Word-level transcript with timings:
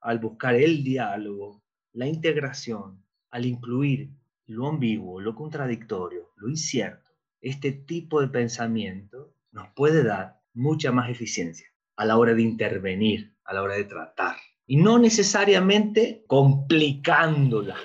al 0.00 0.18
buscar 0.18 0.54
el 0.54 0.82
diálogo, 0.82 1.62
la 1.92 2.06
integración, 2.06 3.04
al 3.30 3.46
incluir 3.46 4.10
lo 4.46 4.68
ambiguo, 4.68 5.20
lo 5.20 5.34
contradictorio, 5.34 6.32
lo 6.36 6.48
incierto, 6.48 7.10
este 7.40 7.72
tipo 7.72 8.20
de 8.20 8.28
pensamiento 8.28 9.34
nos 9.52 9.68
puede 9.74 10.02
dar 10.02 10.40
mucha 10.52 10.92
más 10.92 11.08
eficiencia 11.10 11.68
a 11.96 12.04
la 12.04 12.16
hora 12.16 12.34
de 12.34 12.42
intervenir, 12.42 13.34
a 13.44 13.54
la 13.54 13.62
hora 13.62 13.74
de 13.74 13.84
tratar, 13.84 14.36
y 14.66 14.76
no 14.76 14.98
necesariamente 14.98 16.24
complicando 16.26 17.62
las 17.62 17.78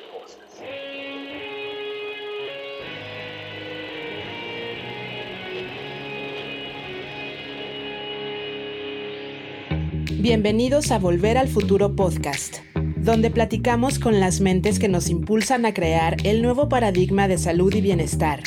Bienvenidos 10.26 10.90
a 10.90 10.98
Volver 10.98 11.38
al 11.38 11.48
Futuro 11.48 11.96
Podcast, 11.96 12.56
donde 12.98 13.30
platicamos 13.30 14.00
con 14.00 14.20
las 14.20 14.42
mentes 14.42 14.80
que 14.80 14.88
nos 14.88 15.12
impulsan 15.12 15.68
a 15.68 15.74
crear 15.76 16.18
el 16.24 16.42
nuevo 16.42 16.68
paradigma 16.68 17.28
de 17.28 17.38
salud 17.38 17.72
y 17.76 17.80
bienestar, 17.80 18.42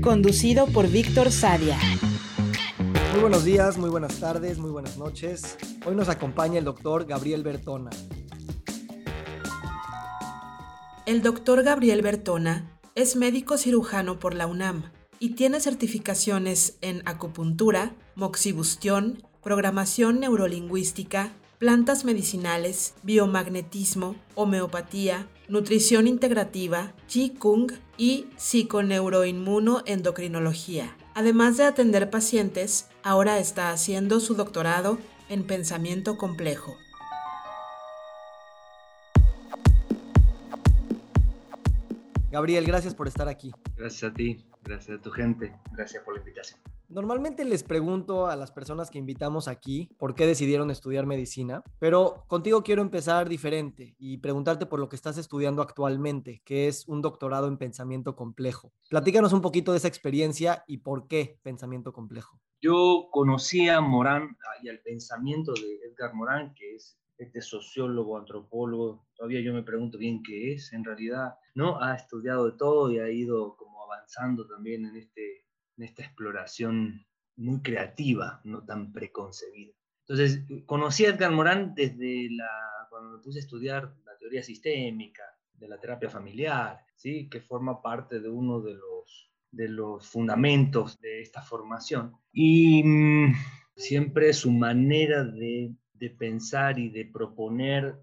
conducido 0.00 0.68
por 0.68 0.88
Víctor 0.88 1.30
Sadia. 1.30 1.78
Muy 3.12 3.20
buenos 3.20 3.44
días, 3.44 3.76
muy 3.76 3.90
buenas 3.90 4.18
tardes, 4.18 4.56
muy 4.56 4.70
buenas 4.70 4.96
noches. 4.96 5.58
Hoy 5.84 5.94
nos 5.94 6.08
acompaña 6.08 6.60
el 6.60 6.64
doctor 6.64 7.04
Gabriel 7.04 7.42
Bertona. 7.42 7.90
El 11.04 11.20
doctor 11.20 11.62
Gabriel 11.62 12.00
Bertona 12.00 12.80
es 12.94 13.16
médico 13.16 13.58
cirujano 13.58 14.18
por 14.18 14.34
la 14.34 14.46
UNAM 14.46 14.84
y 15.18 15.34
tiene 15.34 15.60
certificaciones 15.60 16.78
en 16.80 17.02
acupuntura, 17.04 17.94
moxibustión, 18.14 19.22
programación 19.48 20.20
neurolingüística, 20.20 21.32
plantas 21.56 22.04
medicinales, 22.04 22.92
biomagnetismo, 23.02 24.14
homeopatía, 24.34 25.26
nutrición 25.48 26.06
integrativa, 26.06 26.92
Qigong 27.06 27.72
y 27.96 28.26
psiconeuroinmunoendocrinología. 28.36 30.94
Además 31.14 31.56
de 31.56 31.64
atender 31.64 32.10
pacientes, 32.10 32.90
ahora 33.02 33.38
está 33.38 33.70
haciendo 33.70 34.20
su 34.20 34.34
doctorado 34.34 34.98
en 35.30 35.46
pensamiento 35.46 36.18
complejo. 36.18 36.76
Gabriel, 42.30 42.66
gracias 42.66 42.94
por 42.94 43.08
estar 43.08 43.28
aquí. 43.28 43.50
Gracias 43.78 44.10
a 44.10 44.12
ti, 44.12 44.44
gracias 44.62 44.98
a 44.98 45.00
tu 45.00 45.10
gente, 45.10 45.56
gracias 45.72 46.04
por 46.04 46.12
la 46.12 46.20
invitación. 46.20 46.60
Normalmente 46.90 47.44
les 47.44 47.64
pregunto 47.64 48.28
a 48.28 48.36
las 48.36 48.50
personas 48.50 48.90
que 48.90 48.96
invitamos 48.96 49.46
aquí 49.46 49.90
por 49.98 50.14
qué 50.14 50.26
decidieron 50.26 50.70
estudiar 50.70 51.04
medicina, 51.04 51.62
pero 51.78 52.24
contigo 52.28 52.62
quiero 52.62 52.80
empezar 52.80 53.28
diferente 53.28 53.94
y 53.98 54.16
preguntarte 54.16 54.64
por 54.64 54.80
lo 54.80 54.88
que 54.88 54.96
estás 54.96 55.18
estudiando 55.18 55.60
actualmente, 55.60 56.40
que 56.46 56.66
es 56.66 56.88
un 56.88 57.02
doctorado 57.02 57.46
en 57.46 57.58
pensamiento 57.58 58.16
complejo. 58.16 58.72
Platícanos 58.88 59.34
un 59.34 59.42
poquito 59.42 59.72
de 59.72 59.78
esa 59.78 59.88
experiencia 59.88 60.64
y 60.66 60.78
por 60.78 61.08
qué 61.08 61.38
pensamiento 61.42 61.92
complejo. 61.92 62.40
Yo 62.62 63.08
conocí 63.10 63.68
a 63.68 63.82
Morán 63.82 64.38
y 64.62 64.70
al 64.70 64.80
pensamiento 64.80 65.52
de 65.52 65.80
Edgar 65.90 66.14
Morán, 66.14 66.54
que 66.54 66.74
es 66.74 66.98
este 67.18 67.42
sociólogo, 67.42 68.16
antropólogo, 68.16 69.04
todavía 69.14 69.42
yo 69.42 69.52
me 69.52 69.62
pregunto 69.62 69.98
bien 69.98 70.22
qué 70.22 70.54
es 70.54 70.72
en 70.72 70.84
realidad, 70.84 71.34
¿no? 71.54 71.82
Ha 71.82 71.96
estudiado 71.96 72.46
de 72.50 72.56
todo 72.56 72.90
y 72.90 72.98
ha 72.98 73.10
ido 73.10 73.56
como 73.56 73.84
avanzando 73.84 74.46
también 74.46 74.86
en 74.86 74.96
este 74.96 75.47
en 75.78 75.84
esta 75.84 76.02
exploración 76.02 77.06
muy 77.36 77.62
creativa, 77.62 78.40
no 78.44 78.64
tan 78.64 78.92
preconcebida. 78.92 79.72
Entonces, 80.06 80.42
conocí 80.66 81.06
a 81.06 81.10
Edgar 81.10 81.30
Morán 81.30 81.74
desde 81.74 82.28
la, 82.30 82.50
cuando 82.90 83.16
me 83.16 83.22
puse 83.22 83.38
a 83.38 83.42
estudiar 83.42 83.94
la 84.04 84.18
teoría 84.18 84.42
sistémica, 84.42 85.22
de 85.54 85.68
la 85.68 85.78
terapia 85.78 86.08
familiar, 86.08 86.80
¿sí? 86.96 87.28
que 87.28 87.40
forma 87.40 87.82
parte 87.82 88.20
de 88.20 88.28
uno 88.28 88.60
de 88.60 88.74
los, 88.74 89.30
de 89.50 89.68
los 89.68 90.06
fundamentos 90.06 91.00
de 91.00 91.20
esta 91.20 91.42
formación. 91.42 92.16
Y 92.32 92.82
mm, 92.84 93.34
siempre 93.76 94.32
su 94.32 94.50
manera 94.50 95.24
de, 95.24 95.74
de 95.94 96.10
pensar 96.10 96.78
y 96.78 96.90
de 96.90 97.04
proponer 97.06 97.96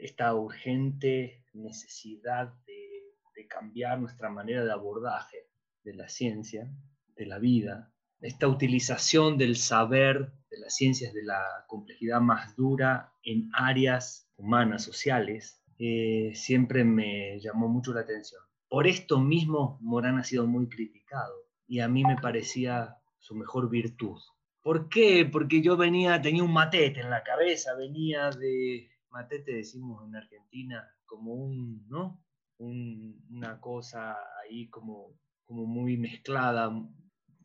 esta 0.00 0.34
urgente 0.34 1.44
necesidad 1.52 2.52
de, 2.66 3.14
de 3.34 3.46
cambiar 3.46 4.00
nuestra 4.00 4.28
manera 4.28 4.64
de 4.64 4.72
abordaje 4.72 5.48
de 5.84 5.94
la 5.94 6.08
ciencia, 6.08 6.70
de 7.18 7.26
la 7.26 7.38
vida, 7.38 7.92
esta 8.20 8.48
utilización 8.48 9.36
del 9.36 9.56
saber 9.56 10.32
de 10.50 10.58
las 10.58 10.74
ciencias 10.74 11.12
de 11.12 11.24
la 11.24 11.42
complejidad 11.66 12.20
más 12.20 12.56
dura 12.56 13.12
en 13.22 13.50
áreas 13.52 14.30
humanas, 14.36 14.82
sociales, 14.82 15.62
eh, 15.78 16.32
siempre 16.34 16.84
me 16.84 17.38
llamó 17.40 17.68
mucho 17.68 17.92
la 17.92 18.00
atención. 18.00 18.40
Por 18.68 18.86
esto 18.86 19.20
mismo 19.20 19.78
Morán 19.80 20.18
ha 20.18 20.24
sido 20.24 20.46
muy 20.46 20.68
criticado 20.68 21.34
y 21.66 21.80
a 21.80 21.88
mí 21.88 22.04
me 22.04 22.16
parecía 22.16 22.96
su 23.18 23.34
mejor 23.34 23.68
virtud. 23.68 24.18
¿Por 24.62 24.88
qué? 24.88 25.28
Porque 25.30 25.62
yo 25.62 25.76
venía, 25.76 26.20
tenía 26.20 26.42
un 26.42 26.52
matete 26.52 27.00
en 27.00 27.10
la 27.10 27.22
cabeza, 27.22 27.74
venía 27.76 28.30
de, 28.30 28.90
matete 29.10 29.52
decimos 29.52 30.06
en 30.06 30.16
Argentina, 30.16 30.86
como 31.06 31.34
un, 31.34 31.86
¿no? 31.88 32.22
una 32.58 33.60
cosa 33.60 34.16
ahí 34.42 34.68
como, 34.68 35.14
como 35.44 35.64
muy 35.64 35.96
mezclada, 35.96 36.72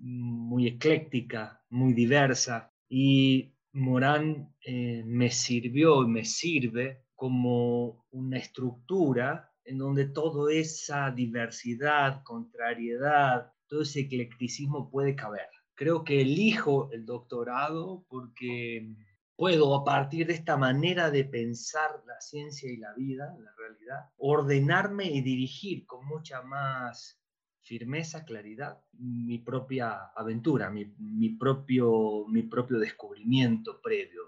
muy 0.04 0.68
ecléctica, 0.68 1.64
muy 1.70 1.94
diversa, 1.94 2.72
y 2.90 3.54
Morán 3.72 4.54
eh, 4.66 5.04
me 5.06 5.32
sirvió 5.32 6.04
y 6.04 6.08
me 6.08 6.26
sirve 6.26 7.06
como 7.16 8.06
una 8.12 8.38
estructura 8.38 9.50
en 9.64 9.78
donde 9.78 10.08
toda 10.08 10.54
esa 10.54 11.10
diversidad, 11.10 12.22
contrariedad, 12.24 13.52
todo 13.68 13.84
ese 13.84 14.02
eclecticismo 14.02 14.92
puede 14.92 15.16
caber. 15.16 15.48
Creo 15.74 16.04
que 16.04 16.22
elijo 16.22 16.92
el 16.92 17.06
doctorado 17.06 18.06
porque 18.10 18.94
puedo 19.36 19.74
a 19.74 19.84
partir 19.84 20.28
de 20.28 20.34
esta 20.34 20.58
manera 20.58 21.10
de 21.10 21.24
pensar 21.24 22.04
la 22.06 22.20
ciencia 22.20 22.70
y 22.70 22.78
la 22.78 22.94
vida, 22.94 23.36
la 23.40 23.52
realidad, 23.58 24.10
ordenarme 24.18 25.06
y 25.06 25.22
dirigir 25.22 25.86
con 25.86 26.06
mucha 26.06 26.42
más 26.44 27.23
firmeza, 27.64 28.26
claridad, 28.26 28.82
mi 29.00 29.40
propia 29.40 30.12
aventura, 30.16 30.70
mi, 30.70 31.30
propio, 31.30 32.26
mi 32.28 32.44
propio 32.44 32.78
descubrimiento 32.78 33.82
previo. 33.82 34.22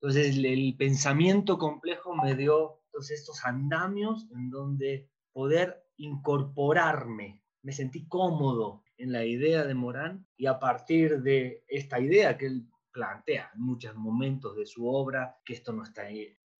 Entonces 0.00 0.36
el, 0.36 0.74
pensamiento 0.76 1.56
complejo 1.56 2.14
me 2.16 2.34
dio 2.34 2.82
todos 2.90 3.10
estos 3.10 3.44
andamios 3.44 4.26
en 4.34 4.50
donde 4.50 5.08
poder 5.32 5.84
incorporarme, 5.96 7.42
me 7.62 7.72
sentí 7.72 8.06
cómodo 8.08 8.84
en 8.98 9.12
la 9.12 9.24
idea 9.24 9.64
de 9.64 9.74
Morán 9.74 10.26
y 10.36 10.46
a 10.46 10.58
partir 10.58 11.22
de 11.22 11.64
esta 11.68 12.00
idea 12.00 12.36
que 12.36 12.46
él 12.46 12.68
plantea 12.92 13.50
en 13.54 13.62
muchos 13.62 13.94
momentos 13.94 14.56
de 14.56 14.66
su 14.66 14.86
obra, 14.86 15.36
que 15.44 15.54
esto 15.54 15.72
no 15.72 15.84
está 15.84 16.04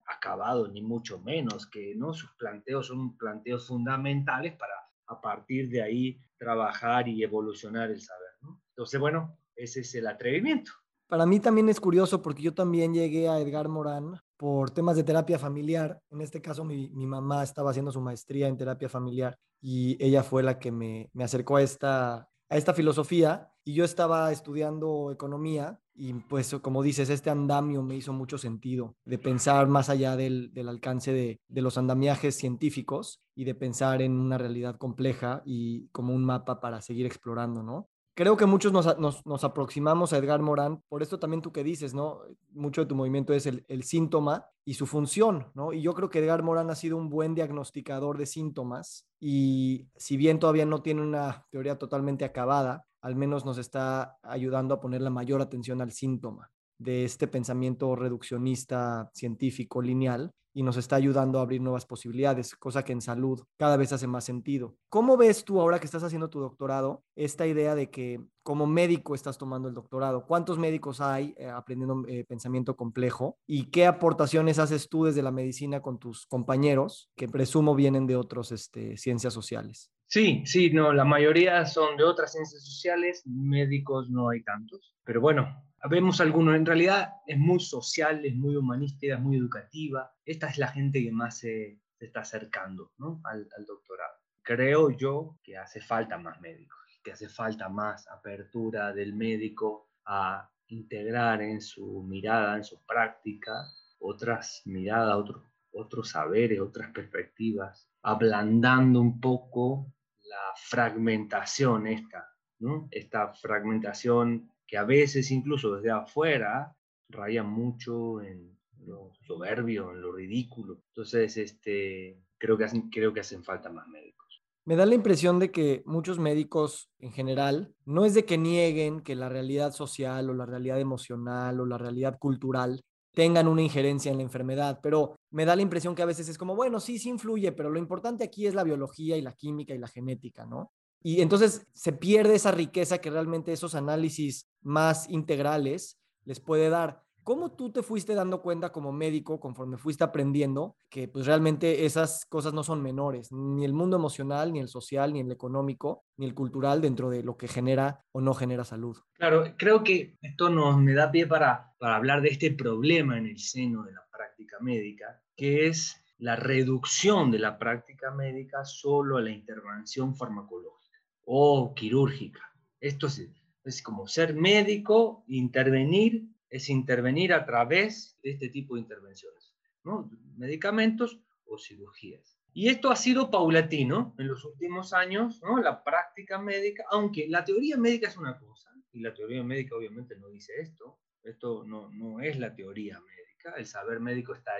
acabado 0.05 0.67
ni 0.67 0.81
mucho 0.81 1.19
menos, 1.19 1.67
que 1.67 1.93
¿no? 1.95 2.13
sus 2.13 2.31
planteos 2.35 2.87
son 2.87 3.17
planteos 3.17 3.67
fundamentales 3.67 4.53
para 4.53 4.84
a 5.07 5.21
partir 5.21 5.69
de 5.69 5.81
ahí 5.81 6.19
trabajar 6.37 7.07
y 7.07 7.23
evolucionar 7.23 7.91
el 7.91 8.01
saber. 8.01 8.29
Entonces, 8.69 8.99
bueno, 8.99 9.37
ese 9.55 9.81
es 9.81 9.95
el 9.95 10.07
atrevimiento. 10.07 10.71
Para 11.07 11.25
mí 11.25 11.39
también 11.39 11.69
es 11.69 11.79
curioso 11.79 12.21
porque 12.21 12.41
yo 12.41 12.53
también 12.53 12.93
llegué 12.93 13.29
a 13.29 13.39
Edgar 13.39 13.69
Morán 13.69 14.19
por 14.37 14.71
temas 14.71 14.95
de 14.95 15.03
terapia 15.03 15.37
familiar. 15.37 15.99
En 16.09 16.21
este 16.21 16.41
caso, 16.41 16.65
mi, 16.65 16.89
mi 16.89 17.05
mamá 17.05 17.43
estaba 17.43 17.69
haciendo 17.69 17.91
su 17.91 18.01
maestría 18.01 18.47
en 18.47 18.57
terapia 18.57 18.89
familiar 18.89 19.37
y 19.61 20.03
ella 20.03 20.23
fue 20.23 20.43
la 20.43 20.57
que 20.59 20.71
me, 20.71 21.09
me 21.13 21.23
acercó 21.23 21.57
a 21.57 21.61
esta, 21.61 22.15
a 22.49 22.57
esta 22.57 22.73
filosofía 22.73 23.49
y 23.63 23.73
yo 23.73 23.85
estaba 23.85 24.31
estudiando 24.31 25.11
economía 25.11 25.79
y 25.95 26.13
pues 26.13 26.53
como 26.61 26.83
dices, 26.83 27.09
este 27.09 27.29
andamio 27.29 27.81
me 27.81 27.95
hizo 27.95 28.11
mucho 28.11 28.37
sentido 28.37 28.95
de 29.05 29.17
pensar 29.17 29.67
más 29.67 29.89
allá 29.89 30.15
del, 30.17 30.51
alcance 30.67 31.13
de, 31.13 31.61
los 31.61 31.77
andamiajes 31.77 32.35
científicos 32.35 33.21
y 33.33 33.45
de 33.45 33.55
pensar 33.55 34.01
en 34.01 34.11
una 34.11 34.37
realidad 34.37 34.77
compleja 34.77 35.41
y 35.45 35.87
como 35.89 36.13
un 36.13 36.25
mapa 36.25 36.59
para 36.59 36.81
seguir 36.81 37.05
explorando, 37.05 37.63
¿no? 37.63 37.89
Creo 38.17 38.37
que 38.37 38.45
muchos 38.45 38.71
nos, 38.71 39.43
aproximamos 39.43 40.13
a 40.13 40.17
Edgar 40.17 40.41
Morán, 40.41 40.81
por 40.87 41.01
esto 41.01 41.19
también 41.19 41.41
tú 41.41 41.51
que 41.51 41.65
dices, 41.65 41.93
¿no? 41.93 42.21
Mucho 42.53 42.81
de 42.81 42.87
tu 42.87 42.95
movimiento 42.95 43.33
es 43.33 43.45
el, 43.45 43.65
el 43.67 43.83
síntoma 43.83 44.45
y 44.63 44.75
su 44.75 44.85
función, 44.85 45.47
¿no? 45.53 45.73
Y 45.73 45.81
yo 45.81 45.93
creo 45.93 46.09
que 46.09 46.19
Edgar 46.19 46.41
Morán 46.41 46.69
ha 46.69 46.75
sido 46.75 46.95
un 46.95 47.09
buen 47.09 47.35
diagnosticador 47.35 48.17
de 48.17 48.25
síntomas 48.25 49.05
y 49.19 49.89
si 49.97 50.15
bien 50.15 50.39
todavía 50.39 50.65
no 50.65 50.81
tiene 50.81 51.01
una 51.01 51.45
teoría 51.51 51.77
totalmente 51.77 52.23
acabada, 52.23 52.85
al 53.05 53.15
menos 53.15 53.45
nos 53.45 53.59
está 53.59 54.17
ayudando 54.23 54.73
a 54.73 54.81
poner 54.81 54.99
la 54.99 55.11
mayor 55.11 55.39
atención 55.39 55.79
al 55.79 55.91
síntoma 55.91 56.49
de 56.79 57.05
este 57.05 57.27
pensamiento 57.27 57.95
reduccionista 57.95 59.11
científico 59.13 59.79
lineal 59.79 60.31
y 60.55 60.63
nos 60.63 60.75
está 60.75 60.95
ayudando 60.95 61.37
a 61.37 61.43
abrir 61.43 61.61
nuevas 61.61 61.85
posibilidades, 61.85 62.55
cosa 62.55 62.83
que 62.83 62.93
en 62.93 63.01
salud 63.01 63.43
cada 63.57 63.77
vez 63.77 63.93
hace 63.93 64.07
más 64.07 64.23
sentido. 64.23 64.75
¿Cómo 64.89 65.17
ves 65.17 65.45
tú 65.45 65.61
ahora 65.61 65.79
que 65.79 65.85
estás 65.85 66.01
haciendo 66.01 66.31
tu 66.31 66.39
doctorado 66.39 67.03
esta 67.15 67.45
idea 67.45 67.75
de 67.75 67.91
que 67.91 68.25
como 68.41 68.65
médico 68.65 69.13
estás 69.13 69.37
tomando 69.37 69.67
el 69.67 69.75
doctorado? 69.75 70.25
¿Cuántos 70.25 70.57
médicos 70.57 70.99
hay 70.99 71.35
eh, 71.37 71.47
aprendiendo 71.47 72.07
eh, 72.07 72.25
pensamiento 72.27 72.75
complejo? 72.75 73.37
¿Y 73.45 73.69
qué 73.69 73.85
aportaciones 73.85 74.57
haces 74.57 74.89
tú 74.89 75.05
desde 75.05 75.21
la 75.21 75.31
medicina 75.31 75.79
con 75.79 75.99
tus 75.99 76.25
compañeros 76.25 77.11
que 77.15 77.27
presumo 77.27 77.75
vienen 77.75 78.07
de 78.07 78.15
otras 78.15 78.51
este, 78.51 78.97
ciencias 78.97 79.33
sociales? 79.33 79.91
Sí, 80.07 80.43
sí, 80.45 80.69
no, 80.69 80.93
la 80.93 81.03
mayoría 81.03 81.65
son 81.65 81.97
de 81.97 82.03
otras 82.03 82.31
ciencias 82.31 82.63
sociales, 82.63 83.23
médicos 83.25 84.09
no 84.09 84.29
hay 84.29 84.43
tantos, 84.43 84.95
pero 85.03 85.19
bueno, 85.19 85.65
vemos 85.89 86.19
algunos, 86.21 86.55
en 86.55 86.65
realidad 86.65 87.15
es 87.27 87.37
muy 87.37 87.59
social, 87.59 88.25
es 88.25 88.35
muy 88.35 88.55
humanística, 88.55 89.15
es 89.15 89.21
muy 89.21 89.37
educativa. 89.37 90.11
Esta 90.25 90.47
es 90.47 90.57
la 90.57 90.67
gente 90.69 91.03
que 91.03 91.11
más 91.11 91.39
se, 91.39 91.79
está 91.99 92.21
acercando 92.21 92.91
al, 93.23 93.47
doctorado. 93.65 94.15
Creo 94.41 94.91
yo 94.91 95.37
que 95.43 95.57
hace 95.57 95.81
falta 95.81 96.17
más 96.17 96.39
médicos, 96.41 96.77
que 97.03 97.11
hace 97.11 97.29
falta 97.29 97.69
más 97.69 98.07
apertura 98.07 98.93
del 98.93 99.13
médico 99.13 99.89
a 100.05 100.49
integrar 100.67 101.41
en 101.41 101.61
su 101.61 102.03
mirada, 102.03 102.57
en 102.57 102.63
su 102.63 102.83
práctica, 102.85 103.53
otras 103.99 104.61
miradas, 104.65 105.15
otros, 105.15 105.43
otros 105.71 106.09
saberes, 106.09 106.59
otras 106.59 106.91
perspectivas, 106.91 107.89
ablandando 108.01 109.01
un 109.01 109.19
poco 109.19 109.94
la 110.35 110.53
fragmentación 110.55 111.87
esta, 111.87 112.27
¿no? 112.59 112.87
esta 112.91 113.33
fragmentación 113.33 114.51
que 114.67 114.77
a 114.77 114.83
veces 114.83 115.31
incluso 115.31 115.75
desde 115.75 115.91
afuera 115.91 116.75
raya 117.09 117.43
mucho 117.43 118.21
en 118.21 118.57
lo 118.85 119.11
soberbio, 119.25 119.91
en 119.91 120.01
lo 120.01 120.11
ridículo. 120.11 120.81
Entonces, 120.89 121.37
este, 121.37 122.19
creo, 122.37 122.57
que 122.57 122.67
creo 122.91 123.13
que 123.13 123.21
hacen 123.21 123.43
falta 123.43 123.69
más 123.69 123.87
médicos. 123.87 124.43
Me 124.65 124.75
da 124.75 124.85
la 124.85 124.95
impresión 124.95 125.39
de 125.39 125.51
que 125.51 125.83
muchos 125.85 126.17
médicos 126.17 126.89
en 126.99 127.11
general 127.11 127.73
no 127.85 128.03
es 128.05 128.15
de 128.15 128.25
que 128.25 128.37
nieguen 128.37 129.01
que 129.01 129.15
la 129.15 129.29
realidad 129.29 129.71
social 129.71 130.29
o 130.29 130.33
la 130.33 130.47
realidad 130.47 130.79
emocional 130.79 131.59
o 131.59 131.65
la 131.65 131.77
realidad 131.77 132.17
cultural 132.17 132.83
tengan 133.15 133.47
una 133.47 133.61
injerencia 133.61 134.11
en 134.11 134.17
la 134.17 134.23
enfermedad, 134.23 134.79
pero 134.83 135.15
me 135.31 135.45
da 135.45 135.55
la 135.55 135.61
impresión 135.61 135.95
que 135.95 136.03
a 136.03 136.05
veces 136.05 136.29
es 136.29 136.37
como, 136.37 136.55
bueno, 136.55 136.79
sí, 136.79 136.99
sí 136.99 137.09
influye, 137.09 137.51
pero 137.53 137.69
lo 137.69 137.79
importante 137.79 138.23
aquí 138.23 138.45
es 138.45 138.53
la 138.53 138.63
biología 138.63 139.17
y 139.17 139.21
la 139.21 139.33
química 139.33 139.73
y 139.73 139.79
la 139.79 139.87
genética, 139.87 140.45
¿no? 140.45 140.71
Y 141.01 141.21
entonces 141.21 141.65
se 141.73 141.93
pierde 141.93 142.35
esa 142.35 142.51
riqueza 142.51 142.97
que 142.97 143.09
realmente 143.09 143.53
esos 143.53 143.75
análisis 143.75 144.49
más 144.61 145.09
integrales 145.09 145.97
les 146.25 146.39
puede 146.39 146.69
dar. 146.69 147.04
¿Cómo 147.25 147.53
tú 147.53 147.71
te 147.71 147.81
fuiste 147.81 148.13
dando 148.13 148.43
cuenta 148.43 148.71
como 148.71 148.91
médico 148.91 149.39
conforme 149.39 149.77
fuiste 149.77 150.03
aprendiendo 150.03 150.77
que 150.91 151.07
pues 151.07 151.25
realmente 151.25 151.83
esas 151.85 152.23
cosas 152.27 152.53
no 152.53 152.63
son 152.63 152.83
menores, 152.83 153.31
ni 153.31 153.65
el 153.65 153.73
mundo 153.73 153.97
emocional, 153.97 154.53
ni 154.53 154.59
el 154.59 154.67
social, 154.67 155.11
ni 155.11 155.21
el 155.21 155.31
económico, 155.31 156.03
ni 156.17 156.27
el 156.27 156.35
cultural 156.35 156.81
dentro 156.81 157.09
de 157.09 157.23
lo 157.23 157.35
que 157.35 157.47
genera 157.47 158.05
o 158.11 158.21
no 158.21 158.35
genera 158.35 158.63
salud? 158.63 158.95
Claro, 159.13 159.55
creo 159.57 159.83
que 159.83 160.19
esto 160.21 160.51
nos 160.51 160.79
me 160.79 160.93
da 160.93 161.09
pie 161.09 161.25
para, 161.25 161.73
para 161.79 161.95
hablar 161.95 162.21
de 162.21 162.29
este 162.29 162.51
problema 162.51 163.17
en 163.17 163.25
el 163.25 163.39
seno 163.39 163.81
de 163.81 163.93
la 163.93 164.05
práctica 164.11 164.57
médica, 164.61 165.19
que 165.35 165.65
es 165.65 165.99
la 166.19 166.35
reducción 166.35 167.31
de 167.31 167.39
la 167.39 167.57
práctica 167.57 168.11
médica 168.11 168.63
solo 168.65 169.17
a 169.17 169.21
la 169.21 169.31
intervención 169.31 170.15
farmacológica 170.15 170.99
o 171.25 171.73
quirúrgica. 171.73 172.41
Esto 172.79 173.07
es, 173.07 173.27
es 173.63 173.81
como 173.81 174.05
ser 174.05 174.35
médico, 174.35 175.23
intervenir, 175.25 176.34
es 176.55 176.69
intervenir 176.69 177.33
a 177.33 177.45
través 177.45 178.17
de 178.23 178.31
este 178.31 178.49
tipo 178.49 178.75
de 178.75 178.81
intervenciones, 178.81 179.53
¿no? 179.83 180.09
medicamentos 180.37 181.19
o 181.45 181.57
cirugías. 181.57 182.37
Y 182.53 182.69
esto 182.69 182.89
ha 182.89 182.95
sido 182.95 183.29
paulatino 183.29 184.15
en 184.17 184.29
los 184.29 184.45
últimos 184.45 184.93
años, 184.93 185.41
¿no? 185.43 185.61
la 185.61 185.83
práctica 185.83 186.39
médica, 186.39 186.85
aunque 186.89 187.27
la 187.27 187.43
teoría 187.43 187.77
médica 187.77 188.07
es 188.07 188.15
una 188.15 188.39
cosa, 188.39 188.69
y 188.93 189.01
la 189.01 189.13
teoría 189.13 189.43
médica 189.43 189.75
obviamente 189.75 190.15
no 190.15 190.29
dice 190.29 190.53
esto, 190.59 190.97
esto 191.23 191.65
no, 191.65 191.89
no 191.89 192.21
es 192.21 192.39
la 192.39 192.55
teoría 192.55 193.01
médica, 193.01 193.53
el 193.57 193.65
saber 193.65 193.99
médico 193.99 194.33
está 194.33 194.53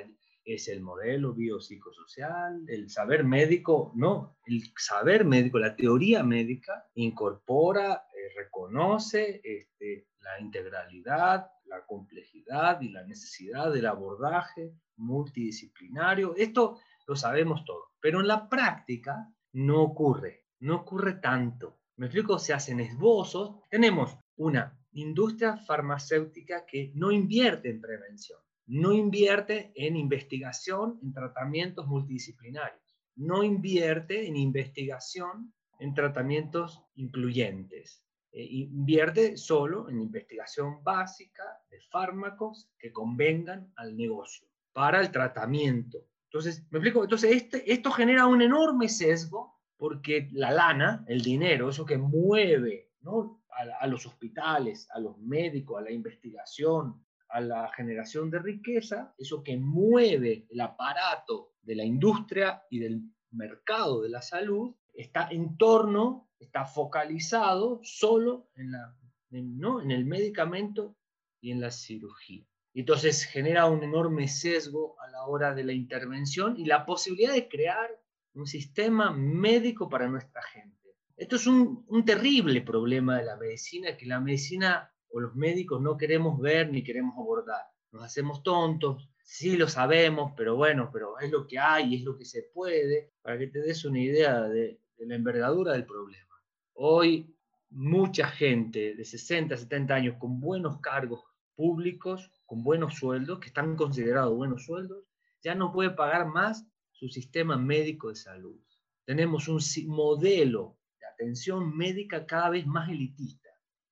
es 0.46 0.68
el 0.68 0.82
modelo 0.82 1.34
biopsicosocial, 1.34 2.66
el 2.68 2.90
saber 2.90 3.24
médico, 3.24 3.92
no, 3.96 4.38
el 4.46 4.62
saber 4.78 5.26
médico, 5.26 5.58
la 5.58 5.76
teoría 5.76 6.24
médica 6.24 6.86
incorpora, 6.94 8.06
eh, 8.14 8.32
reconoce 8.36 9.42
este, 9.44 10.06
la 10.26 10.40
integralidad, 10.42 11.50
la 11.66 11.86
complejidad 11.86 12.82
y 12.82 12.90
la 12.90 13.04
necesidad 13.04 13.72
del 13.72 13.86
abordaje 13.86 14.74
multidisciplinario. 14.98 16.36
Esto 16.36 16.80
lo 17.08 17.16
sabemos 17.16 17.64
todo, 17.64 17.92
pero 18.02 18.20
en 18.20 18.28
la 18.28 18.50
práctica 18.50 19.32
no 19.54 19.82
ocurre, 19.82 20.46
no 20.60 20.78
ocurre 20.78 21.14
tanto. 21.14 21.80
Me 21.96 22.08
explico, 22.08 22.38
se 22.40 22.54
hacen 22.54 22.82
esbozos. 22.82 23.62
Tenemos 23.70 24.18
una 24.36 24.78
industria 24.92 25.58
farmacéutica 25.58 26.66
que 26.66 26.92
no 26.96 27.12
invierte 27.12 27.70
en 27.70 27.80
prevención 27.80 28.40
no 28.68 28.94
invierte 28.94 29.72
en 29.76 29.96
investigación 29.96 31.00
en 31.04 31.14
tratamientos 31.14 31.88
multidisciplinarios, 31.88 32.98
no 33.16 33.44
invierte 33.44 34.28
en 34.28 34.36
investigación 34.36 35.54
en 35.80 35.94
tratamientos 35.94 36.82
incluyentes, 36.96 38.04
invierte 38.44 39.38
solo 39.38 39.90
en 39.90 40.02
investigación 40.02 40.84
básica 40.84 41.44
de 41.70 41.80
fármacos 41.90 42.70
que 42.78 42.92
convengan 42.92 43.72
al 43.76 43.96
negocio 43.96 44.48
para 44.74 45.00
el 45.00 45.12
tratamiento. 45.12 46.00
Entonces, 46.26 46.66
¿me 46.70 46.80
explico? 46.80 47.04
Entonces, 47.04 47.32
este, 47.32 47.72
esto 47.72 47.92
genera 47.92 48.28
un 48.28 48.42
enorme 48.42 48.90
sesgo 48.90 49.62
porque 49.78 50.30
la 50.34 50.52
lana, 50.52 51.06
el 51.08 51.22
dinero, 51.22 51.70
eso 51.70 51.86
que 51.86 51.98
mueve 51.98 52.92
¿no? 53.02 53.42
a 53.80 53.88
los 53.88 54.06
hospitales, 54.06 54.88
a 54.92 55.00
los 55.00 55.18
médicos, 55.18 55.80
a 55.80 55.84
la 55.84 55.92
investigación, 55.92 57.06
a 57.30 57.42
la 57.42 57.72
generación 57.74 58.30
de 58.30 58.40
riqueza, 58.40 59.14
eso 59.18 59.44
que 59.44 59.58
mueve 59.58 60.46
el 60.50 60.62
aparato 60.62 61.54
de 61.62 61.76
la 61.76 61.84
industria 61.84 62.64
y 62.70 62.80
del 62.80 63.02
mercado 63.32 64.02
de 64.02 64.10
la 64.10 64.22
salud, 64.22 64.76
está 64.94 65.28
en 65.30 65.58
torno, 65.58 66.25
está 66.40 66.66
focalizado 66.66 67.80
solo 67.84 68.50
en, 68.56 68.72
la, 68.72 68.96
¿no? 69.30 69.82
en 69.82 69.92
el 69.92 70.06
medicamento 70.06 70.96
y 71.42 71.52
en 71.52 71.62
la 71.62 71.72
cirugía. 71.72 72.46
Entonces 72.74 73.24
genera 73.24 73.68
un 73.68 73.84
enorme 73.84 74.28
sesgo 74.28 75.00
a 75.00 75.10
la 75.10 75.24
hora 75.26 75.54
de 75.54 75.64
la 75.64 75.74
intervención 75.74 76.58
y 76.58 76.66
la 76.66 76.86
posibilidad 76.86 77.34
de 77.34 77.48
crear 77.48 77.90
un 78.34 78.48
sistema 78.48 79.12
médico 79.12 79.88
para 79.88 80.10
nuestra 80.10 80.42
gente. 80.44 80.76
Esto 81.16 81.38
es 81.38 81.48
un, 81.48 81.86
un 81.88 82.04
terrible 82.04 82.62
problema 82.62 83.18
de 83.18 83.24
la 83.24 83.38
medicina, 83.38 83.96
que 83.96 84.06
la 84.06 84.20
medicina 84.20 84.92
o 85.08 85.22
los 85.22 85.36
médicos 85.36 85.82
no 85.82 85.96
queremos 85.96 86.40
ver 86.42 86.70
ni 86.70 86.84
queremos 86.84 87.16
abordar. 87.18 87.64
Nos 87.92 88.04
hacemos 88.04 88.44
tontos, 88.44 89.10
sí 89.24 89.56
lo 89.56 89.68
sabemos, 89.68 90.34
pero 90.36 90.56
bueno, 90.56 90.90
pero 90.92 91.18
es 91.20 91.32
lo 91.32 91.48
que 91.48 91.58
hay, 91.58 91.96
es 91.96 92.04
lo 92.04 92.18
que 92.18 92.26
se 92.26 92.44
puede, 92.54 93.14
para 93.22 93.38
que 93.38 93.48
te 93.48 93.60
des 93.60 93.86
una 93.86 94.00
idea 94.00 94.42
de, 94.42 94.82
la 95.00 95.16
envergadura 95.16 95.74
del 95.74 95.86
problema. 95.86 96.36
Hoy 96.74 97.36
mucha 97.70 98.28
gente 98.28 98.96
de 98.96 99.06
60, 99.06 99.58
70 99.58 99.94
años 99.94 100.16
con 100.18 100.40
buenos 100.40 100.80
cargos 100.80 101.24
públicos, 101.56 102.32
con 102.46 102.64
buenos 102.64 102.96
sueldos, 102.96 103.40
que 103.40 103.48
están 103.48 103.76
considerados 103.76 104.36
buenos 104.36 104.66
sueldos, 104.66 105.06
ya 105.44 105.56
no 105.56 105.72
puede 105.72 105.92
pagar 105.92 106.28
más 106.28 106.66
su 106.92 107.08
sistema 107.10 107.58
médico 107.58 108.10
de 108.10 108.16
salud. 108.16 108.60
Tenemos 109.06 109.48
un 109.48 109.60
modelo 109.88 110.78
de 111.00 111.06
atención 111.08 111.76
médica 111.76 112.26
cada 112.26 112.50
vez 112.50 112.66
más 112.66 112.90
elitista 112.90 113.50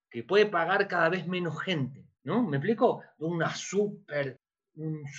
que 0.09 0.23
puede 0.23 0.45
pagar 0.45 0.87
cada 0.87 1.09
vez 1.09 1.27
menos 1.27 1.59
gente, 1.61 2.07
¿no? 2.23 2.43
¿Me 2.43 2.57
explico? 2.57 3.01
Una 3.17 3.53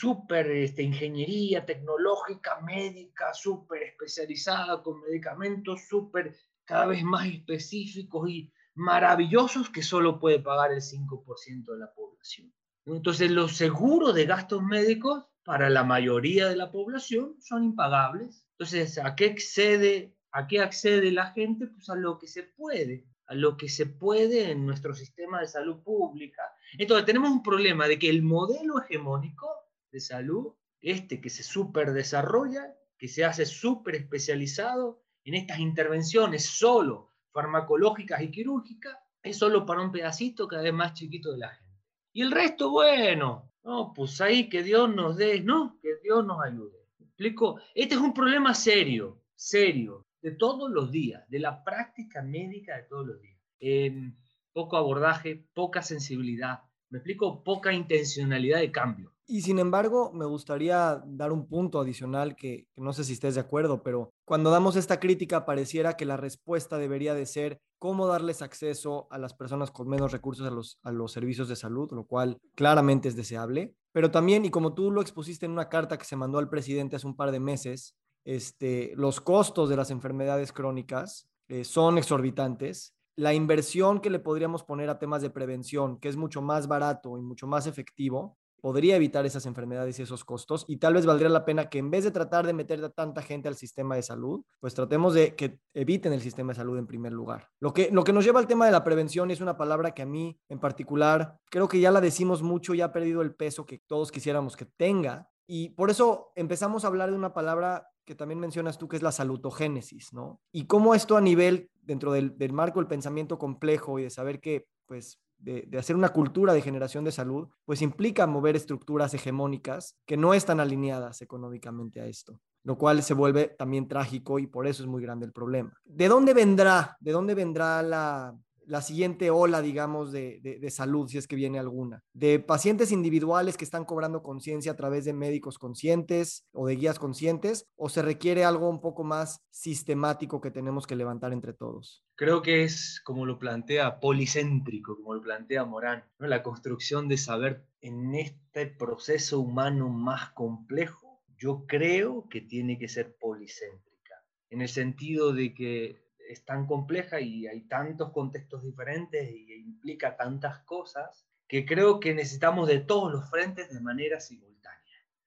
súper 0.01 0.51
este, 0.51 0.83
ingeniería 0.83 1.65
tecnológica, 1.65 2.61
médica, 2.61 3.33
súper 3.33 3.83
especializada, 3.83 4.83
con 4.83 5.01
medicamentos 5.01 5.87
súper 5.89 6.37
cada 6.65 6.87
vez 6.87 7.03
más 7.05 7.27
específicos 7.27 8.29
y 8.29 8.53
maravillosos 8.75 9.71
que 9.71 9.83
solo 9.83 10.19
puede 10.19 10.41
pagar 10.41 10.73
el 10.73 10.81
5% 10.81 11.73
de 11.73 11.79
la 11.79 11.93
población. 11.95 12.53
Entonces 12.87 13.31
los 13.31 13.57
seguros 13.57 14.15
de 14.15 14.27
gastos 14.27 14.63
médicos 14.63 15.25
para 15.45 15.71
la 15.71 15.85
mayoría 15.85 16.49
de 16.49 16.57
la 16.57 16.73
población 16.73 17.37
son 17.41 17.65
impagables. 17.65 18.47
Entonces, 18.53 18.99
¿a 18.99 19.15
qué 19.15 19.27
accede, 19.27 20.17
a 20.33 20.47
qué 20.47 20.61
accede 20.61 21.13
la 21.13 21.33
gente? 21.33 21.67
Pues 21.67 21.89
a 21.89 21.95
lo 21.95 22.19
que 22.19 22.27
se 22.27 22.43
puede 22.43 23.07
lo 23.31 23.57
que 23.57 23.69
se 23.69 23.87
puede 23.87 24.50
en 24.50 24.66
nuestro 24.66 24.95
sistema 24.95 25.40
de 25.40 25.49
salud 25.49 25.83
pública. 25.83 26.43
Entonces 26.78 27.07
tenemos 27.07 27.31
un 27.31 27.43
problema 27.43 27.88
de 27.88 27.99
que 27.99 28.11
el 28.11 28.23
modelo 28.23 28.83
hegemónico 28.83 29.49
de 29.90 30.00
salud, 30.00 30.52
este 30.81 31.21
que 31.21 31.31
se 31.31 31.43
super 31.43 31.93
desarrolla, 31.93 32.76
que 32.99 33.09
se 33.09 33.25
hace 33.25 33.47
súper 33.47 33.95
especializado 33.97 35.02
en 35.25 35.35
estas 35.35 35.59
intervenciones 35.59 36.45
solo 36.45 37.12
farmacológicas 37.33 38.21
y 38.23 38.31
quirúrgicas, 38.31 38.97
es 39.23 39.38
solo 39.38 39.64
para 39.64 39.81
un 39.81 39.90
pedacito 39.90 40.47
cada 40.47 40.62
vez 40.62 40.75
más 40.75 40.93
chiquito 40.93 41.33
de 41.33 41.38
la 41.38 41.49
gente. 41.49 41.81
Y 42.12 42.23
el 42.23 42.31
resto, 42.31 42.71
bueno, 42.71 43.50
No, 43.64 43.95
pues 43.95 44.21
ahí 44.21 44.50
que 44.50 44.62
Dios 44.62 44.95
nos 44.95 45.16
dé, 45.16 45.40
no, 45.40 45.78
que 45.81 45.97
Dios 46.02 46.25
nos 46.25 46.45
ayude. 46.45 46.87
explico? 47.00 47.59
Este 47.75 47.95
es 47.95 48.00
un 48.00 48.12
problema 48.12 48.52
serio, 48.54 49.23
serio, 49.35 50.04
de 50.25 50.31
todos 50.31 50.71
los 50.71 50.90
días, 50.90 51.23
de 51.28 51.38
la 51.38 51.62
práctica 51.62 52.23
médica 52.23 52.75
de 52.78 52.85
todos 52.85 53.07
los 53.07 53.21
días. 53.21 53.38
Em, 53.61 54.16
poco 54.54 54.78
abordaje, 54.78 55.47
poca 55.52 55.83
sensibilidad, 55.83 56.61
me 56.88 56.99
explico, 56.99 57.45
poca 57.45 57.75
intencionalidad 57.75 58.61
de 58.61 58.73
cambio. 58.73 59.12
Y 59.26 59.43
sin 59.43 59.59
embargo, 59.59 60.12
me 60.14 60.25
gustaría 60.25 61.02
dar 61.04 61.31
un 61.31 61.47
punto 61.47 61.78
adicional 61.78 62.37
que, 62.37 62.69
no 62.76 62.95
sé 62.95 63.04
si 63.04 63.12
estés 63.12 63.35
de 63.35 63.43
acuerdo, 63.43 63.83
pero 63.83 64.14
cuando 64.25 64.50
damos 64.50 64.76
esta 64.76 64.99
crítica 64.99 65.45
pareciera 65.45 65.97
que 65.97 66.07
la 66.07 66.16
respuesta 66.16 66.78
debería 66.78 67.12
de 67.14 67.26
ser 67.26 67.59
cómo 67.78 68.07
darles 68.07 68.40
acceso 68.40 69.07
a 69.11 69.19
las 69.19 69.35
personas 69.35 69.71
con 69.71 69.88
menos 69.88 70.11
recursos 70.11 70.47
a 70.47 70.50
los, 70.50 70.78
a 70.83 70.90
los 70.90 71.12
servicios 71.12 71.50
de 71.50 71.57
salud, 71.57 71.90
lo 71.93 72.07
cual 72.07 72.38
claramente 72.54 73.09
es 73.09 73.16
deseable. 73.16 73.75
Pero 73.93 74.11
también, 74.11 74.47
y 74.47 74.50
como 74.50 74.73
tú 74.73 74.90
lo 74.90 75.02
expusiste 75.02 75.45
en 75.45 75.52
una 75.52 75.69
carta 75.69 75.99
que 75.99 76.07
se 76.07 76.16
mandó 76.16 76.38
al 76.38 76.49
presidente 76.49 76.97
hace 76.97 77.07
un 77.07 77.16
par 77.16 77.31
de 77.31 77.40
meses, 77.40 77.95
este, 78.25 78.93
los 78.97 79.21
costos 79.21 79.69
de 79.69 79.76
las 79.76 79.90
enfermedades 79.90 80.52
crónicas 80.52 81.28
eh, 81.49 81.64
son 81.64 81.99
exorbitantes. 81.99 82.95
La 83.16 83.35
inversión 83.35 84.00
que 84.00 84.11
le 84.11 84.19
podríamos 84.19 84.64
poner 84.64 84.90
a 84.90 84.99
temas 84.99 85.23
de 85.23 85.31
prevención, 85.31 85.99
que 85.99 86.09
es 86.09 86.16
mucho 86.16 86.43
más 86.43 86.66
barato 86.66 87.16
y 87.19 87.23
mucho 87.23 87.47
más 87.47 87.66
efectivo, 87.66 88.38
podría 88.64 88.97
evitar 88.97 89.26
esas 89.26 89.45
enfermedades 89.45 89.99
y 89.99 90.02
esos 90.04 90.25
costos 90.25 90.64
y 90.66 90.78
tal 90.78 90.95
vez 90.95 91.04
valdría 91.04 91.28
la 91.28 91.45
pena 91.45 91.69
que 91.69 91.76
en 91.76 91.90
vez 91.90 92.02
de 92.02 92.11
tratar 92.11 92.47
de 92.47 92.54
meter 92.54 92.83
a 92.83 92.88
tanta 92.88 93.21
gente 93.21 93.47
al 93.47 93.57
sistema 93.57 93.95
de 93.95 94.02
salud, 94.02 94.43
pues 94.59 94.73
tratemos 94.73 95.12
de 95.12 95.37
que 95.37 95.61
eviten 95.75 96.14
el 96.14 96.23
sistema 96.23 96.52
de 96.52 96.57
salud 96.57 96.78
en 96.78 96.87
primer 96.87 97.12
lugar. 97.12 97.50
Lo 97.61 97.75
que, 97.75 97.90
lo 97.93 98.04
que 98.04 98.14
nos 98.14 98.25
lleva 98.25 98.40
al 98.40 98.47
tema 98.47 98.64
de 98.64 98.73
la 98.73 98.83
prevención 98.83 99.31
es 99.31 99.43
una 99.43 99.59
palabra 99.59 99.90
que 99.90 100.00
a 100.00 100.07
mí 100.07 100.40
en 100.49 100.61
particular 100.61 101.38
creo 101.50 101.69
que 101.69 101.78
ya 101.78 101.90
la 101.90 102.00
decimos 102.00 102.43
mucho 102.43 102.73
y 102.73 102.81
ha 102.81 102.90
perdido 102.90 103.21
el 103.21 103.35
peso 103.35 103.66
que 103.66 103.83
todos 103.87 104.11
quisiéramos 104.11 104.57
que 104.57 104.64
tenga 104.64 105.28
y 105.47 105.69
por 105.69 105.90
eso 105.90 106.33
empezamos 106.35 106.85
a 106.85 106.88
hablar 106.88 107.11
de 107.11 107.16
una 107.16 107.35
palabra 107.35 107.90
que 108.05 108.15
también 108.15 108.41
mencionas 108.41 108.79
tú, 108.79 108.89
que 108.89 108.97
es 108.97 109.03
la 109.03 109.13
salutogénesis, 109.13 110.13
¿no? 110.13 110.41
Y 110.53 110.67
cómo 110.67 110.95
esto 110.95 111.17
a 111.17 111.21
nivel, 111.21 111.71
dentro 111.83 112.13
del, 112.13 112.37
del 112.39 112.53
marco 112.53 112.81
del 112.81 112.89
pensamiento 112.89 113.39
complejo 113.39 113.99
y 113.99 114.05
de 114.05 114.11
saber 114.11 114.41
que, 114.41 114.67
pues, 114.87 115.21
de, 115.39 115.79
hacer 115.79 115.97
una 115.97 116.11
cultura 116.11 116.53
de 116.53 116.63
generación 116.63 117.05
de 117.05 117.13
salud, 117.13 117.49
pues 117.65 117.83
implica 117.83 118.27
mover 118.27 118.57
estructuras 118.57 119.15
hegemónicas 119.15 119.97
que 120.07 120.17
no 120.17 120.35
están 120.35 120.61
alineadas 120.61 121.23
económicamente 121.23 122.01
a 122.01 122.07
esto, 122.07 122.41
lo 122.63 122.79
cual 122.79 123.03
se 123.03 123.15
vuelve 123.15 123.49
también 123.59 123.87
trágico 123.89 124.39
y 124.39 124.47
por 124.47 124.67
eso 124.67 124.83
es 124.83 124.89
muy 124.89 125.03
grande 125.03 125.27
el 125.27 125.33
problema. 125.33 125.73
¿De 125.85 126.09
dónde 126.09 126.35
vendrá, 126.35 126.97
de 127.01 127.13
dónde 127.13 127.35
vendrá 127.35 127.83
la, 127.83 128.35
la 128.66 128.83
siguiente 128.83 129.30
ola, 129.30 129.62
digamos, 129.62 130.12
de, 130.12 130.40
de, 130.42 130.71
salud, 130.71 131.09
si 131.09 131.18
es 131.18 131.26
que 131.26 131.37
viene 131.37 131.59
alguna. 131.59 132.02
De 132.12 132.38
pacientes 132.38 132.92
individuales 132.92 133.56
que 133.56 133.64
están 133.64 133.85
cobrando 133.85 134.23
conciencia 134.23 134.73
a 134.73 134.76
través 134.76 135.04
de 135.04 135.12
médicos 135.12 135.59
conscientes 135.59 136.44
o 136.52 136.66
de 136.66 136.76
guías 136.76 136.99
conscientes, 136.99 137.66
o 137.76 137.88
se 137.88 138.02
requiere 138.02 138.44
algo 138.44 138.68
un 138.68 138.80
poco 138.80 139.04
más 139.04 139.40
sistemático 139.50 140.40
que 140.40 140.50
tenemos 140.50 140.87
que 140.87 140.97
levantar 140.97 141.33
entre 141.33 141.52
todos. 141.52 142.04
Creo 142.16 142.42
que 142.42 142.64
es 142.64 143.00
como 143.04 143.26
lo 143.26 143.38
plantea 143.38 144.00
policéntrico, 144.00 144.97
como 144.97 145.14
lo 145.14 145.23
plantea 145.23 145.64
Morán, 145.64 146.04
¿no? 146.18 146.26
la 146.26 146.42
construcción 146.42 147.09
de 147.09 147.16
saber 147.16 147.66
en 147.80 148.14
este 148.14 148.66
proceso 148.66 149.40
humano 149.40 149.88
más 149.88 150.30
complejo, 150.30 151.23
yo 151.37 151.64
creo 151.66 152.28
que 152.28 152.40
tiene 152.40 152.78
que 152.78 152.88
ser 152.88 153.16
policéntrica, 153.16 154.25
en 154.50 154.62
el 154.62 154.68
sentido 154.68 155.33
de 155.33 155.52
que 155.52 156.04
es 156.28 156.45
tan 156.45 156.66
compleja 156.66 157.21
y 157.21 157.47
hay 157.47 157.62
tantos 157.62 158.12
contextos 158.12 158.62
diferentes 158.62 159.31
y 159.31 159.54
implica 159.54 160.16
tantas 160.16 160.61
cosas 160.61 161.26
que 161.47 161.66
creo 161.66 162.00
que 162.00 162.14
necesitamos 162.14 162.69
de 162.69 162.81
todos 162.81 163.12
los 163.12 163.28
frentes 163.31 163.73
de 163.73 163.81
manera 163.81 164.21
simultánea. 164.21 164.81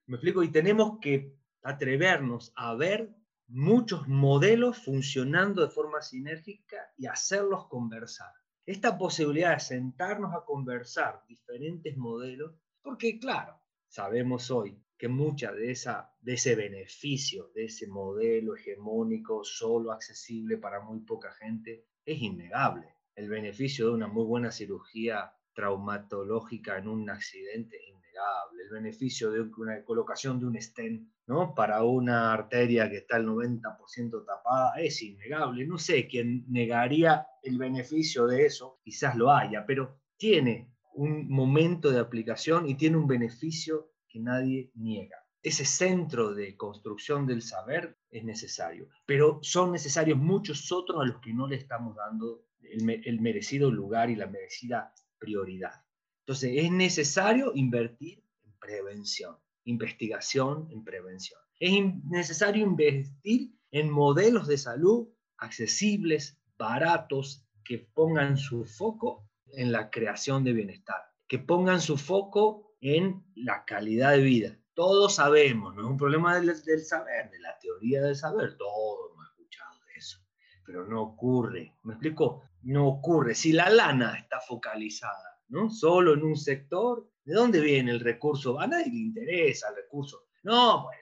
¿Me 0.08 0.16
explico? 0.16 0.44
Y 0.44 0.52
tenemos 0.52 1.00
que 1.00 1.36
atrevernos 1.62 2.54
a 2.56 2.74
ver 2.76 3.16
muchos 3.48 4.08
modelos 4.08 4.84
funcionando 4.84 5.62
de 5.62 5.70
forma 5.70 6.02
sinérgica 6.02 6.78
y 6.98 7.08
hacerlos 7.08 7.68
conversar. 7.68 8.32
Esta 8.66 8.98
posibilidad 8.98 9.54
de 9.54 9.60
sentarnos 9.62 10.34
a 10.34 10.44
conversar 10.44 11.24
diferentes 11.28 11.96
modelos, 11.96 12.56
porque 12.82 13.20
claro, 13.20 13.62
sabemos 13.88 14.52
hoy 14.52 14.78
que 14.98 15.08
mucha 15.08 15.52
de, 15.52 15.72
esa, 15.72 16.12
de 16.22 16.34
ese 16.34 16.56
beneficio, 16.56 17.52
de 17.54 17.66
ese 17.66 17.88
modelo 17.88 18.56
hegemónico 18.56 19.44
solo 19.44 19.92
accesible 19.92 20.58
para 20.58 20.82
muy 20.82 21.00
poca 21.02 21.32
gente, 21.34 21.86
es 22.06 22.22
innegable. 22.22 22.88
El 23.16 23.30
beneficio 23.30 23.88
de 23.88 23.94
una 23.94 24.08
muy 24.08 24.26
buena 24.26 24.52
cirugía 24.52 25.32
traumatológica 25.54 26.78
en 26.78 26.88
un 26.88 27.10
accidente 27.10 27.78
es 27.78 27.90
innegable. 27.90 28.64
El 28.64 28.70
beneficio 28.70 29.32
de 29.32 29.42
una 29.42 29.84
colocación 29.84 30.40
de 30.40 30.46
un 30.46 30.62
stent 30.62 31.08
¿no? 31.28 31.54
para 31.54 31.84
una 31.84 32.34
arteria 32.34 32.90
que 32.90 32.98
está 32.98 33.18
al 33.18 33.28
90% 33.28 34.26
tapada 34.26 34.80
es 34.80 35.02
innegable. 35.02 35.66
No 35.66 35.78
sé 35.78 36.08
quién 36.08 36.46
negaría 36.48 37.28
el 37.44 37.58
beneficio 37.58 38.26
de 38.26 38.46
eso, 38.46 38.80
quizás 38.84 39.16
lo 39.16 39.32
haya, 39.32 39.66
pero 39.66 40.00
tiene 40.18 40.72
un 40.94 41.30
momento 41.30 41.92
de 41.92 42.00
aplicación 42.00 42.68
y 42.68 42.76
tiene 42.76 42.98
un 42.98 43.08
beneficio 43.08 43.92
nadie 44.20 44.72
niega. 44.76 45.18
Ese 45.42 45.66
centro 45.66 46.34
de 46.34 46.58
construcción 46.58 47.26
del 47.26 47.42
saber 47.42 47.98
es 48.10 48.24
necesario, 48.24 48.90
pero 49.06 49.40
son 49.42 49.72
necesarios 49.72 50.18
muchos 50.18 50.72
otros 50.72 51.02
a 51.02 51.06
los 51.06 51.22
que 51.22 51.34
no 51.34 51.48
le 51.48 51.56
estamos 51.56 51.96
dando 51.96 52.44
el, 52.62 53.22
merecido 53.22 53.72
lugar 53.72 54.10
y 54.10 54.16
la 54.16 54.28
merecida 54.28 54.94
prioridad. 55.20 55.84
Entonces, 56.22 56.52
es 56.56 56.72
necesario 56.72 57.54
invertir 57.56 58.24
en 58.44 58.54
prevención, 58.60 59.38
investigación 59.64 60.68
en 60.72 60.84
prevención. 60.84 61.40
Es 61.60 61.72
necesario 62.06 62.66
invertir 62.66 63.54
en 63.72 63.90
modelos 63.90 64.48
de 64.48 64.58
salud 64.58 65.08
accesibles, 65.38 66.38
baratos, 66.58 67.46
que 67.64 67.80
pongan 67.80 68.38
su 68.38 68.66
foco 68.66 69.28
en 69.54 69.72
la 69.72 69.90
creación 69.90 70.44
de 70.44 70.54
bienestar, 70.54 71.02
que 71.28 71.40
pongan 71.40 71.82
su 71.82 71.98
foco 71.98 72.67
en 72.82 73.24
la 73.36 73.66
calidad 73.66 74.12
de 74.12 74.22
vida. 74.22 74.58
Todos 74.74 75.16
sabemos, 75.16 75.76
no 75.76 75.82
es 75.82 75.88
un 75.88 75.98
problema 75.98 76.40
del, 76.40 76.56
saber, 76.56 77.32
de 77.32 77.40
la 77.40 77.58
teoría 77.60 78.02
del 78.02 78.16
saber, 78.16 78.56
todos 78.58 79.12
hemos 79.12 79.28
escuchado 79.30 79.80
de 79.88 79.94
eso, 79.98 80.20
pero 80.66 80.86
no 80.86 81.02
ocurre, 81.02 81.76
¿me 81.84 81.94
explico? 81.94 82.44
No 82.64 82.88
ocurre. 82.88 83.34
Si 83.34 83.54
la 83.54 83.70
lana 83.70 84.18
está 84.20 84.40
focalizada, 84.40 85.42
¿no? 85.50 85.70
Solo 85.70 86.14
en 86.14 86.24
un 86.24 86.36
sector, 86.36 87.10
¿de 87.24 87.34
dónde 87.34 87.60
viene 87.60 87.92
el 87.92 88.00
recurso? 88.00 88.60
A 88.60 88.68
nadie 88.68 88.92
le 88.92 89.00
interesa 89.00 89.70
el 89.70 89.78
recurso. 89.78 90.28
No, 90.44 90.86
pues, 90.86 91.00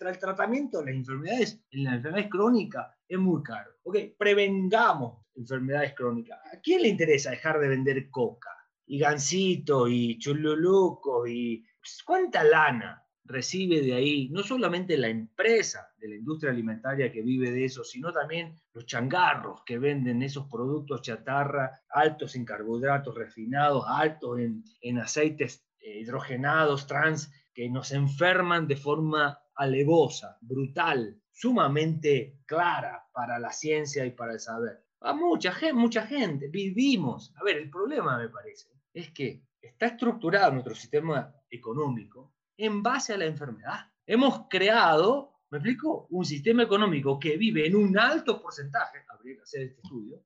el 0.00 0.18
tratamiento 0.18 0.78
de 0.78 0.86
las 0.86 0.94
enfermedades, 0.94 1.60
en 1.70 1.84
las 1.84 1.94
enfermedades 1.94 2.30
crónicas, 2.30 2.86
es 3.08 3.18
muy 3.18 3.42
caro. 3.42 3.72
Ok, 3.82 3.96
prevengamos 4.16 5.24
enfermedades 5.34 5.94
crónicas. 5.94 6.38
¿A 6.52 6.60
quién 6.60 6.82
le 6.82 6.88
interesa 6.88 7.30
dejar 7.30 7.58
de 7.58 7.68
vender 7.68 8.10
coca? 8.10 8.50
Y 8.90 8.98
Gansito 8.98 9.86
y 9.86 10.18
Chululuco 10.18 11.24
y 11.24 11.64
pues, 11.78 12.02
cuánta 12.04 12.42
lana 12.42 13.06
recibe 13.22 13.82
de 13.82 13.94
ahí, 13.94 14.28
no 14.30 14.42
solamente 14.42 14.98
la 14.98 15.06
empresa 15.06 15.92
de 15.96 16.08
la 16.08 16.16
industria 16.16 16.50
alimentaria 16.50 17.12
que 17.12 17.22
vive 17.22 17.52
de 17.52 17.66
eso, 17.66 17.84
sino 17.84 18.12
también 18.12 18.56
los 18.72 18.86
changarros 18.86 19.62
que 19.64 19.78
venden 19.78 20.24
esos 20.24 20.48
productos 20.48 21.02
chatarra 21.02 21.70
altos 21.88 22.34
en 22.34 22.44
carbohidratos 22.44 23.14
refinados, 23.14 23.84
altos 23.86 24.40
en, 24.40 24.64
en 24.80 24.98
aceites 24.98 25.64
eh, 25.78 26.00
hidrogenados, 26.00 26.88
trans, 26.88 27.30
que 27.54 27.70
nos 27.70 27.92
enferman 27.92 28.66
de 28.66 28.74
forma 28.74 29.38
alevosa, 29.54 30.36
brutal, 30.40 31.16
sumamente 31.30 32.40
clara 32.44 33.04
para 33.12 33.38
la 33.38 33.52
ciencia 33.52 34.04
y 34.04 34.10
para 34.10 34.32
el 34.32 34.40
saber. 34.40 34.82
A 35.02 35.12
mucha 35.12 35.52
gente, 35.52 35.74
mucha 35.74 36.04
gente, 36.08 36.48
vivimos. 36.48 37.32
A 37.36 37.44
ver, 37.44 37.56
el 37.56 37.70
problema 37.70 38.18
me 38.18 38.28
parece 38.28 38.79
es 38.92 39.10
que 39.12 39.44
está 39.60 39.86
estructurado 39.86 40.52
nuestro 40.52 40.74
sistema 40.74 41.34
económico 41.50 42.34
en 42.56 42.82
base 42.82 43.14
a 43.14 43.18
la 43.18 43.26
enfermedad. 43.26 43.90
Hemos 44.06 44.48
creado, 44.48 45.40
¿me 45.50 45.58
explico? 45.58 46.06
Un 46.10 46.24
sistema 46.24 46.62
económico 46.62 47.18
que 47.18 47.36
vive 47.36 47.66
en 47.66 47.76
un 47.76 47.98
alto 47.98 48.40
porcentaje, 48.40 49.04
habría 49.08 49.36
que 49.36 49.42
hacer 49.42 49.62
este 49.62 49.80
estudio, 49.82 50.24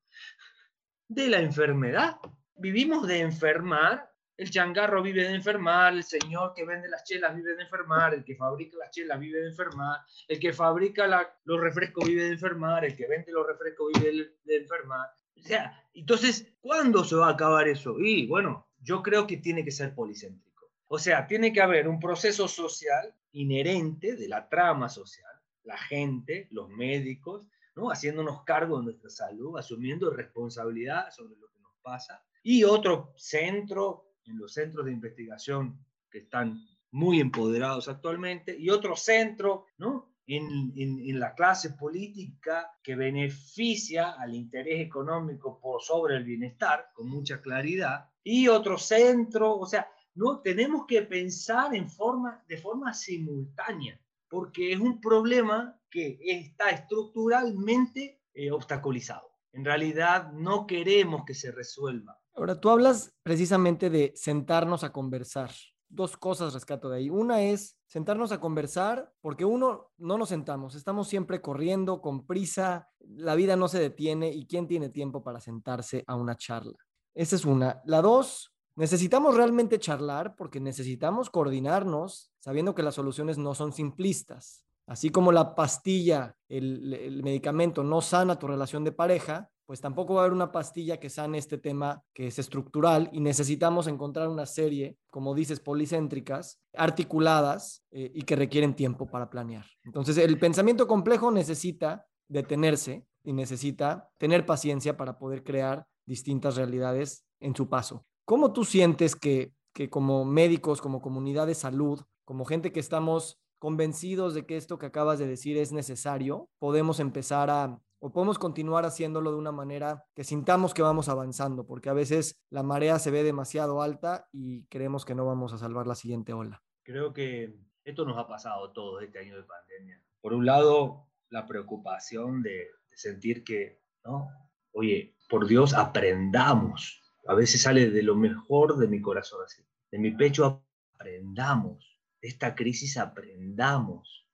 de 1.09 1.28
la 1.28 1.40
enfermedad. 1.40 2.16
Vivimos 2.56 3.06
de 3.06 3.21
enfermar, 3.21 4.11
el 4.37 4.50
changarro 4.50 5.02
vive 5.02 5.25
de 5.25 5.35
enfermar, 5.35 5.92
el 5.92 6.02
señor 6.02 6.54
que 6.54 6.64
vende 6.64 6.88
las 6.88 7.04
chelas 7.04 7.37
vive 7.37 7.54
de 7.54 7.62
enfermar, 7.62 8.14
el 8.14 8.25
que 8.25 8.35
fabrica 8.35 8.76
las 8.78 8.90
chelas 8.90 9.21
vive 9.21 9.40
de 9.40 9.49
enfermar, 9.49 10.00
el 10.26 10.40
que 10.40 10.52
fabrica 10.52 11.06
los 11.44 11.61
refrescos 11.61 12.06
vive 12.06 12.25
de 12.25 12.33
enfermar, 12.33 12.85
el 12.85 12.97
que 12.97 13.06
vende 13.06 13.30
los 13.30 13.47
refrescos 13.47 13.92
vive 13.94 14.38
de 14.44 14.56
enfermar. 14.56 15.09
O 15.36 15.42
sea, 15.42 15.84
entonces, 15.94 16.52
¿cuándo 16.60 17.04
se 17.04 17.16
va 17.16 17.28
a 17.28 17.32
acabar 17.32 17.68
eso? 17.68 17.98
Y 17.98 18.26
bueno, 18.26 18.66
yo 18.80 19.02
creo 19.02 19.26
que 19.26 19.36
tiene 19.38 19.64
que 19.64 19.70
ser 19.70 19.94
policéntrico. 19.94 20.70
O 20.88 20.98
sea, 20.98 21.26
tiene 21.26 21.52
que 21.52 21.60
haber 21.60 21.88
un 21.88 21.98
proceso 21.98 22.48
social 22.48 23.14
inherente 23.32 24.16
de 24.16 24.28
la 24.28 24.48
trama 24.48 24.88
social, 24.88 25.32
la 25.64 25.76
gente, 25.76 26.48
los 26.50 26.68
médicos, 26.68 27.48
¿no? 27.74 27.90
haciéndonos 27.90 28.44
cargo 28.44 28.78
de 28.78 28.84
nuestra 28.84 29.10
salud, 29.10 29.58
asumiendo 29.58 30.10
responsabilidad 30.10 31.10
sobre 31.10 31.36
lo 31.36 31.50
que 31.50 31.60
nos 31.60 31.72
pasa, 31.82 32.22
y 32.42 32.62
otro 32.64 33.12
centro, 33.16 34.12
en 34.26 34.38
los 34.38 34.52
centros 34.52 34.86
de 34.86 34.92
investigación 34.92 35.84
que 36.10 36.18
están 36.18 36.60
muy 36.90 37.20
empoderados 37.20 37.88
actualmente, 37.88 38.56
y 38.56 38.70
otro 38.70 38.94
centro, 38.94 39.66
¿no? 39.78 40.13
En, 40.26 40.73
en, 40.76 41.21
la 41.21 41.35
clase 41.35 41.71
política 41.71 42.71
que 42.83 42.97
beneficia 42.97 44.12
al 44.12 44.35
interés 44.35 44.81
económico 44.81 45.61
por 45.61 45.83
sobre 45.83 46.16
el 46.16 46.25
bienestar, 46.25 46.87
con 46.95 47.09
mucha 47.09 47.43
claridad, 47.43 48.09
y 48.23 48.49
otro 48.49 48.78
centro, 48.78 49.59
o 49.59 49.66
sea, 49.66 49.87
no 50.14 50.40
tenemos 50.40 50.87
que 50.87 51.02
pensar 51.02 51.75
en 51.75 51.90
forma, 51.90 52.43
de 52.49 52.57
forma 52.57 52.95
simultánea, 52.95 54.00
porque 54.28 54.73
es 54.73 54.81
un 54.81 55.00
problema 55.00 55.78
que 55.90 56.19
está 56.23 56.71
estructuralmente 56.71 58.23
eh, 58.33 58.50
obstaculizado. 58.50 59.31
En 59.52 59.64
realidad 59.64 60.33
no 60.33 60.66
queremos 60.66 61.25
que 61.25 61.35
se 61.35 61.52
resuelva. 61.52 62.19
Ahora, 62.35 62.61
tú 62.61 62.71
hablas 62.71 63.14
precisamente 63.23 63.90
de 63.90 64.12
sentarnos 64.16 64.83
a 64.83 64.93
conversar. 64.93 65.50
Dos 65.94 66.16
cosas 66.16 66.52
rescato 66.52 66.88
de 66.88 66.98
ahí. 66.98 67.10
Una 67.10 67.42
es 67.42 67.78
sentarnos 67.86 68.32
a 68.32 68.40
conversar, 68.40 69.12
porque 69.20 69.44
uno, 69.44 69.92
no 69.96 70.18
nos 70.18 70.30
sentamos, 70.30 70.74
estamos 70.74 71.06
siempre 71.06 71.40
corriendo, 71.40 72.00
con 72.00 72.26
prisa, 72.26 72.88
la 72.98 73.36
vida 73.36 73.54
no 73.54 73.68
se 73.68 73.78
detiene 73.78 74.32
y 74.32 74.46
¿quién 74.46 74.66
tiene 74.66 74.88
tiempo 74.88 75.22
para 75.22 75.40
sentarse 75.40 76.02
a 76.08 76.16
una 76.16 76.36
charla? 76.36 76.76
Esa 77.14 77.36
es 77.36 77.44
una. 77.44 77.80
La 77.84 78.02
dos, 78.02 78.52
necesitamos 78.74 79.36
realmente 79.36 79.78
charlar 79.78 80.34
porque 80.34 80.58
necesitamos 80.58 81.30
coordinarnos 81.30 82.32
sabiendo 82.40 82.74
que 82.74 82.82
las 82.82 82.96
soluciones 82.96 83.38
no 83.38 83.54
son 83.54 83.72
simplistas. 83.72 84.64
Así 84.86 85.10
como 85.10 85.30
la 85.30 85.54
pastilla, 85.54 86.36
el, 86.48 87.22
medicamento 87.22 87.84
no 87.84 88.00
sana 88.00 88.38
tu 88.38 88.48
relación 88.48 88.84
de 88.84 88.92
pareja, 88.92 89.50
pues 89.66 89.80
tampoco 89.80 90.14
va 90.14 90.21
a 90.21 90.25
haber 90.25 90.35
una 90.35 90.52
pastilla 90.52 90.99
que 90.99 91.11
sane 91.11 91.38
este 91.38 91.59
tema 91.59 92.02
que 92.12 92.26
es 92.26 92.38
estructural 92.38 93.09
y 93.12 93.21
necesitamos 93.21 93.87
encontrar 93.87 94.28
una 94.28 94.47
serie, 94.47 94.99
como 95.11 95.35
dices, 95.35 95.61
policéntricas, 95.61 96.61
articuladas 96.75 97.85
eh, 97.90 98.11
y 98.14 98.23
que 98.23 98.37
requieren 98.37 98.75
tiempo 98.75 99.06
para 99.06 99.30
planear. 99.30 99.64
Entonces, 99.85 100.18
el 100.18 100.38
pensamiento 100.38 100.87
complejo 100.87 101.30
necesita 101.30 102.06
detenerse 102.28 103.06
y 103.23 103.33
necesita 103.33 104.11
tener 104.18 104.44
paciencia 104.44 104.97
para 104.97 105.18
poder 105.18 105.42
crear 105.44 105.87
distintas 106.06 106.56
realidades 106.56 107.25
en 107.40 107.56
su 107.56 107.68
paso. 107.68 108.04
¿Cómo 108.26 108.52
tú 108.52 108.64
sientes 108.64 109.16
que, 109.16 109.52
que 109.73 109.88
como 109.88 110.25
médicos, 110.25 110.80
como 110.80 111.00
comunidad 111.00 111.47
de 111.47 111.54
salud, 111.54 112.00
como 112.25 112.44
gente 112.44 112.73
que 112.73 112.80
estamos 112.80 113.38
convencidos 113.59 114.35
de 114.35 114.44
que 114.44 114.56
esto 114.56 114.78
que 114.78 114.87
acabas 114.87 115.18
de 115.18 115.26
decir 115.26 115.56
es 115.56 115.73
necesario, 115.73 116.50
podemos 116.59 117.00
empezar 117.00 117.49
a 117.49 117.80
o 118.04 118.12
podemos 118.12 118.38
continuar 118.38 118.84
haciéndolo 118.84 119.32
de 119.32 119.38
una 119.38 119.50
manera 119.50 120.04
que 120.14 120.25
sintamos 120.25 120.75
que 120.75 120.82
vamos 120.82 121.08
avanzando, 121.08 121.66
porque 121.66 121.88
a 121.88 121.94
veces 121.94 122.44
la 122.50 122.62
marea 122.62 122.99
se 122.99 123.11
ve 123.11 123.23
demasiado 123.23 123.80
alta 123.80 124.28
y 124.30 124.66
creemos 124.66 125.06
que 125.06 125.14
no 125.14 125.25
vamos 125.25 125.54
a 125.54 125.58
salvar 125.58 125.87
la 125.87 125.94
siguiente 125.94 126.34
ola. 126.34 126.62
Creo 126.82 127.14
que 127.14 127.56
esto 127.82 128.04
nos 128.04 128.18
ha 128.18 128.28
pasado 128.28 128.73
todo 128.73 129.00
este 129.00 129.20
año 129.20 129.34
de 129.37 129.44
pandemia. 129.44 130.02
Por 130.20 130.34
un 130.34 130.44
lado, 130.44 131.08
la 131.30 131.46
preocupación 131.46 132.42
de, 132.42 132.66
sentir 132.92 133.42
que, 133.42 133.80
¿no? 134.04 134.28
Oye, 134.73 135.16
por 135.30 135.46
Dios, 135.46 135.73
aprendamos. 135.73 137.00
A 137.26 137.32
veces 137.32 137.62
sale 137.62 137.88
de 137.88 138.02
lo 138.02 138.16
mejor 138.16 138.76
de 138.76 138.87
mi 138.87 139.00
corazón 139.00 139.40
así. 139.46 139.62
De 139.90 139.99
mi 139.99 140.11
pecho 140.11 140.62
aprendamos 140.94 141.94
esta 142.25 142.54
crisis 142.54 142.96
aprendamos, 142.96 144.26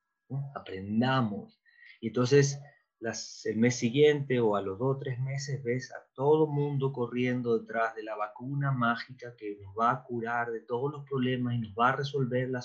aprendamos. 0.55 1.61
Y 2.01 2.09
entonces 2.09 2.61
el 3.45 3.57
mes 3.57 3.77
siguiente 3.77 4.41
o 4.41 4.57
a 4.57 4.63
los 4.63 4.79
dos 4.79 4.97
o 4.97 4.99
tres 4.99 5.19
meses 5.21 5.63
ves 5.63 5.91
a 5.93 6.05
todo 6.15 6.47
mundo 6.47 6.93
corriendo 6.93 7.59
detrás 7.59 7.95
de 7.95 8.03
la 8.03 8.15
vacuna 8.15 8.73
mágica 8.73 9.35
que 9.37 9.57
nos 9.63 9.75
va 9.75 9.91
a 9.91 10.03
curar 10.03 10.51
de 10.51 10.61
todos 10.61 10.93
los 10.93 11.05
problemas 11.05 11.55
y 11.55 11.59
nos 11.59 11.73
va 11.73 11.91
a 11.91 11.97
resolver 11.97 12.51
la, 12.51 12.63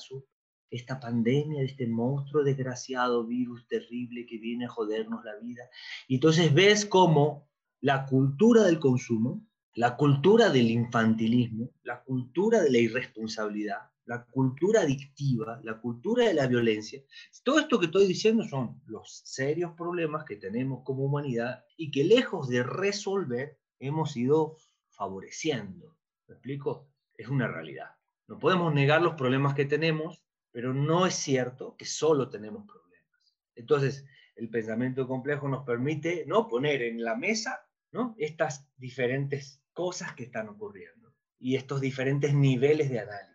esta 0.69 0.99
pandemia, 0.99 1.61
de 1.61 1.67
este 1.67 1.87
monstruo 1.87 2.43
desgraciado, 2.43 3.25
virus 3.25 3.65
terrible 3.67 4.25
que 4.25 4.37
viene 4.37 4.65
a 4.65 4.69
jodernos 4.69 5.23
la 5.23 5.35
vida. 5.37 5.63
Y 6.07 6.15
entonces 6.15 6.53
ves 6.53 6.85
cómo 6.85 7.47
la 7.79 8.05
cultura 8.05 8.63
del 8.63 8.79
consumo, 8.79 9.41
la 9.73 9.95
cultura 9.95 10.49
del 10.49 10.69
infantilismo, 10.69 11.69
la 11.83 12.03
cultura 12.03 12.61
de 12.61 12.71
la 12.71 12.77
irresponsabilidad, 12.77 13.89
la 14.05 14.25
cultura 14.25 14.81
adictiva, 14.81 15.59
la 15.63 15.79
cultura 15.81 16.25
de 16.25 16.33
la 16.33 16.47
violencia, 16.47 17.01
todo 17.43 17.59
esto 17.59 17.79
que 17.79 17.88
estoy 17.88 18.07
diciendo 18.07 18.43
son 18.43 18.81
los 18.85 19.21
serios 19.25 19.74
problemas 19.75 20.25
que 20.25 20.35
tenemos 20.35 20.83
como 20.83 21.03
humanidad 21.03 21.65
y 21.75 21.91
que 21.91 22.03
lejos 22.03 22.48
de 22.48 22.63
resolver 22.63 23.59
hemos 23.79 24.15
ido 24.15 24.57
favoreciendo. 24.89 25.98
¿Me 26.27 26.35
explico? 26.35 26.89
Es 27.15 27.27
una 27.27 27.48
realidad. 27.48 27.91
No 28.27 28.39
podemos 28.39 28.74
negar 28.74 29.01
los 29.01 29.15
problemas 29.15 29.53
que 29.53 29.65
tenemos, 29.65 30.24
pero 30.51 30.74
no 30.74 31.05
es 31.05 31.15
cierto 31.15 31.75
que 31.77 31.85
solo 31.85 32.29
tenemos 32.29 32.65
problemas. 32.65 33.35
Entonces, 33.55 34.05
el 34.35 34.50
pensamiento 34.50 35.07
complejo 35.07 35.48
nos 35.48 35.65
permite 35.65 36.25
no 36.27 36.48
poner 36.48 36.81
en 36.81 37.03
la 37.03 37.15
mesa 37.15 37.68
¿no? 37.91 38.15
estas 38.18 38.68
diferentes 38.77 39.61
cosas 39.74 40.13
que 40.13 40.24
están 40.24 40.50
ocurriendo 40.50 41.13
y 41.39 41.55
estos 41.55 41.81
diferentes 41.81 42.33
niveles 42.33 42.89
de 42.89 43.00
análisis 43.00 43.34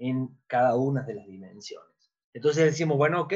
en 0.00 0.40
cada 0.46 0.76
una 0.76 1.02
de 1.02 1.14
las 1.14 1.26
dimensiones. 1.26 2.10
Entonces 2.32 2.64
decimos, 2.64 2.96
bueno, 2.96 3.20
ok, 3.20 3.34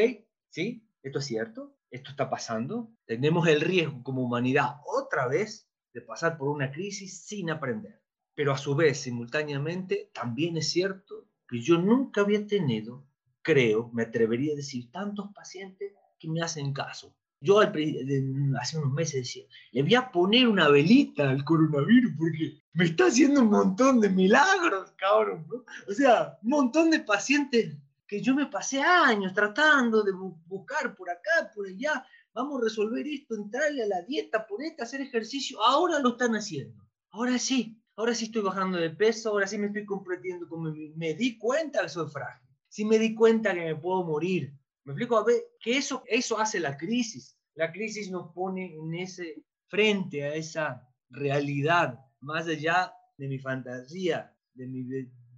sí, 0.49 0.89
esto 1.03 1.19
es 1.19 1.27
cierto, 1.27 1.77
esto 1.91 2.11
está 2.11 2.31
pasando, 2.31 2.91
tenemos 3.05 3.47
el 3.47 3.61
riesgo 3.61 4.03
como 4.03 4.23
humanidad 4.23 4.81
otra 4.87 5.29
vez 5.29 5.69
de 5.93 6.01
pasar 6.01 6.39
por 6.39 6.49
una 6.49 6.73
crisis 6.73 7.27
sin 7.27 7.51
aprender. 7.51 8.03
Pero 8.35 8.53
a 8.53 8.59
su 8.59 8.75
vez, 8.75 8.99
simultáneamente, 8.99 10.11
también 10.13 10.57
es 10.57 10.71
cierto 10.71 11.29
que 11.47 11.61
yo 11.61 11.79
nunca 11.79 12.23
había 12.23 12.47
tenido, 12.47 13.07
creo, 13.43 13.91
me 13.93 14.05
atrevería 14.05 14.55
a 14.55 14.57
decir, 14.57 14.91
tantos 14.91 15.33
pacientes 15.35 15.93
que 16.19 16.29
me 16.29 16.41
hacen 16.41 16.73
caso. 16.73 17.15
Yo 17.45 17.61
hace 17.61 18.79
unos 18.79 18.93
meses 18.93 19.15
decía, 19.15 19.45
le 19.73 19.83
voy 19.83 19.95
a 19.95 20.11
poner 20.11 20.49
una 20.49 20.71
velita 20.71 21.29
al 21.29 21.45
coronavirus 21.45 22.13
porque 22.17 22.63
me 22.73 22.87
está 22.87 23.07
haciendo 23.07 23.43
un 23.43 23.51
montón 23.51 24.01
de 24.01 24.09
milagros, 24.09 24.93
cabrón. 24.97 25.47
O 25.87 25.93
sea, 25.93 26.39
un 26.43 26.49
montón 26.49 26.91
de 26.91 27.01
pacientes 27.01 27.77
que 28.07 28.23
yo 28.23 28.35
me 28.35 28.47
pasé 28.47 28.81
años 28.81 29.35
tratando 29.35 30.03
de 30.03 30.13
buscar 30.47 30.95
por 30.97 31.11
acá, 31.11 31.51
por 31.55 31.67
allá. 31.67 32.03
Vamos 32.33 32.61
a 32.61 32.65
resolver 32.65 33.07
esto, 33.07 33.35
entrarle 33.35 33.83
a 33.83 33.89
la 33.89 34.03
dieta, 34.03 34.47
ponerte 34.47 34.83
a 34.83 34.87
hacer 34.87 35.03
ejercicio. 35.03 35.63
Ahora 35.63 35.99
lo 35.99 36.11
están 36.11 36.35
haciendo. 36.35 36.83
Ahora 37.11 37.39
sí, 37.39 37.79
ahora 37.97 38.15
sí 38.15 38.25
estoy 38.25 38.41
bajando 38.41 38.79
de 38.79 38.91
peso, 38.91 39.31
ahora 39.31 39.47
sí 39.47 39.59
me 39.59 39.67
estoy 39.67 39.85
comprometiendo, 39.85 40.49
como 40.49 40.73
me 40.97 41.13
di 41.13 41.37
cuenta 41.37 41.83
que 41.83 41.91
soy 41.91 42.09
frágil. 42.09 42.49
Sí 42.69 42.87
me 42.87 42.99
di 42.99 43.15
cuenta 43.15 43.53
que 43.53 43.61
me 43.61 43.77
puedo 43.77 44.03
morir, 44.03 44.53
me 44.85 44.93
explico, 44.93 45.17
a 45.17 45.25
ver, 45.25 45.43
que 45.61 45.77
eso, 45.77 46.03
eso 46.07 46.39
hace 46.39 46.61
la 46.61 46.77
crisis. 46.77 47.39
La 47.55 47.73
crisis 47.73 48.11
nos 48.11 48.33
pone 48.33 48.75
en 48.75 48.95
ese 48.95 49.45
frente 49.69 50.25
a 50.25 50.35
esa 50.35 50.89
realidad, 51.09 51.99
más 52.21 52.47
allá 52.47 52.93
de 53.17 53.29
mi 53.29 53.39
fantasía, 53.39 54.37
de 54.53 54.67
mi 54.67 54.85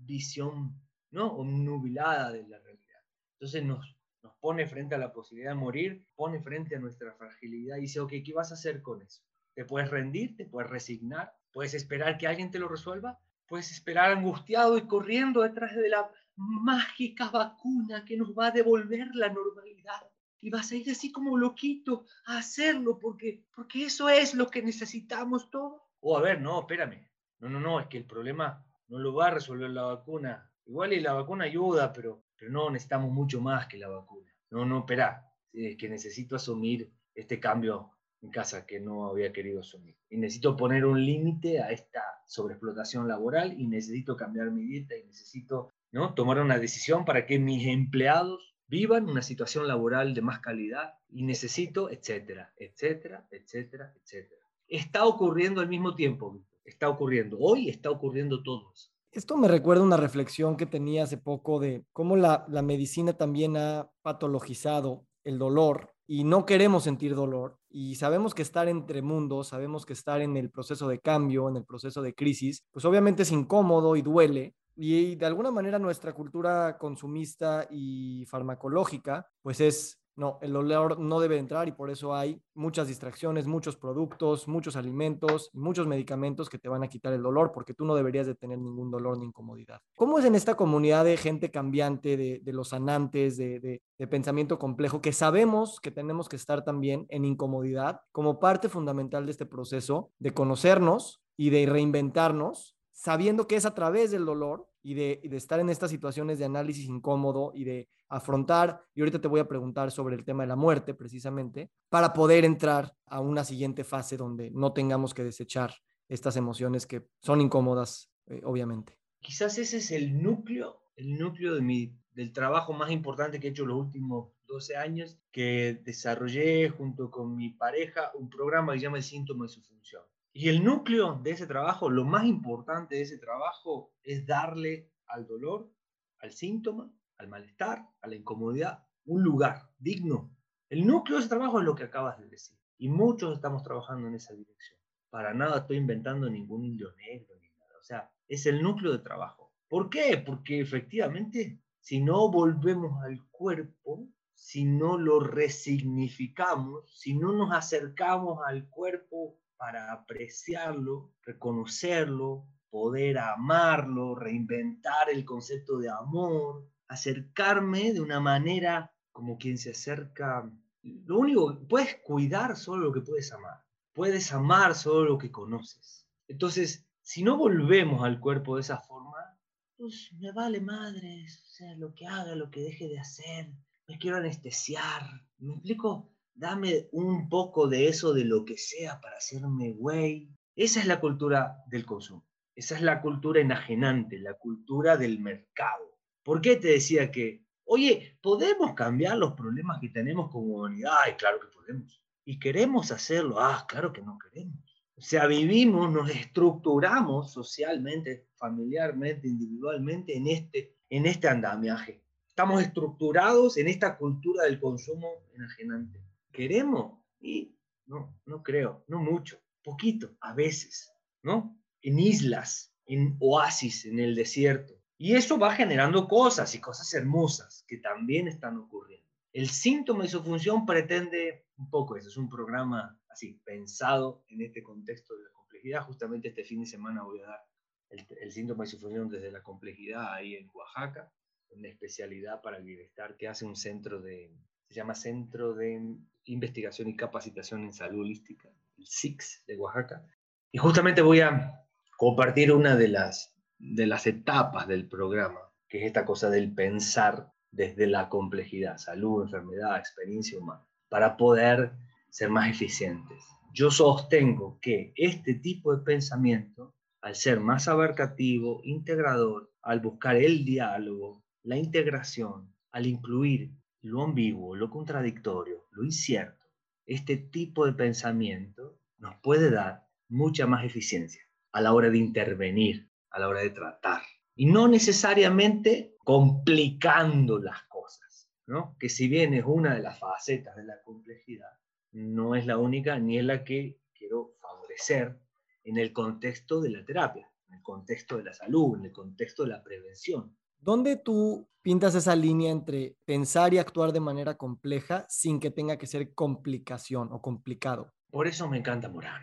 visión 0.01 0.75
¿no? 1.11 1.43
nubilada 1.45 2.33
de 2.33 2.47
la 2.47 2.59
realidad. 2.59 3.01
Entonces 3.35 3.65
nos, 3.65 3.97
nos 4.23 4.35
pone 4.37 4.67
frente 4.67 4.95
a 4.95 4.99
la 4.99 5.13
posibilidad 5.13 5.53
de 5.53 5.61
morir, 5.61 6.07
pone 6.15 6.41
frente 6.41 6.77
a 6.77 6.81
nuestra 6.81 7.15
fragilidad 7.15 7.77
y 7.77 7.83
dice, 7.83 8.01
ok, 8.01 8.13
¿qué 8.25 8.33
vas 8.35 8.51
a 8.51 8.55
hacer 8.55 8.83
con 8.83 9.03
eso? 9.03 9.23
¿Te 9.55 9.65
puedes 9.65 9.91
rendir? 9.91 10.37
¿Te 10.37 10.47
puedes 10.47 10.71
resignar? 10.71 11.33
¿Puedes 11.53 11.75
esperar 11.75 12.19
que 12.19 12.27
alguien 12.27 12.51
te 12.51 12.59
lo 12.59 12.69
resuelva? 12.69 13.19
¿Puedes 13.47 13.71
esperar 13.71 14.11
angustiado 14.11 14.77
y 14.77 14.87
corriendo 14.87 15.43
detrás 15.43 15.75
de 15.75 15.89
la 15.89 16.11
mágica 16.37 17.31
vacuna 17.31 18.05
que 18.05 18.17
nos 18.17 18.33
va 18.35 18.49
a 18.49 18.51
devolver 18.51 19.09
la 19.15 19.29
normalidad. 19.29 20.11
Y 20.41 20.51
vas 20.51 20.71
a 20.71 20.77
ir 20.77 20.91
así 20.91 21.11
como 21.11 21.37
loquito 21.37 22.07
a 22.27 22.39
hacerlo 22.39 22.99
porque, 22.99 23.45
porque 23.55 23.87
eso 23.87 24.09
es 24.09 24.35
lo 24.35 24.49
que 24.49 24.63
necesitamos 24.63 25.51
todos. 25.51 25.81
O 26.01 26.17
a 26.17 26.21
ver, 26.21 26.41
no, 26.41 26.61
espérame. 26.61 27.09
No, 27.41 27.49
no, 27.49 27.61
no, 27.61 27.81
es 27.81 27.87
que 27.89 27.99
el 27.99 28.05
problema 28.05 28.65
no 28.89 28.99
lo 28.99 29.15
va 29.15 29.29
a 29.29 29.31
resolver 29.31 29.71
la 29.71 29.83
vacuna. 29.83 30.51
Igual 30.67 30.93
y 30.93 31.01
la 31.01 31.15
vacuna 31.15 31.45
ayuda, 31.45 31.93
pero, 31.93 32.25
pero 32.37 32.51
no 32.51 32.71
necesitamos 32.71 33.11
mucho 33.11 33.41
más 33.41 33.67
que 33.67 33.79
la 33.79 33.89
vacuna. 33.89 34.33
No, 34.51 34.65
no, 34.65 34.81
espera. 34.81 35.23
Es 35.53 35.77
que 35.77 35.89
necesito 35.89 36.37
asumir 36.37 36.93
este 37.15 37.41
cambio 37.41 37.93
en 38.21 38.31
casa 38.31 38.67
que 38.67 38.79
no 38.79 39.07
había 39.07 39.33
querido 39.33 39.61
asumir. 39.61 39.97
Y 40.09 40.17
necesito 40.17 40.57
poner 40.57 40.85
un 40.85 41.05
límite 41.05 41.61
a 41.61 41.71
esta 41.71 42.03
sobreexplotación 42.27 43.09
laboral 43.09 43.59
y 43.59 43.67
necesito 43.67 44.17
cambiar 44.17 44.51
mi 44.51 44.63
dieta 44.65 44.97
y 44.97 45.05
necesito 45.05 45.73
¿no? 45.93 46.15
tomar 46.15 46.39
una 46.39 46.59
decisión 46.59 47.05
para 47.05 47.27
que 47.27 47.39
mis 47.39 47.67
empleados 47.67 48.55
vivan 48.69 49.09
una 49.09 49.23
situación 49.23 49.69
laboral 49.69 50.15
de 50.15 50.23
más 50.23 50.41
calidad 50.41 50.95
y 51.09 51.23
necesito, 51.23 51.91
etcétera, 51.91 52.53
etcétera, 52.57 53.27
etcétera, 53.31 53.95
etcétera. 54.03 54.41
Está 54.69 55.07
ocurriendo 55.07 55.61
al 55.61 55.69
mismo 55.69 55.95
tiempo, 55.95 56.41
está 56.65 56.89
ocurriendo, 56.89 57.39
hoy 57.39 57.69
está 57.69 57.91
ocurriendo 57.91 58.43
todo. 58.43 58.73
Esto 59.13 59.37
me 59.37 59.49
recuerda 59.49 59.83
una 59.83 59.97
reflexión 59.97 60.57
que 60.57 60.67
tenía 60.67 61.05
hace 61.05 61.17
poco 61.17 61.61
de 61.61 61.85
cómo 61.93 62.17
la, 62.17 62.45
la 62.49 62.63
medicina 62.63 63.15
también 63.15 63.57
ha 63.57 63.89
patologizado 64.03 65.07
el 65.25 65.39
dolor 65.39 65.95
y 66.07 66.25
no 66.25 66.45
queremos 66.45 66.85
sentir 66.85 67.15
dolor 67.15 67.59
y 67.69 67.97
sabemos 67.97 68.35
que 68.35 68.43
estar 68.43 68.69
entre 68.69 69.03
mundos, 69.03 69.49
sabemos 69.49 69.87
que 69.87 69.93
estar 69.93 70.21
en 70.21 70.37
el 70.37 70.51
proceso 70.51 70.89
de 70.89 71.01
cambio, 71.01 71.49
en 71.49 71.57
el 71.57 71.65
proceso 71.65 72.03
de 72.03 72.15
crisis, 72.15 72.65
pues 72.71 72.85
obviamente 72.85 73.23
es 73.23 73.33
incómodo 73.33 73.97
y 73.97 74.03
duele, 74.03 74.55
Y 74.77 75.17
de 75.17 75.27
alguna 75.27 75.51
manera 75.51 75.79
nuestra 75.79 76.13
cultura 76.13 76.77
consumista 76.79 77.67
y 77.71 78.25
farmacológica, 78.27 79.27
pues 79.43 79.61
es 79.61 79.99
no, 80.17 80.39
el 80.41 80.53
dolor 80.53 80.99
no 80.99 81.21
debe 81.21 81.39
entrar 81.39 81.69
y 81.69 81.73
por 81.73 81.91
eso 81.91 82.15
hay 82.15 82.41
muchas 82.55 82.89
distracciones, 82.89 83.47
muchos 83.47 83.77
productos, 83.77 84.49
muchos 84.49 84.75
alimentos, 84.75 85.51
muchos 85.53 85.87
medicamentos 85.87 86.49
que 86.49 86.59
te 86.59 86.71
van 86.71 86.83
a 86.83 86.89
quitar 86.89 87.13
el 87.13 87.23
dolor 87.23 87.53
porque 87.53 87.75
tú 87.75 87.85
no 87.85 87.95
deberías 87.95 88.27
de 88.27 88.35
tener 88.35 88.59
ningún 88.59 88.91
dolor 88.91 89.19
ni 89.19 89.27
incomodidad. 89.27 89.81
¿Cómo 89.95 90.19
es 90.19 90.25
en 90.25 90.35
esta 90.35 90.55
comunidad 90.55 91.05
de 91.05 91.19
gente 91.19 91.51
cambiante, 91.51 92.17
de, 92.17 92.53
los 92.53 92.71
sanantes, 92.71 93.37
de, 93.37 93.61
de 93.61 94.07
pensamiento 94.07 94.59
complejo, 94.59 95.03
que 95.03 95.13
sabemos 95.13 95.81
que 95.81 95.91
tenemos 95.91 96.29
que 96.31 96.37
estar 96.37 96.65
también 96.65 97.07
en 97.11 97.27
incomodidad 97.27 98.01
como 98.11 98.41
parte 98.41 98.71
fundamental 98.71 99.27
de 99.27 99.33
este 99.33 99.45
proceso 99.45 100.13
de 100.19 100.33
conocernos 100.33 101.21
y 101.37 101.51
de 101.51 101.67
reinventarnos, 101.67 102.76
sabiendo 102.97 103.47
que 103.47 103.57
es 103.57 103.67
a 103.67 103.75
través 103.75 104.11
del 104.11 104.25
dolor 104.25 104.67
y 104.83 104.95
de, 104.95 105.21
estar 105.33 105.61
en 105.61 105.69
estas 105.69 105.91
situaciones 105.91 106.39
de 106.39 106.47
análisis 106.47 106.87
incómodo 106.87 107.53
y 107.55 107.65
de 107.65 107.91
afrontar, 108.09 108.83
y 108.95 109.01
ahorita 109.01 109.21
te 109.21 109.29
voy 109.29 109.41
a 109.41 109.47
preguntar 109.47 109.91
sobre 109.91 110.17
el 110.17 110.25
tema 110.25 110.45
de 110.45 110.47
la 110.49 110.57
muerte 110.57 110.95
precisamente, 110.95 111.71
para 111.91 112.15
poder 112.15 112.47
entrar 112.47 112.95
a 113.05 113.21
una 113.21 113.45
siguiente 113.45 113.85
fase 113.85 114.17
donde 114.17 114.51
no 114.51 114.73
tengamos 114.73 115.13
que 115.13 115.25
desechar 115.25 115.75
estas 116.09 116.37
emociones 116.37 116.87
que 116.87 117.07
son 117.21 117.43
incómodas, 117.43 118.11
eh, 118.29 118.41
obviamente. 118.45 118.99
Quizás 119.21 119.59
ese 119.59 119.77
es 119.77 119.91
el 119.91 120.23
núcleo, 120.23 120.81
el 120.97 121.19
núcleo 121.19 121.55
de 121.55 121.61
mi, 121.61 121.99
del 122.13 122.33
trabajo 122.33 122.73
más 122.73 122.91
importante 122.91 123.39
que 123.39 123.49
he 123.49 123.51
hecho 123.51 123.67
los 123.67 123.79
últimos 123.79 124.33
12 124.47 124.77
años, 124.77 125.19
que 125.31 125.83
desarrollé 125.85 126.71
junto 126.71 127.11
con 127.11 127.37
mi 127.37 127.51
pareja 127.51 128.11
un 128.15 128.31
programa 128.31 128.73
que 128.73 128.79
se 128.79 128.85
llama 128.85 128.97
El 128.97 129.03
síntoma 129.03 129.45
de 129.45 129.51
su 129.51 129.61
función. 129.61 130.03
Y 130.39 130.51
el 130.51 130.63
núcleo 130.63 131.19
de 131.23 131.31
ese 131.31 131.47
trabajo, 131.47 131.89
lo 131.89 132.05
más 132.05 132.27
importante 132.27 132.97
de 132.97 133.01
ese 133.01 133.17
trabajo 133.17 133.95
es 134.03 134.27
darle 134.27 134.93
al 135.07 135.27
dolor, 135.27 135.73
al 136.19 136.31
síntoma, 136.31 136.93
al 137.17 137.29
malestar, 137.29 137.89
a 138.03 138.07
la 138.07 138.17
incomodidad, 138.17 138.85
un 139.07 139.23
lugar 139.23 139.71
digno. 139.79 140.31
El 140.69 140.87
núcleo 140.87 141.17
de 141.17 141.21
ese 141.21 141.31
trabajo 141.31 141.59
es 141.59 141.65
lo 141.65 141.75
que 141.75 141.85
acabas 141.85 142.19
de 142.19 142.29
decir. 142.29 142.55
Y 142.77 142.91
muchos 142.91 143.35
estamos 143.35 143.63
trabajando 143.63 144.09
en 144.09 144.15
esa 144.17 144.35
dirección. 144.35 144.79
Para 145.09 145.33
nada 145.33 145.61
estoy 145.61 145.79
inventando 145.79 146.29
ningún 146.29 146.67
indio 146.67 146.93
negro 146.97 147.35
ni 147.41 147.49
nada. 147.59 147.73
O 147.81 147.83
sea, 147.83 148.11
es 148.29 148.45
el 148.45 148.63
núcleo 148.63 148.93
de 148.93 148.99
trabajo. 148.99 149.55
¿Por 149.71 149.89
qué? 149.89 150.19
Porque 150.19 150.61
efectivamente, 150.61 151.63
si 151.81 151.99
no 151.99 152.31
volvemos 152.31 153.03
al 153.03 153.27
cuerpo, 153.31 154.07
si 154.35 154.67
no 154.67 154.99
lo 154.99 155.19
resignificamos, 155.19 156.95
si 156.95 157.15
no 157.15 157.33
nos 157.33 157.57
acercamos 157.57 158.41
al 158.47 158.69
cuerpo 158.69 159.39
para 159.57 159.93
apreciarlo, 159.93 161.13
reconocerlo, 161.23 162.47
poder 162.71 163.19
amarlo, 163.19 164.15
reinventar 164.15 165.11
el 165.11 165.25
concepto 165.25 165.79
de 165.79 165.89
amor, 165.89 166.69
acercarme 166.89 167.93
de 167.93 168.01
una 168.01 168.21
manera 168.21 168.93
como 169.13 169.39
quien 169.39 169.59
se 169.59 169.71
acerca. 169.71 170.51
Lo 170.83 171.19
único, 171.19 171.67
puedes 171.69 171.97
cuidar 172.03 172.57
solo 172.57 172.87
lo 172.87 172.93
que 172.93 173.01
puedes 173.01 173.33
amar, 173.33 173.65
puedes 173.93 174.33
amar 174.33 174.75
solo 174.75 175.05
lo 175.05 175.19
que 175.19 175.31
conoces. 175.31 176.07
Entonces, 176.29 176.87
si 177.03 177.23
no 177.23 177.37
volvemos 177.37 178.03
al 178.03 178.21
cuerpo 178.21 178.57
de 178.57 178.63
esa 178.63 178.79
forma, 178.79 179.39
pues 179.77 180.11
me 180.19 180.33
vale 180.33 180.61
madres, 180.61 181.61
o 181.61 181.79
lo 181.79 181.95
que 181.95 182.07
haga, 182.07 182.35
lo 182.35 182.51
que 182.51 182.61
deje 182.61 182.89
de 182.89 182.99
hacer, 182.99 183.53
me 183.87 183.99
quiero 183.99 184.17
anestesiar. 184.17 185.03
¿Me 185.39 185.55
explico? 185.55 186.16
Dame 186.37 186.89
un 186.93 187.29
poco 187.29 187.67
de 187.67 187.89
eso 187.89 188.13
de 188.13 188.25
lo 188.25 188.45
que 188.45 188.59
sea 188.59 189.01
para 189.01 189.17
hacerme 189.17 189.73
güey. 189.73 190.29
Esa 190.55 190.81
es 190.81 190.87
la 190.87 191.01
cultura 191.01 191.65
del 191.67 191.85
consumo. 191.85 192.25
Esa 192.55 192.77
es 192.77 192.83
la 192.83 193.01
cultura 193.01 193.41
enajenante, 193.41 194.19
la 194.19 194.35
cultura 194.35 194.97
del 194.97 195.19
mercado. 195.19 195.99
¿Por 196.23 196.41
qué 196.41 196.57
te 196.57 196.69
decía 196.69 197.11
que, 197.11 197.45
oye, 197.65 198.19
podemos 198.23 198.75
cambiar 198.75 199.19
los 199.19 199.33
problemas 199.33 199.79
que 199.81 199.89
tenemos 199.89 200.31
como 200.31 200.57
humanidad? 200.57 200.93
Ay, 201.05 201.15
claro 201.15 201.41
que 201.41 201.49
podemos. 201.49 202.03
¿Y 202.25 202.39
queremos 202.39 202.93
hacerlo? 202.93 203.39
Ah, 203.39 203.67
claro 203.69 203.93
que 203.93 204.03
no 204.03 204.19
queremos. 204.19 204.59
O 204.97 205.03
sea, 205.03 205.27
vivimos, 205.27 205.93
nos 205.93 206.11
estructuramos 206.11 207.33
socialmente, 207.33 208.29
familiarmente, 208.37 209.29
individualmente 209.29 210.17
en 210.17 210.27
este, 210.27 210.77
en 210.89 211.07
este 211.07 211.29
andamiaje. 211.29 212.03
Estamos 212.31 212.63
estructurados 212.63 213.59
en 213.59 213.69
esta 213.69 213.97
cultura 213.99 214.45
del 214.45 214.59
consumo 214.59 215.09
enajenante 215.35 216.06
queremos 216.37 217.01
y 217.19 217.57
no, 217.87 218.15
no 218.27 218.43
creo, 218.43 218.85
no 218.89 218.99
mucho, 218.99 219.41
poquito, 219.65 220.15
a 220.21 220.35
veces, 220.35 220.93
¿no? 221.23 221.59
En 221.81 221.99
islas, 221.99 222.75
en 222.85 223.17
oasis, 223.21 223.87
en 223.87 223.99
el 224.01 224.15
desierto. 224.15 224.75
Y 224.99 225.15
eso 225.15 225.39
va 225.39 225.55
generando 225.55 226.07
cosas 226.07 226.55
y 226.55 226.61
cosas 226.61 226.93
hermosas 226.93 227.65
que 227.67 227.79
también 227.79 228.29
están 228.29 228.59
ocurriendo. 228.59 229.09
El 229.33 229.49
síntoma 229.49 230.05
y 230.05 230.09
su 230.09 230.23
función 230.23 230.67
pretende 230.67 231.47
un 231.57 231.71
poco 231.71 231.97
eso, 231.97 232.09
es 232.09 232.17
un 232.19 232.29
programa 232.29 233.01
así, 233.09 233.41
pensado 233.45 234.23
en 234.29 234.43
este 234.43 234.63
contexto 234.63 235.17
de 235.17 235.25
la 235.25 235.31
complejidad. 235.31 235.87
Justamente 235.87 236.29
este 236.29 236.45
fin 236.45 236.61
de 236.61 236.67
semana 236.67 237.03
voy 237.03 237.21
a 237.21 237.29
dar 237.29 237.41
el, 237.89 238.07
el 238.21 238.33
síntoma 238.33 238.65
y 238.65 238.69
su 238.69 238.79
función 238.79 239.09
desde 239.09 239.33
la 239.33 239.43
complejidad 239.43 240.13
ahí 240.13 240.35
en 240.35 240.51
Oaxaca, 240.53 241.11
una 241.51 241.69
especialidad 241.69 242.43
para 242.43 242.59
el 242.59 242.65
bienestar 242.65 243.17
que 243.17 243.29
hace 243.29 243.47
un 243.47 243.57
centro 243.57 244.03
de, 244.03 244.35
se 244.69 244.75
llama 244.75 244.95
Centro 244.95 245.55
de 245.55 245.97
Investigación 246.27 246.89
y 246.89 246.97
Capacitación 246.97 247.65
en 247.65 247.73
Salud 247.73 248.01
Holística, 248.01 248.49
el 248.79 248.87
SIX 248.87 249.45
de 249.47 249.57
Oaxaca. 249.57 250.07
Y 250.53 250.59
justamente 250.59 251.03
voy 251.03 251.21
a 251.21 251.67
compartir 251.97 252.53
una 252.53 252.77
de 252.77 252.89
las, 252.89 253.35
de 253.59 253.87
las 253.87 254.07
etapas 254.07 254.69
del 254.69 254.89
programa, 254.89 255.41
que 255.69 255.79
es 255.79 255.87
esta 255.87 256.05
cosa 256.05 256.31
del 256.31 256.55
pensar 256.55 257.33
desde 257.51 257.87
la 257.87 258.09
complejidad, 258.09 258.79
salud, 258.79 259.23
enfermedad, 259.23 259.79
experiencia 259.79 260.39
humana, 260.39 260.67
para 260.89 261.17
poder 261.17 261.73
ser 262.11 262.31
más 262.31 262.51
eficientes. 262.51 263.23
Yo 263.53 263.71
sostengo 263.71 264.59
que 264.61 264.93
este 264.97 265.35
tipo 265.35 265.75
de 265.75 265.83
pensamiento, 265.83 266.75
al 267.01 267.15
ser 267.15 267.41
más 267.41 267.69
abarcativo, 267.69 268.61
integrador, 268.65 269.51
al 269.63 269.81
buscar 269.81 270.17
el 270.17 270.45
diálogo, 270.45 271.25
la 271.43 271.57
integración, 271.57 272.55
al 272.73 272.87
incluir 272.87 273.53
lo 273.87 274.03
ambiguo, 274.03 274.57
lo 274.57 274.69
contradictorio, 274.69 275.67
lo 275.71 275.85
incierto, 275.85 276.45
este 276.87 277.17
tipo 277.17 277.67
de 277.67 277.73
pensamiento 277.73 278.81
nos 278.99 279.17
puede 279.23 279.51
dar 279.51 279.87
mucha 280.09 280.47
más 280.47 280.65
eficiencia 280.65 281.23
a 281.53 281.61
la 281.61 281.73
hora 281.73 281.91
de 281.91 281.99
intervenir, 281.99 282.91
a 283.11 283.21
la 283.21 283.29
hora 283.29 283.41
de 283.41 283.51
tratar. 283.51 284.03
Y 284.35 284.47
no 284.47 284.69
necesariamente 284.69 285.95
complicando 285.99 287.39
las 287.39 287.63
cosas, 287.65 288.29
¿no? 288.47 288.77
que 288.79 288.89
si 288.89 289.09
bien 289.09 289.35
es 289.35 289.45
una 289.47 289.75
de 289.75 289.83
las 289.83 289.99
facetas 289.99 290.57
de 290.57 290.65
la 290.65 290.81
complejidad, 290.83 291.51
no 291.93 292.35
es 292.35 292.47
la 292.47 292.59
única 292.59 292.99
ni 292.99 293.19
es 293.19 293.25
la 293.25 293.43
que 293.45 293.81
quiero 293.95 294.35
favorecer 294.41 295.19
en 295.65 295.79
el 295.79 295.93
contexto 295.93 296.61
de 296.61 296.71
la 296.71 296.85
terapia, 296.85 297.31
en 297.49 297.55
el 297.55 297.63
contexto 297.63 298.19
de 298.19 298.25
la 298.25 298.35
salud, 298.35 298.79
en 298.79 298.87
el 298.87 298.93
contexto 298.93 299.45
de 299.45 299.51
la 299.51 299.63
prevención. 299.63 300.37
¿Dónde 300.59 300.97
tú 300.97 301.49
pintas 301.67 301.97
esa 301.97 302.15
línea 302.15 302.53
entre 302.53 302.97
pensar 303.05 303.53
y 303.53 303.59
actuar 303.59 303.91
de 303.91 303.99
manera 303.99 304.37
compleja 304.37 305.05
sin 305.09 305.41
que 305.41 305.51
tenga 305.51 305.77
que 305.77 305.89
ser 305.89 306.15
complicación 306.15 307.09
o 307.11 307.21
complicado? 307.21 307.93
Por 308.09 308.29
eso 308.29 308.49
me 308.49 308.59
encanta 308.59 308.89
Morán. 308.89 309.21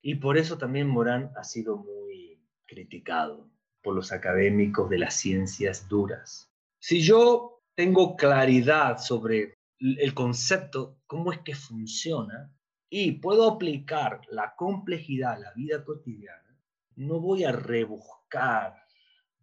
Y 0.00 0.14
por 0.14 0.38
eso 0.38 0.56
también 0.56 0.88
Morán 0.88 1.30
ha 1.36 1.44
sido 1.44 1.76
muy 1.76 2.42
criticado 2.64 3.50
por 3.82 3.94
los 3.94 4.12
académicos 4.12 4.88
de 4.88 4.96
las 4.96 5.12
ciencias 5.12 5.86
duras. 5.86 6.50
Si 6.78 7.02
yo 7.02 7.60
tengo 7.74 8.16
claridad 8.16 8.96
sobre 8.96 9.58
el 9.78 10.14
concepto, 10.14 11.02
cómo 11.06 11.32
es 11.32 11.40
que 11.40 11.54
funciona, 11.54 12.50
y 12.88 13.12
puedo 13.12 13.46
aplicar 13.46 14.22
la 14.30 14.54
complejidad 14.56 15.34
a 15.34 15.38
la 15.38 15.52
vida 15.52 15.84
cotidiana, 15.84 16.58
no 16.96 17.20
voy 17.20 17.44
a 17.44 17.52
rebuscar 17.52 18.74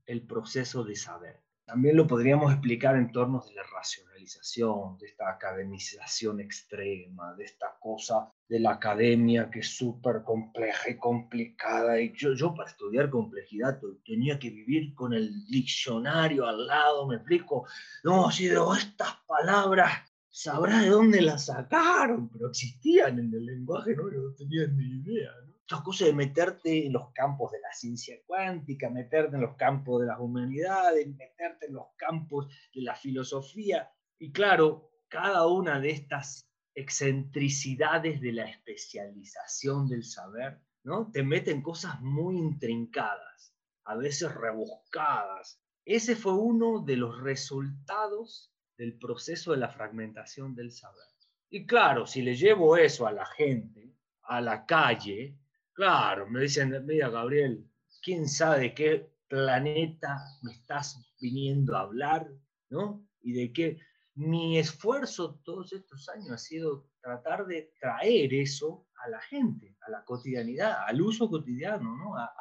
el 0.07 0.25
proceso 0.25 0.83
de 0.83 0.95
saber. 0.95 1.50
También 1.71 1.95
lo 1.95 2.05
podríamos 2.05 2.51
explicar 2.51 2.97
en 2.97 3.13
torno 3.13 3.41
de 3.47 3.53
la 3.53 3.63
racionalización, 3.63 4.97
de 4.97 5.07
esta 5.07 5.29
academización 5.29 6.41
extrema, 6.41 7.33
de 7.35 7.45
esta 7.45 7.77
cosa 7.79 8.29
de 8.49 8.59
la 8.59 8.71
academia 8.71 9.49
que 9.49 9.59
es 9.59 9.69
súper 9.77 10.21
compleja 10.25 10.89
y 10.89 10.97
complicada. 10.97 12.01
Y 12.01 12.11
yo, 12.13 12.33
yo 12.33 12.53
para 12.53 12.69
estudiar 12.69 13.09
complejidad 13.09 13.79
tenía 14.03 14.37
que 14.37 14.49
vivir 14.49 14.93
con 14.93 15.13
el 15.13 15.45
diccionario 15.47 16.45
al 16.45 16.67
lado, 16.67 17.07
me 17.07 17.15
explico. 17.15 17.65
No, 18.03 18.29
si 18.31 18.47
de 18.47 18.59
estas 18.77 19.13
palabras 19.25 19.93
sabrá 20.29 20.81
de 20.81 20.89
dónde 20.89 21.21
las 21.21 21.45
sacaron, 21.45 22.27
pero 22.27 22.49
existían 22.49 23.17
en 23.17 23.33
el 23.33 23.45
lenguaje, 23.45 23.95
no, 23.95 24.11
no 24.11 24.33
tenía 24.33 24.67
ni 24.67 24.99
idea. 24.99 25.31
¿no? 25.45 25.50
Estas 25.71 25.85
cosas 25.85 26.07
de 26.09 26.13
meterte 26.13 26.85
en 26.85 26.91
los 26.91 27.13
campos 27.13 27.49
de 27.53 27.61
la 27.61 27.71
ciencia 27.71 28.17
cuántica, 28.27 28.89
meterte 28.89 29.37
en 29.37 29.41
los 29.41 29.55
campos 29.55 30.01
de 30.01 30.07
las 30.07 30.19
humanidades, 30.19 31.07
meterte 31.07 31.67
en 31.67 31.75
los 31.75 31.85
campos 31.95 32.47
de 32.75 32.81
la 32.81 32.93
filosofía. 32.93 33.89
Y 34.19 34.33
claro, 34.33 34.91
cada 35.07 35.47
una 35.47 35.79
de 35.79 35.91
estas 35.91 36.51
excentricidades 36.75 38.19
de 38.19 38.33
la 38.33 38.49
especialización 38.49 39.87
del 39.87 40.03
saber, 40.03 40.59
¿no? 40.83 41.09
Te 41.09 41.23
meten 41.23 41.61
cosas 41.61 42.01
muy 42.01 42.35
intrincadas. 42.35 43.55
a 43.85 43.95
veces 43.95 44.35
rebuscadas. 44.35 45.61
Ese 45.85 46.17
fue 46.17 46.33
uno 46.33 46.83
de 46.83 46.97
los 46.97 47.17
resultados 47.21 48.53
del 48.77 48.97
proceso 48.97 49.53
de 49.53 49.59
la 49.59 49.69
fragmentación 49.69 50.53
del 50.53 50.73
saber. 50.73 51.07
Y 51.49 51.65
claro, 51.65 52.05
si 52.07 52.21
le 52.23 52.35
llevo 52.35 52.75
eso 52.75 53.07
a 53.07 53.13
la 53.13 53.25
gente, 53.25 53.95
a 54.23 54.41
la 54.41 54.65
calle, 54.65 55.37
claro, 55.73 56.29
me 56.29 56.41
dicen, 56.41 56.85
mira 56.85 57.09
Gabriel, 57.09 57.65
¿quién 58.01 58.27
sabe 58.27 58.59
de 58.59 58.73
qué 58.73 59.11
planeta 59.27 60.17
me 60.43 60.53
estás 60.53 60.99
viniendo 61.19 61.75
a 61.75 61.81
hablar? 61.81 62.27
¿No? 62.69 63.05
Y 63.21 63.33
de 63.33 63.53
qué 63.53 63.79
mi 64.15 64.57
esfuerzo 64.57 65.39
todos 65.43 65.73
estos 65.73 66.09
años 66.09 66.31
ha 66.31 66.37
sido 66.37 66.87
tratar 67.01 67.45
de 67.45 67.73
traer 67.79 68.33
eso 68.33 68.87
a 69.03 69.09
la 69.09 69.19
gente, 69.21 69.77
a 69.81 69.91
la 69.91 70.03
cotidianidad, 70.03 70.83
al 70.85 71.01
uso 71.01 71.29
cotidiano, 71.29 71.97
¿no? 71.97 72.15
a, 72.17 72.31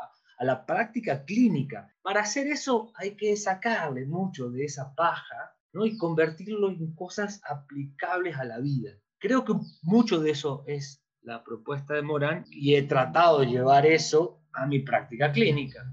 la 0.41 0.65
práctica 0.65 1.23
clínica. 1.27 1.93
Para 2.01 2.23
hacer 2.23 2.47
eso 2.47 2.93
hay 2.95 3.15
que 3.15 3.37
sacarle 3.37 4.07
mucho 4.07 4.51
de 4.51 4.65
esa 4.65 4.95
paja 4.95 5.55
¿no? 5.75 5.85
y 5.85 5.99
convertirlo 5.99 6.71
en 6.71 6.95
cosas 6.95 7.43
aplicables 7.47 8.37
a 8.39 8.45
la 8.45 8.59
vida. 8.59 8.93
Creo 9.19 9.45
que 9.45 9.53
mucho 9.83 10.19
de 10.19 10.31
eso 10.31 10.65
es 10.67 11.05
la 11.23 11.45
propuesta 11.45 11.95
de 11.95 12.03
Morán 12.03 12.45
y 12.51 12.75
he 12.75 12.83
tratado 12.83 13.41
de 13.41 13.47
llevar 13.47 13.87
eso 13.87 14.41
a 14.53 14.67
mi 14.67 14.81
práctica 14.81 15.33
clínica 15.33 15.93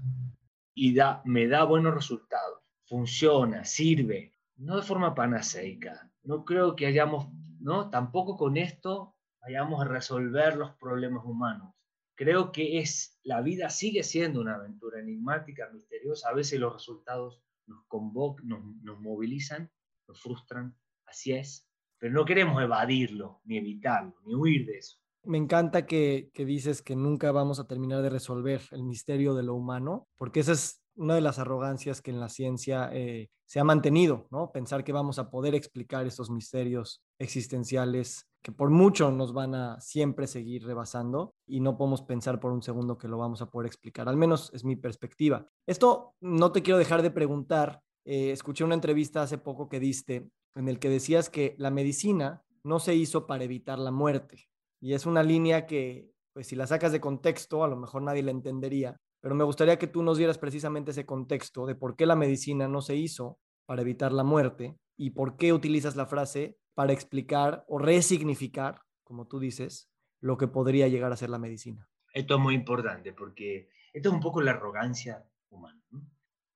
y 0.74 0.94
da, 0.94 1.22
me 1.24 1.48
da 1.48 1.64
buenos 1.64 1.94
resultados. 1.94 2.60
Funciona, 2.86 3.64
sirve, 3.64 4.34
no 4.56 4.76
de 4.76 4.82
forma 4.82 5.14
panaceica. 5.14 6.10
No 6.22 6.44
creo 6.44 6.76
que 6.76 6.86
hayamos, 6.86 7.28
¿no? 7.60 7.90
Tampoco 7.90 8.36
con 8.36 8.56
esto 8.56 9.16
vayamos 9.40 9.80
a 9.80 9.88
resolver 9.88 10.56
los 10.56 10.72
problemas 10.76 11.24
humanos. 11.24 11.74
Creo 12.14 12.52
que 12.52 12.78
es, 12.78 13.18
la 13.22 13.40
vida 13.40 13.70
sigue 13.70 14.02
siendo 14.02 14.40
una 14.40 14.54
aventura 14.54 15.00
enigmática, 15.00 15.68
misteriosa. 15.72 16.30
A 16.30 16.34
veces 16.34 16.58
los 16.58 16.72
resultados 16.72 17.42
nos 17.66 17.84
convocan, 17.86 18.48
nos, 18.48 18.64
nos 18.82 19.00
movilizan, 19.00 19.70
nos 20.06 20.20
frustran. 20.20 20.76
Así 21.06 21.32
es. 21.32 21.68
Pero 21.98 22.14
no 22.14 22.24
queremos 22.24 22.62
evadirlo, 22.62 23.40
ni 23.44 23.58
evitarlo, 23.58 24.14
ni 24.24 24.34
huir 24.34 24.66
de 24.66 24.78
eso. 24.78 24.98
Me 25.28 25.36
encanta 25.36 25.84
que, 25.84 26.30
que, 26.32 26.46
dices 26.46 26.80
que 26.80 26.96
nunca 26.96 27.32
vamos 27.32 27.60
a 27.60 27.66
terminar 27.66 28.00
de 28.00 28.08
resolver 28.08 28.62
el 28.70 28.82
misterio 28.82 29.34
de 29.34 29.42
lo 29.42 29.54
humano, 29.54 30.08
porque 30.16 30.40
esa 30.40 30.52
es 30.52 30.80
una 30.96 31.14
de 31.14 31.20
las 31.20 31.38
arrogancias 31.38 32.00
que 32.00 32.10
en 32.10 32.18
la 32.18 32.30
ciencia 32.30 32.88
eh, 32.94 33.28
se 33.44 33.60
ha 33.60 33.64
mantenido, 33.64 34.26
¿no? 34.30 34.50
Pensar 34.52 34.84
que 34.84 34.92
vamos 34.92 35.18
a 35.18 35.30
poder 35.30 35.54
explicar 35.54 36.06
estos 36.06 36.30
misterios 36.30 37.02
existenciales 37.18 38.26
que 38.42 38.52
por 38.52 38.70
mucho 38.70 39.10
nos 39.10 39.34
van 39.34 39.54
a 39.54 39.78
siempre 39.82 40.26
seguir 40.26 40.64
rebasando 40.64 41.34
y 41.46 41.60
no 41.60 41.76
podemos 41.76 42.00
pensar 42.00 42.40
por 42.40 42.50
un 42.50 42.62
segundo 42.62 42.96
que 42.96 43.06
lo 43.08 43.18
vamos 43.18 43.42
a 43.42 43.50
poder 43.50 43.66
explicar. 43.66 44.08
Al 44.08 44.16
menos 44.16 44.50
es 44.54 44.64
mi 44.64 44.76
perspectiva. 44.76 45.46
Esto 45.66 46.14
no 46.20 46.52
te 46.52 46.62
quiero 46.62 46.78
dejar 46.78 47.02
de 47.02 47.10
preguntar. 47.10 47.82
Eh, 48.06 48.30
escuché 48.30 48.64
una 48.64 48.74
entrevista 48.74 49.20
hace 49.20 49.36
poco 49.36 49.68
que 49.68 49.78
diste 49.78 50.30
en 50.54 50.68
el 50.68 50.78
que 50.78 50.88
decías 50.88 51.28
que 51.28 51.54
la 51.58 51.70
medicina 51.70 52.42
no 52.64 52.78
se 52.80 52.94
hizo 52.94 53.26
para 53.26 53.44
evitar 53.44 53.78
la 53.78 53.90
muerte. 53.90 54.48
Y 54.80 54.94
es 54.94 55.06
una 55.06 55.22
línea 55.22 55.66
que, 55.66 56.10
pues 56.32 56.46
si 56.46 56.56
la 56.56 56.66
sacas 56.66 56.92
de 56.92 57.00
contexto, 57.00 57.64
a 57.64 57.68
lo 57.68 57.76
mejor 57.76 58.02
nadie 58.02 58.22
la 58.22 58.30
entendería, 58.30 58.96
pero 59.20 59.34
me 59.34 59.44
gustaría 59.44 59.78
que 59.78 59.86
tú 59.86 60.02
nos 60.02 60.18
dieras 60.18 60.38
precisamente 60.38 60.92
ese 60.92 61.06
contexto 61.06 61.66
de 61.66 61.74
por 61.74 61.96
qué 61.96 62.06
la 62.06 62.16
medicina 62.16 62.68
no 62.68 62.80
se 62.80 62.96
hizo 62.96 63.38
para 63.66 63.82
evitar 63.82 64.12
la 64.12 64.24
muerte 64.24 64.76
y 64.96 65.10
por 65.10 65.36
qué 65.36 65.52
utilizas 65.52 65.96
la 65.96 66.06
frase 66.06 66.56
para 66.74 66.92
explicar 66.92 67.64
o 67.66 67.78
resignificar, 67.78 68.80
como 69.02 69.26
tú 69.26 69.40
dices, 69.40 69.90
lo 70.20 70.36
que 70.36 70.48
podría 70.48 70.88
llegar 70.88 71.12
a 71.12 71.16
ser 71.16 71.30
la 71.30 71.38
medicina. 71.38 71.88
Esto 72.14 72.36
es 72.36 72.40
muy 72.40 72.54
importante 72.54 73.12
porque 73.12 73.68
esto 73.92 74.08
es 74.08 74.14
un 74.14 74.20
poco 74.20 74.40
la 74.40 74.52
arrogancia 74.52 75.24
humana. 75.50 75.82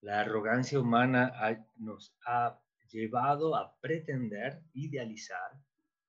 La 0.00 0.20
arrogancia 0.20 0.80
humana 0.80 1.32
nos 1.76 2.16
ha 2.26 2.60
llevado 2.88 3.56
a 3.56 3.76
pretender, 3.80 4.62
idealizar, 4.72 5.61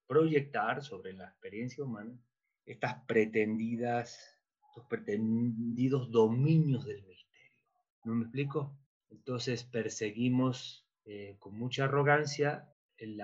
proyectar 0.07 0.83
sobre 0.83 1.13
la 1.13 1.25
experiencia 1.25 1.83
humana 1.83 2.17
estas 2.65 3.03
pretendidas 3.05 4.33
estos 4.73 4.87
pretendidos 4.87 6.09
dominios 6.09 6.83
del 6.85 7.03
misterio. 7.03 7.59
¿No 8.05 8.15
me 8.15 8.23
explico? 8.23 8.75
Entonces 9.11 9.63
perseguimos 9.63 10.87
eh, 11.05 11.35
con 11.37 11.55
mucha 11.55 11.83
arrogancia 11.83 12.67
el, 12.97 13.21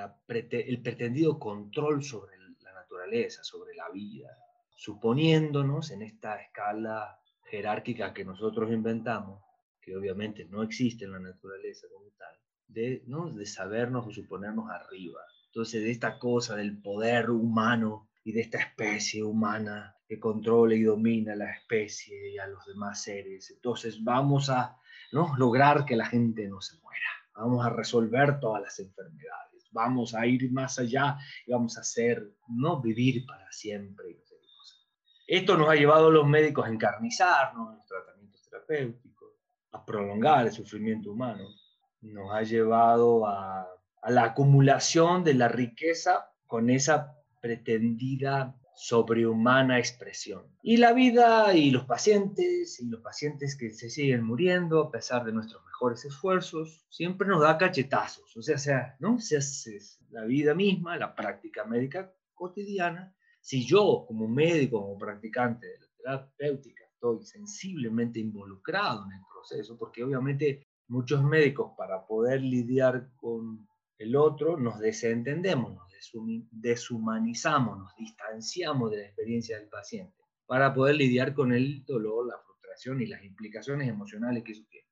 pretendido 0.83 1.39
control 1.39 2.03
sobre 2.03 2.37
la 2.37 2.73
naturaleza, 2.73 3.43
sobre 3.43 3.73
la 3.73 3.89
vida, 3.89 4.29
suponiéndonos 4.75 5.89
en 5.89 6.03
esta 6.03 6.39
escala 6.39 7.19
jerárquica 7.45 8.13
que 8.13 8.25
nosotros 8.25 8.71
inventamos, 8.71 9.41
que 9.81 9.95
obviamente 9.95 10.45
no 10.45 10.61
existe 10.61 11.05
en 11.05 11.13
la 11.13 11.19
naturaleza 11.19 11.87
como 11.91 12.11
tal, 12.11 12.35
de, 12.67 13.01
¿no? 13.07 13.31
de 13.31 13.47
sabernos 13.47 14.05
o 14.05 14.11
suponernos 14.11 14.69
arriba. 14.69 15.21
Entonces, 15.49 15.83
de 15.83 15.91
esta 15.91 16.19
cosa 16.19 16.55
del 16.55 16.79
poder 16.81 17.29
humano 17.29 18.09
y 18.23 18.31
de 18.31 18.41
esta 18.41 18.59
especie 18.59 19.23
humana 19.23 19.95
que 20.07 20.19
controla 20.19 20.73
y 20.75 20.83
domina 20.83 21.35
la 21.35 21.51
especie 21.51 22.31
y 22.33 22.37
a 22.37 22.47
los 22.47 22.65
demás 22.65 23.03
seres. 23.03 23.51
Entonces 23.51 24.03
vamos 24.03 24.49
a 24.49 24.77
¿no? 25.11 25.35
lograr 25.37 25.85
que 25.85 25.95
la 25.95 26.05
gente 26.05 26.47
no 26.47 26.61
se 26.61 26.79
muera, 26.81 27.05
vamos 27.35 27.65
a 27.65 27.69
resolver 27.69 28.39
todas 28.39 28.61
las 28.61 28.79
enfermedades, 28.79 29.67
vamos 29.71 30.15
a 30.15 30.25
ir 30.25 30.51
más 30.51 30.79
allá 30.79 31.17
y 31.45 31.51
vamos 31.51 31.77
a 31.77 31.81
hacer, 31.81 32.27
no 32.47 32.81
vivir 32.81 33.25
para 33.25 33.51
siempre. 33.51 34.19
Esto 35.27 35.55
nos 35.57 35.69
ha 35.69 35.75
llevado 35.75 36.07
a 36.07 36.11
los 36.11 36.27
médicos 36.27 36.65
a 36.65 36.69
encarnizarnos 36.69 37.69
en 37.69 37.77
los 37.77 37.85
tratamientos 37.85 38.41
terapéuticos, 38.49 39.29
a 39.71 39.85
prolongar 39.85 40.47
el 40.47 40.51
sufrimiento 40.51 41.11
humano, 41.11 41.47
nos 42.01 42.33
ha 42.33 42.41
llevado 42.41 43.27
a, 43.27 43.67
a 44.01 44.11
la 44.11 44.23
acumulación 44.23 45.23
de 45.23 45.33
la 45.33 45.47
riqueza 45.47 46.29
con 46.47 46.69
esa 46.69 47.15
pretendida 47.41 48.55
sobrehumana 48.75 49.77
expresión. 49.77 50.45
Y 50.63 50.77
la 50.77 50.93
vida 50.93 51.53
y 51.53 51.69
los 51.69 51.83
pacientes, 51.85 52.79
y 52.79 52.87
los 52.87 53.01
pacientes 53.01 53.57
que 53.57 53.71
se 53.71 53.89
siguen 53.89 54.23
muriendo 54.23 54.81
a 54.81 54.91
pesar 54.91 55.25
de 55.25 55.33
nuestros 55.33 55.63
mejores 55.65 56.05
esfuerzos, 56.05 56.85
siempre 56.89 57.27
nos 57.27 57.41
da 57.41 57.57
cachetazos. 57.57 58.35
O 58.37 58.41
sea, 58.41 58.57
sea 58.57 58.95
¿no? 58.99 59.19
Se 59.19 59.39
la 60.11 60.23
vida 60.23 60.53
misma, 60.53 60.97
la 60.97 61.13
práctica 61.13 61.65
médica 61.65 62.13
cotidiana. 62.33 63.13
Si 63.41 63.65
yo, 63.65 64.05
como 64.07 64.27
médico, 64.27 64.81
como 64.81 64.97
practicante 64.97 65.67
de 65.67 65.79
la 65.79 65.87
terapéutica, 65.97 66.85
estoy 66.93 67.25
sensiblemente 67.25 68.19
involucrado 68.19 69.05
en 69.05 69.11
el 69.11 69.23
proceso, 69.31 69.77
porque 69.77 70.03
obviamente 70.03 70.67
muchos 70.87 71.23
médicos 71.23 71.73
para 71.77 72.05
poder 72.05 72.41
lidiar 72.41 73.09
con 73.17 73.68
el 73.99 74.15
otro 74.15 74.57
nos 74.57 74.79
desentendemos, 74.79 75.75
nos 75.75 75.89
deshumanizamos, 76.51 77.77
nos 77.77 77.95
distanciamos 77.97 78.91
de 78.91 78.97
la 78.97 79.03
experiencia 79.03 79.59
del 79.59 79.67
paciente 79.67 80.15
para 80.45 80.73
poder 80.73 80.95
lidiar 80.95 81.33
con 81.33 81.51
el 81.51 81.83
dolor, 81.85 82.25
la 82.25 82.39
frustración 82.39 83.01
y 83.01 83.07
las 83.07 83.23
implicaciones 83.23 83.89
emocionales 83.89 84.43
que 84.43 84.53
eso 84.53 84.63
tiene. 84.69 84.87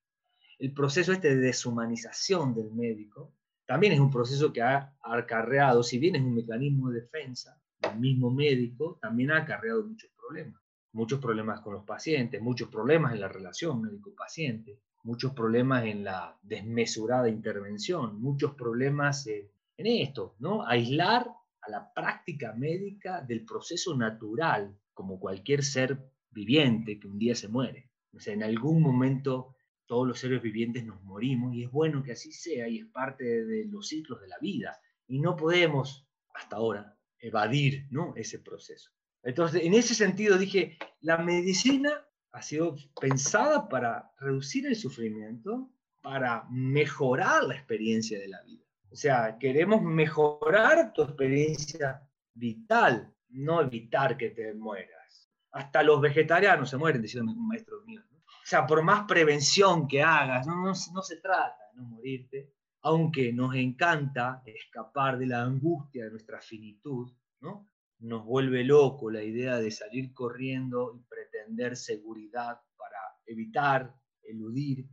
El 0.58 0.74
proceso 0.74 1.12
este 1.12 1.34
de 1.34 1.40
deshumanización 1.40 2.54
del 2.54 2.70
médico 2.70 3.32
también 3.64 3.94
es 3.94 4.00
un 4.00 4.10
proceso 4.10 4.52
que 4.52 4.60
ha 4.60 4.94
acarreado, 5.00 5.82
si 5.82 5.98
bien 5.98 6.16
es 6.16 6.22
un 6.22 6.34
mecanismo 6.34 6.90
de 6.90 7.00
defensa 7.00 7.58
del 7.80 7.98
mismo 7.98 8.30
médico, 8.30 8.98
también 9.00 9.30
ha 9.30 9.38
acarreado 9.38 9.84
muchos 9.86 10.10
problemas. 10.16 10.60
Muchos 10.92 11.18
problemas 11.18 11.60
con 11.60 11.74
los 11.74 11.84
pacientes, 11.84 12.42
muchos 12.42 12.68
problemas 12.68 13.14
en 13.14 13.20
la 13.20 13.28
relación 13.28 13.80
médico-paciente, 13.80 14.80
muchos 15.08 15.32
problemas 15.32 15.86
en 15.86 16.04
la 16.04 16.38
desmesurada 16.42 17.30
intervención, 17.30 18.20
muchos 18.20 18.54
problemas 18.54 19.26
en 19.26 19.48
esto, 19.78 20.36
¿no? 20.38 20.66
Aislar 20.66 21.26
a 21.62 21.70
la 21.70 21.94
práctica 21.94 22.52
médica 22.52 23.22
del 23.22 23.46
proceso 23.46 23.96
natural, 23.96 24.78
como 24.92 25.18
cualquier 25.18 25.64
ser 25.64 25.98
viviente 26.30 27.00
que 27.00 27.08
un 27.08 27.18
día 27.18 27.34
se 27.34 27.48
muere. 27.48 27.88
O 28.12 28.20
sea, 28.20 28.34
en 28.34 28.42
algún 28.42 28.82
momento 28.82 29.56
todos 29.86 30.06
los 30.06 30.18
seres 30.18 30.42
vivientes 30.42 30.84
nos 30.84 31.02
morimos 31.02 31.54
y 31.54 31.64
es 31.64 31.70
bueno 31.70 32.02
que 32.02 32.12
así 32.12 32.30
sea 32.30 32.68
y 32.68 32.80
es 32.80 32.86
parte 32.88 33.24
de 33.46 33.64
los 33.64 33.88
ciclos 33.88 34.20
de 34.20 34.28
la 34.28 34.38
vida. 34.38 34.78
Y 35.06 35.20
no 35.20 35.36
podemos, 35.36 36.06
hasta 36.34 36.56
ahora, 36.56 36.98
evadir 37.18 37.86
¿no? 37.90 38.12
ese 38.14 38.40
proceso. 38.40 38.90
Entonces, 39.22 39.62
en 39.64 39.72
ese 39.72 39.94
sentido 39.94 40.36
dije, 40.36 40.76
la 41.00 41.16
medicina 41.16 42.04
ha 42.38 42.42
sido 42.42 42.76
pensada 43.00 43.68
para 43.68 44.12
reducir 44.20 44.64
el 44.66 44.76
sufrimiento, 44.76 45.68
para 46.00 46.46
mejorar 46.50 47.42
la 47.42 47.54
experiencia 47.54 48.16
de 48.18 48.28
la 48.28 48.40
vida. 48.42 48.62
O 48.90 48.94
sea, 48.94 49.36
queremos 49.38 49.82
mejorar 49.82 50.92
tu 50.92 51.02
experiencia 51.02 52.00
vital, 52.34 53.12
no 53.30 53.60
evitar 53.60 54.16
que 54.16 54.30
te 54.30 54.54
mueras. 54.54 55.28
Hasta 55.50 55.82
los 55.82 56.00
vegetarianos 56.00 56.70
se 56.70 56.76
mueren, 56.76 57.02
decía 57.02 57.22
un 57.22 57.48
maestro 57.48 57.82
mío. 57.84 58.02
O 58.24 58.46
sea, 58.46 58.66
por 58.66 58.82
más 58.82 59.04
prevención 59.08 59.88
que 59.88 60.00
hagas, 60.00 60.46
no, 60.46 60.54
no, 60.54 60.68
no 60.68 61.02
se 61.02 61.16
trata 61.16 61.58
de 61.72 61.80
no 61.80 61.88
morirte, 61.88 62.52
aunque 62.82 63.32
nos 63.32 63.56
encanta 63.56 64.42
escapar 64.46 65.18
de 65.18 65.26
la 65.26 65.42
angustia 65.42 66.04
de 66.04 66.12
nuestra 66.12 66.40
finitud, 66.40 67.12
¿no? 67.40 67.68
Nos 68.00 68.24
vuelve 68.24 68.64
loco 68.64 69.10
la 69.10 69.22
idea 69.22 69.58
de 69.58 69.70
salir 69.70 70.12
corriendo 70.12 70.94
y 70.96 71.02
pretender 71.08 71.76
seguridad 71.76 72.60
para 72.76 72.98
evitar 73.26 73.94
eludir 74.22 74.86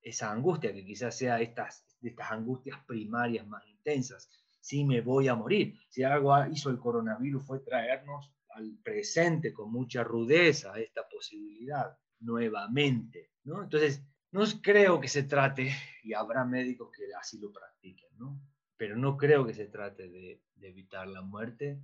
esa 0.00 0.30
angustia, 0.30 0.72
que 0.72 0.84
quizás 0.84 1.16
sea 1.16 1.40
estas, 1.40 1.86
estas 2.02 2.30
angustias 2.30 2.78
primarias 2.86 3.46
más 3.46 3.66
intensas. 3.66 4.28
Si 4.60 4.84
me 4.84 5.00
voy 5.00 5.28
a 5.28 5.34
morir, 5.34 5.74
si 5.88 6.02
algo 6.02 6.34
hizo 6.46 6.70
el 6.70 6.78
coronavirus 6.78 7.44
fue 7.44 7.60
traernos 7.60 8.32
al 8.50 8.78
presente 8.82 9.52
con 9.52 9.72
mucha 9.72 10.04
rudeza 10.04 10.78
esta 10.78 11.08
posibilidad 11.08 11.96
nuevamente, 12.20 13.32
¿no? 13.44 13.62
Entonces, 13.62 14.04
no 14.30 14.44
creo 14.62 15.00
que 15.00 15.08
se 15.08 15.24
trate, 15.24 15.74
y 16.02 16.14
habrá 16.14 16.44
médicos 16.44 16.90
que 16.90 17.04
así 17.18 17.38
lo 17.38 17.52
practiquen, 17.52 18.08
¿no? 18.18 18.40
Pero 18.76 18.96
no 18.96 19.16
creo 19.16 19.46
que 19.46 19.54
se 19.54 19.66
trate 19.66 20.08
de, 20.08 20.42
evitar 20.60 21.08
la 21.08 21.22
muerte, 21.22 21.80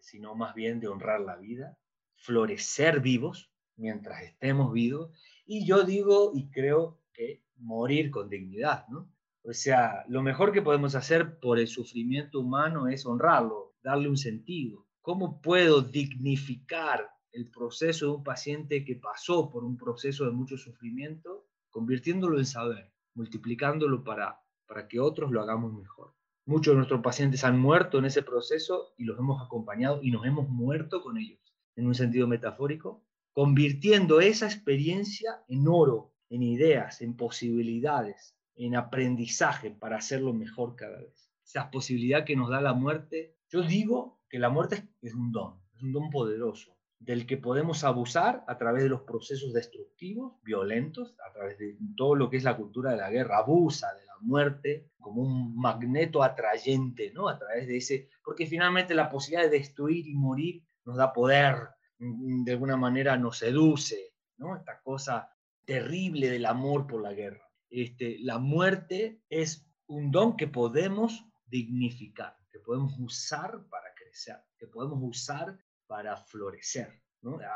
sino 0.00 0.34
más 0.34 0.54
bien 0.54 0.80
de 0.80 0.88
honrar 0.88 1.20
la 1.20 1.36
vida, 1.36 1.78
florecer 2.16 3.00
vivos 3.00 3.50
mientras 3.76 4.22
estemos 4.22 4.72
vivos, 4.72 5.12
y 5.46 5.64
yo 5.66 5.84
digo 5.84 6.32
y 6.34 6.50
creo 6.50 7.00
que 7.12 7.44
morir 7.56 8.10
con 8.10 8.28
dignidad, 8.28 8.86
¿no? 8.88 9.10
O 9.42 9.52
sea, 9.52 10.04
lo 10.08 10.22
mejor 10.22 10.52
que 10.52 10.62
podemos 10.62 10.94
hacer 10.94 11.38
por 11.38 11.58
el 11.58 11.68
sufrimiento 11.68 12.40
humano 12.40 12.88
es 12.88 13.06
honrarlo, 13.06 13.76
darle 13.82 14.08
un 14.08 14.16
sentido. 14.16 14.86
¿Cómo 15.00 15.40
puedo 15.40 15.80
dignificar 15.80 17.08
el 17.32 17.50
proceso 17.50 18.06
de 18.06 18.12
un 18.12 18.24
paciente 18.24 18.84
que 18.84 18.96
pasó 18.96 19.50
por 19.50 19.64
un 19.64 19.76
proceso 19.76 20.26
de 20.26 20.32
mucho 20.32 20.58
sufrimiento, 20.58 21.46
convirtiéndolo 21.70 22.38
en 22.38 22.46
saber, 22.46 22.92
multiplicándolo 23.14 24.04
para, 24.04 24.38
para 24.66 24.86
que 24.86 25.00
otros 25.00 25.30
lo 25.30 25.40
hagamos 25.40 25.72
mejor? 25.72 26.17
Muchos 26.48 26.72
de 26.72 26.76
nuestros 26.76 27.02
pacientes 27.02 27.44
han 27.44 27.60
muerto 27.60 27.98
en 27.98 28.06
ese 28.06 28.22
proceso 28.22 28.94
y 28.96 29.04
los 29.04 29.18
hemos 29.18 29.44
acompañado 29.44 30.00
y 30.02 30.10
nos 30.10 30.24
hemos 30.24 30.48
muerto 30.48 31.02
con 31.02 31.18
ellos, 31.18 31.38
en 31.76 31.86
un 31.86 31.94
sentido 31.94 32.26
metafórico, 32.26 33.04
convirtiendo 33.34 34.22
esa 34.22 34.46
experiencia 34.46 35.42
en 35.46 35.68
oro, 35.68 36.14
en 36.30 36.42
ideas, 36.42 37.02
en 37.02 37.18
posibilidades, 37.18 38.34
en 38.54 38.76
aprendizaje 38.76 39.72
para 39.72 39.98
hacerlo 39.98 40.32
mejor 40.32 40.74
cada 40.74 41.02
vez. 41.02 41.30
Esa 41.44 41.70
posibilidad 41.70 42.24
que 42.24 42.34
nos 42.34 42.48
da 42.48 42.62
la 42.62 42.72
muerte, 42.72 43.36
yo 43.50 43.60
digo 43.60 44.18
que 44.30 44.38
la 44.38 44.48
muerte 44.48 44.88
es 45.02 45.12
un 45.12 45.30
don, 45.30 45.60
es 45.76 45.82
un 45.82 45.92
don 45.92 46.08
poderoso, 46.08 46.78
del 46.98 47.26
que 47.26 47.36
podemos 47.36 47.84
abusar 47.84 48.42
a 48.48 48.56
través 48.56 48.84
de 48.84 48.88
los 48.88 49.02
procesos 49.02 49.52
destructivos, 49.52 50.42
violentos, 50.44 51.14
a 51.28 51.30
través 51.30 51.58
de 51.58 51.76
todo 51.94 52.14
lo 52.14 52.30
que 52.30 52.38
es 52.38 52.44
la 52.44 52.56
cultura 52.56 52.92
de 52.92 52.96
la 52.96 53.10
guerra, 53.10 53.36
abusa 53.36 53.92
de 53.92 54.07
muerte 54.20 54.90
como 54.98 55.22
un 55.22 55.56
magneto 55.56 56.22
atrayente, 56.22 57.12
¿no? 57.12 57.28
A 57.28 57.38
través 57.38 57.66
de 57.66 57.76
ese, 57.76 58.08
porque 58.24 58.46
finalmente 58.46 58.94
la 58.94 59.10
posibilidad 59.10 59.50
de 59.50 59.58
destruir 59.58 60.06
y 60.06 60.14
morir 60.14 60.62
nos 60.84 60.96
da 60.96 61.12
poder, 61.12 61.68
mm, 61.98 62.44
de 62.44 62.52
alguna 62.52 62.76
manera 62.76 63.16
nos 63.16 63.38
seduce, 63.38 64.14
¿no? 64.36 64.56
Esta 64.56 64.80
cosa 64.82 65.30
terrible 65.64 66.30
del 66.30 66.46
amor 66.46 66.86
por 66.86 67.02
la 67.02 67.12
guerra. 67.12 67.42
Este, 67.70 68.18
la 68.20 68.38
muerte 68.38 69.22
es 69.28 69.66
un 69.86 70.10
don 70.10 70.36
que 70.36 70.46
podemos 70.46 71.26
dignificar, 71.46 72.36
que 72.50 72.60
podemos 72.60 72.98
usar 72.98 73.66
para 73.68 73.92
crecer, 73.94 74.36
que 74.56 74.66
podemos 74.66 74.98
usar 75.02 75.58
para 75.86 76.16
florecer. 76.16 77.02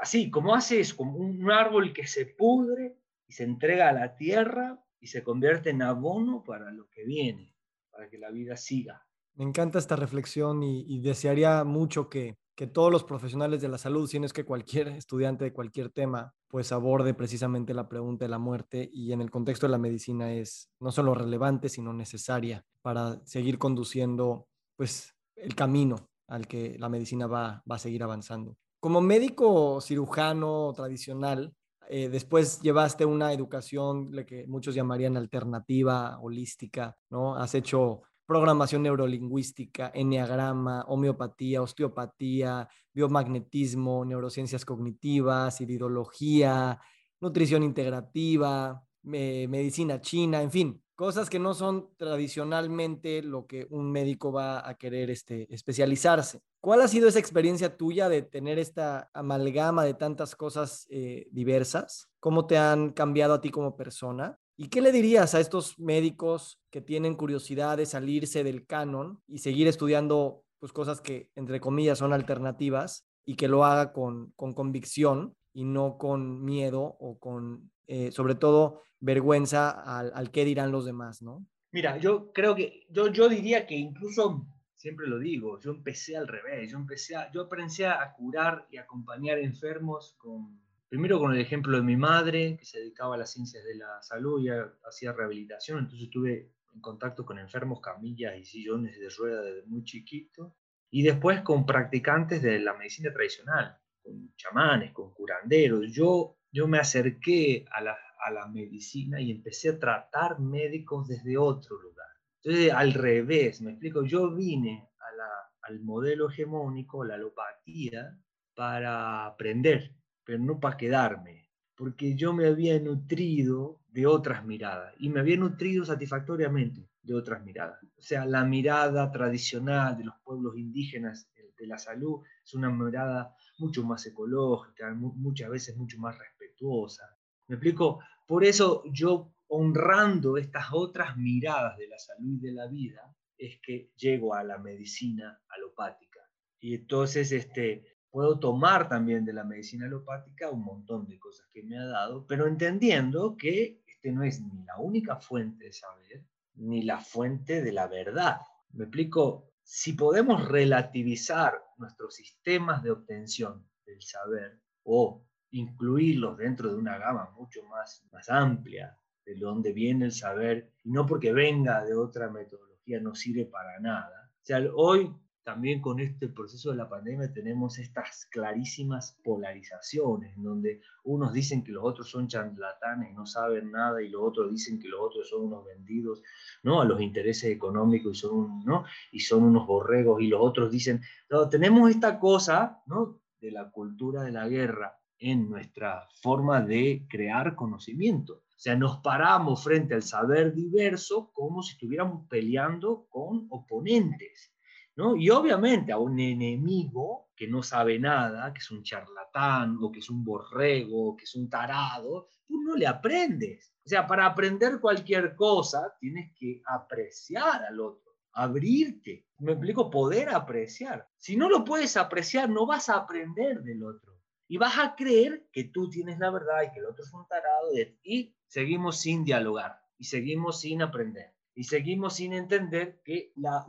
Así, 0.00 0.30
como 0.30 0.54
haces 0.54 0.92
como 0.92 1.16
un 1.16 1.50
árbol 1.50 1.92
que 1.92 2.06
se 2.06 2.26
pudre 2.26 2.96
y 3.26 3.32
se 3.32 3.44
entrega 3.44 3.88
a 3.88 3.92
la 3.92 4.16
tierra 4.16 4.82
y 5.02 5.08
se 5.08 5.22
convierte 5.22 5.68
en 5.68 5.82
abono 5.82 6.42
para 6.42 6.72
lo 6.72 6.88
que 6.88 7.04
viene, 7.04 7.54
para 7.90 8.08
que 8.08 8.16
la 8.16 8.30
vida 8.30 8.56
siga. 8.56 9.06
Me 9.34 9.44
encanta 9.44 9.78
esta 9.78 9.96
reflexión 9.96 10.62
y 10.62 11.00
desearía 11.00 11.64
mucho 11.64 12.08
que 12.08 12.38
que 12.54 12.66
todos 12.66 12.92
los 12.92 13.04
profesionales 13.04 13.60
de 13.62 13.68
la 13.68 13.78
salud, 13.78 14.06
si 14.06 14.18
no 14.18 14.26
es 14.26 14.32
que 14.32 14.44
cualquier 14.44 14.88
estudiante 14.88 15.44
de 15.44 15.52
cualquier 15.52 15.88
tema, 15.88 16.34
pues 16.48 16.70
aborde 16.72 17.14
precisamente 17.14 17.72
la 17.72 17.88
pregunta 17.88 18.24
de 18.24 18.28
la 18.28 18.38
muerte 18.38 18.88
y 18.92 19.12
en 19.12 19.22
el 19.22 19.30
contexto 19.30 19.66
de 19.66 19.72
la 19.72 19.78
medicina 19.78 20.32
es 20.32 20.70
no 20.78 20.92
solo 20.92 21.14
relevante, 21.14 21.68
sino 21.68 21.92
necesaria 21.92 22.64
para 22.82 23.24
seguir 23.24 23.58
conduciendo 23.58 24.48
pues 24.76 25.14
el 25.36 25.54
camino 25.54 26.10
al 26.28 26.46
que 26.46 26.76
la 26.78 26.88
medicina 26.88 27.26
va, 27.26 27.62
va 27.70 27.76
a 27.76 27.78
seguir 27.78 28.02
avanzando. 28.02 28.56
Como 28.80 29.00
médico 29.00 29.80
cirujano 29.80 30.72
tradicional, 30.74 31.54
eh, 31.88 32.08
después 32.08 32.60
llevaste 32.60 33.04
una 33.04 33.32
educación, 33.32 34.10
que 34.26 34.46
muchos 34.46 34.74
llamarían 34.74 35.16
alternativa, 35.16 36.18
holística, 36.20 36.96
¿no? 37.10 37.36
Has 37.36 37.54
hecho 37.54 38.02
programación 38.26 38.82
neurolingüística, 38.82 39.90
enneagrama, 39.94 40.84
homeopatía, 40.88 41.60
osteopatía, 41.60 42.68
biomagnetismo, 42.94 44.04
neurociencias 44.04 44.64
cognitivas, 44.64 45.60
iridología, 45.60 46.80
nutrición 47.20 47.62
integrativa, 47.62 48.82
medicina 49.02 50.00
china, 50.00 50.40
en 50.40 50.50
fin, 50.50 50.82
cosas 51.02 51.28
que 51.28 51.40
no 51.40 51.52
son 51.52 51.88
tradicionalmente 51.96 53.22
lo 53.22 53.48
que 53.48 53.66
un 53.70 53.90
médico 53.90 54.30
va 54.30 54.68
a 54.68 54.74
querer 54.74 55.10
este, 55.10 55.52
especializarse. 55.52 56.38
¿Cuál 56.60 56.80
ha 56.80 56.86
sido 56.86 57.08
esa 57.08 57.18
experiencia 57.18 57.76
tuya 57.76 58.08
de 58.08 58.22
tener 58.22 58.60
esta 58.60 59.10
amalgama 59.12 59.82
de 59.82 59.94
tantas 59.94 60.36
cosas 60.36 60.86
eh, 60.90 61.26
diversas? 61.32 62.08
¿Cómo 62.20 62.46
te 62.46 62.56
han 62.56 62.92
cambiado 62.92 63.34
a 63.34 63.40
ti 63.40 63.50
como 63.50 63.76
persona? 63.76 64.38
¿Y 64.56 64.68
qué 64.68 64.80
le 64.80 64.92
dirías 64.92 65.34
a 65.34 65.40
estos 65.40 65.76
médicos 65.76 66.60
que 66.70 66.80
tienen 66.80 67.16
curiosidad 67.16 67.78
de 67.78 67.86
salirse 67.86 68.44
del 68.44 68.64
canon 68.64 69.20
y 69.26 69.38
seguir 69.38 69.66
estudiando 69.66 70.44
pues, 70.60 70.72
cosas 70.72 71.00
que, 71.00 71.30
entre 71.34 71.58
comillas, 71.58 71.98
son 71.98 72.12
alternativas 72.12 73.08
y 73.24 73.34
que 73.34 73.48
lo 73.48 73.64
haga 73.64 73.92
con, 73.92 74.30
con 74.36 74.52
convicción 74.52 75.34
y 75.52 75.64
no 75.64 75.98
con 75.98 76.44
miedo 76.44 76.82
o 76.82 77.18
con, 77.18 77.70
eh, 77.86 78.10
sobre 78.12 78.34
todo, 78.34 78.82
vergüenza 79.00 79.70
al, 79.70 80.12
al, 80.14 80.30
qué 80.30 80.44
dirán 80.44 80.72
los 80.72 80.84
demás, 80.84 81.22
¿no? 81.22 81.46
Mira, 81.72 81.98
yo 81.98 82.32
creo 82.32 82.54
que, 82.54 82.86
yo, 82.90 83.08
yo 83.08 83.28
diría 83.28 83.66
que 83.66 83.74
incluso, 83.74 84.46
siempre 84.76 85.06
lo 85.06 85.18
digo, 85.18 85.58
yo 85.60 85.70
empecé 85.70 86.16
al 86.16 86.28
revés, 86.28 86.70
yo 86.70 86.78
empecé 86.78 87.16
a, 87.16 87.30
yo 87.32 87.42
aprendí 87.42 87.82
a 87.84 88.12
curar 88.16 88.66
y 88.70 88.76
acompañar 88.76 89.38
enfermos 89.38 90.14
con 90.18 90.62
primero 90.92 91.18
con 91.18 91.32
el 91.32 91.40
ejemplo 91.40 91.78
de 91.78 91.82
mi 91.82 91.96
madre, 91.96 92.58
que 92.58 92.66
se 92.66 92.78
dedicaba 92.78 93.14
a 93.14 93.18
las 93.18 93.32
ciencias 93.32 93.64
de 93.64 93.76
la 93.76 94.02
salud 94.02 94.44
y 94.44 94.50
hacía 94.86 95.14
rehabilitación, 95.14 95.78
entonces 95.78 96.02
estuve 96.02 96.52
en 96.74 96.82
contacto 96.82 97.24
con 97.24 97.38
enfermos, 97.38 97.80
camillas 97.80 98.36
y 98.36 98.44
sillones 98.44 99.00
de 99.00 99.08
rueda 99.08 99.40
desde 99.40 99.66
muy 99.66 99.84
chiquito, 99.84 100.54
y 100.90 101.02
después 101.02 101.40
con 101.40 101.64
practicantes 101.64 102.42
de 102.42 102.58
la 102.58 102.74
medicina 102.74 103.10
tradicional, 103.10 103.78
con 104.02 104.34
chamanes, 104.36 104.92
con 104.92 105.12
curanderos. 105.12 105.90
Yo, 105.92 106.36
yo 106.50 106.68
me 106.68 106.78
acerqué 106.78 107.64
a 107.70 107.80
la, 107.82 107.96
a 108.26 108.30
la 108.30 108.46
medicina 108.48 109.20
y 109.20 109.30
empecé 109.30 109.70
a 109.70 109.78
tratar 109.78 110.40
médicos 110.40 111.08
desde 111.08 111.38
otro 111.38 111.80
lugar. 111.80 112.08
Entonces, 112.42 112.72
al 112.72 112.92
revés, 112.92 113.60
me 113.60 113.70
explico, 113.70 114.04
yo 114.04 114.34
vine 114.34 114.88
a 114.98 115.16
la, 115.16 115.28
al 115.62 115.80
modelo 115.80 116.28
hegemónico, 116.28 117.04
la 117.04 117.14
alopatía, 117.14 118.18
para 118.54 119.26
aprender 119.26 119.94
pero 120.24 120.38
no 120.38 120.60
para 120.60 120.76
quedarme, 120.76 121.50
porque 121.76 122.14
yo 122.14 122.32
me 122.32 122.46
había 122.46 122.78
nutrido 122.80 123.80
de 123.88 124.06
otras 124.06 124.44
miradas 124.44 124.94
y 124.98 125.08
me 125.08 125.20
había 125.20 125.36
nutrido 125.36 125.84
satisfactoriamente 125.84 126.88
de 127.02 127.14
otras 127.14 127.42
miradas. 127.44 127.78
O 127.96 128.00
sea, 128.00 128.24
la 128.24 128.44
mirada 128.44 129.10
tradicional 129.10 129.96
de 129.96 130.04
los 130.04 130.14
pueblos 130.22 130.56
indígenas 130.56 131.28
de 131.62 131.68
la 131.68 131.78
salud 131.78 132.20
es 132.44 132.54
una 132.54 132.70
mirada 132.70 133.34
mucho 133.58 133.84
más 133.84 134.04
ecológica, 134.06 134.92
muchas 134.94 135.48
veces 135.48 135.76
mucho 135.76 135.98
más 135.98 136.18
respetuosa. 136.18 137.04
¿Me 137.46 137.56
explico? 137.56 138.00
Por 138.26 138.44
eso 138.44 138.82
yo 138.92 139.32
honrando 139.48 140.36
estas 140.36 140.66
otras 140.72 141.16
miradas 141.16 141.76
de 141.78 141.88
la 141.88 141.98
salud 141.98 142.38
y 142.38 142.40
de 142.40 142.52
la 142.52 142.66
vida 142.66 143.14
es 143.38 143.60
que 143.62 143.90
llego 143.96 144.34
a 144.34 144.44
la 144.44 144.58
medicina 144.58 145.40
alopática. 145.48 146.20
Y 146.60 146.74
entonces 146.74 147.32
este, 147.32 147.84
puedo 148.10 148.38
tomar 148.38 148.88
también 148.88 149.24
de 149.24 149.32
la 149.32 149.44
medicina 149.44 149.86
alopática 149.86 150.50
un 150.50 150.64
montón 150.64 151.06
de 151.06 151.18
cosas 151.18 151.48
que 151.52 151.62
me 151.62 151.78
ha 151.78 151.84
dado, 151.84 152.26
pero 152.26 152.46
entendiendo 152.46 153.36
que 153.36 153.82
este 153.86 154.10
no 154.12 154.24
es 154.24 154.40
ni 154.40 154.64
la 154.64 154.78
única 154.78 155.16
fuente 155.16 155.66
de 155.66 155.72
saber, 155.72 156.24
ni 156.54 156.82
la 156.82 156.98
fuente 156.98 157.62
de 157.62 157.72
la 157.72 157.86
verdad. 157.86 158.38
Me 158.72 158.84
explico, 158.84 159.51
si 159.62 159.92
podemos 159.92 160.48
relativizar 160.48 161.54
nuestros 161.76 162.14
sistemas 162.14 162.82
de 162.82 162.90
obtención 162.90 163.66
del 163.86 164.02
saber 164.02 164.60
o 164.84 165.24
incluirlos 165.50 166.36
dentro 166.36 166.70
de 166.70 166.76
una 166.76 166.98
gama 166.98 167.30
mucho 167.36 167.62
más, 167.64 168.04
más 168.10 168.28
amplia 168.28 168.96
de 169.24 169.36
donde 169.36 169.72
viene 169.72 170.06
el 170.06 170.12
saber, 170.12 170.72
y 170.82 170.90
no 170.90 171.06
porque 171.06 171.32
venga 171.32 171.84
de 171.84 171.94
otra 171.94 172.28
metodología 172.28 173.00
no 173.00 173.14
sirve 173.14 173.46
para 173.46 173.78
nada. 173.78 174.32
O 174.42 174.44
sea, 174.44 174.60
hoy 174.74 175.14
también 175.44 175.80
con 175.80 175.98
este 175.98 176.28
proceso 176.28 176.70
de 176.70 176.76
la 176.76 176.88
pandemia 176.88 177.32
tenemos 177.32 177.78
estas 177.78 178.26
clarísimas 178.26 179.18
polarizaciones, 179.24 180.34
donde 180.36 180.80
unos 181.04 181.32
dicen 181.32 181.64
que 181.64 181.72
los 181.72 181.84
otros 181.84 182.10
son 182.10 182.28
charlatanes, 182.28 183.12
no 183.14 183.26
saben 183.26 183.72
nada, 183.72 184.02
y 184.02 184.08
los 184.08 184.22
otros 184.22 184.50
dicen 184.50 184.78
que 184.78 184.88
los 184.88 185.00
otros 185.00 185.28
son 185.28 185.46
unos 185.46 185.64
vendidos 185.64 186.22
¿no? 186.62 186.80
a 186.80 186.84
los 186.84 187.00
intereses 187.00 187.50
económicos 187.50 188.16
y 188.16 188.20
son, 188.20 188.64
¿no? 188.64 188.84
y 189.10 189.20
son 189.20 189.42
unos 189.42 189.66
borregos, 189.66 190.22
y 190.22 190.28
los 190.28 190.40
otros 190.40 190.70
dicen, 190.70 191.00
no, 191.28 191.48
tenemos 191.48 191.90
esta 191.90 192.18
cosa 192.18 192.82
¿no? 192.86 193.20
de 193.40 193.50
la 193.50 193.70
cultura 193.70 194.22
de 194.22 194.32
la 194.32 194.48
guerra 194.48 194.96
en 195.18 195.48
nuestra 195.48 196.08
forma 196.20 196.60
de 196.60 197.06
crear 197.08 197.54
conocimiento. 197.54 198.34
O 198.34 198.60
sea, 198.62 198.76
nos 198.76 198.98
paramos 198.98 199.64
frente 199.64 199.94
al 199.94 200.04
saber 200.04 200.54
diverso 200.54 201.32
como 201.32 201.62
si 201.62 201.72
estuviéramos 201.72 202.28
peleando 202.28 203.06
con 203.08 203.46
oponentes. 203.50 204.52
¿No? 204.96 205.16
Y 205.16 205.30
obviamente 205.30 205.92
a 205.92 205.98
un 205.98 206.18
enemigo 206.18 207.30
que 207.34 207.48
no 207.48 207.62
sabe 207.62 207.98
nada, 207.98 208.52
que 208.52 208.58
es 208.58 208.70
un 208.70 208.82
charlatán, 208.82 209.78
o 209.80 209.90
que 209.90 210.00
es 210.00 210.10
un 210.10 210.24
borrego, 210.24 211.10
o 211.10 211.16
que 211.16 211.24
es 211.24 211.34
un 211.34 211.48
tarado, 211.48 212.28
tú 212.46 212.62
no 212.62 212.76
le 212.76 212.86
aprendes. 212.86 213.72
O 213.84 213.88
sea, 213.88 214.06
para 214.06 214.26
aprender 214.26 214.80
cualquier 214.80 215.34
cosa 215.34 215.94
tienes 215.98 216.32
que 216.38 216.62
apreciar 216.66 217.64
al 217.64 217.80
otro, 217.80 218.12
abrirte. 218.32 219.26
Me 219.38 219.52
explico, 219.52 219.90
poder 219.90 220.28
apreciar. 220.28 221.08
Si 221.16 221.36
no 221.36 221.48
lo 221.48 221.64
puedes 221.64 221.96
apreciar, 221.96 222.48
no 222.48 222.66
vas 222.66 222.88
a 222.88 222.96
aprender 222.96 223.62
del 223.62 223.82
otro. 223.82 224.20
Y 224.46 224.58
vas 224.58 224.78
a 224.78 224.94
creer 224.94 225.48
que 225.50 225.64
tú 225.64 225.88
tienes 225.88 226.18
la 226.18 226.30
verdad 226.30 226.62
y 226.62 226.72
que 226.72 226.80
el 226.80 226.86
otro 226.86 227.02
es 227.02 227.12
un 227.12 227.26
tarado. 227.26 227.70
Y 228.02 228.36
seguimos 228.46 229.00
sin 229.00 229.24
dialogar 229.24 229.80
y 229.98 230.04
seguimos 230.04 230.60
sin 230.60 230.82
aprender 230.82 231.32
y 231.54 231.64
seguimos 231.64 232.16
sin 232.16 232.32
entender 232.32 233.00
que 233.04 233.32
la 233.36 233.66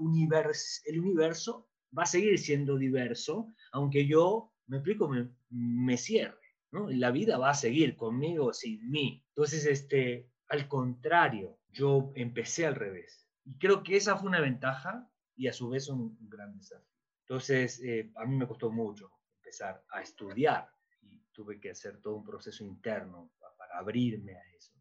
el 0.85 0.99
universo 0.99 1.67
va 1.97 2.03
a 2.03 2.07
seguir 2.07 2.39
siendo 2.39 2.77
diverso, 2.77 3.53
aunque 3.71 4.05
yo, 4.07 4.51
me 4.67 4.77
explico, 4.77 5.11
me, 5.49 5.97
cierre. 5.97 6.39
¿no? 6.71 6.89
La 6.89 7.11
vida 7.11 7.37
va 7.37 7.51
a 7.51 7.55
seguir 7.55 7.95
conmigo 7.95 8.53
sin 8.53 8.89
mí. 8.89 9.23
Entonces, 9.29 9.65
este, 9.65 10.29
al 10.47 10.67
contrario, 10.67 11.59
yo 11.71 12.11
empecé 12.15 12.65
al 12.65 12.75
revés. 12.75 13.27
Y 13.45 13.57
creo 13.57 13.83
que 13.83 13.97
esa 13.97 14.17
fue 14.17 14.29
una 14.29 14.39
ventaja 14.39 15.09
y 15.35 15.47
a 15.47 15.53
su 15.53 15.69
vez 15.69 15.89
un, 15.89 16.17
gran 16.29 16.57
desafío. 16.57 16.87
Entonces, 17.21 17.81
eh, 17.83 18.11
a 18.15 18.25
mí 18.25 18.35
me 18.35 18.47
costó 18.47 18.71
mucho 18.71 19.11
empezar 19.37 19.83
a 19.89 20.01
estudiar 20.01 20.69
y 21.01 21.19
tuve 21.31 21.59
que 21.59 21.71
hacer 21.71 21.99
todo 22.01 22.15
un 22.15 22.23
proceso 22.23 22.63
interno 22.63 23.31
para 23.57 23.77
abrirme 23.77 24.35
a 24.35 24.41
eso. 24.57 24.72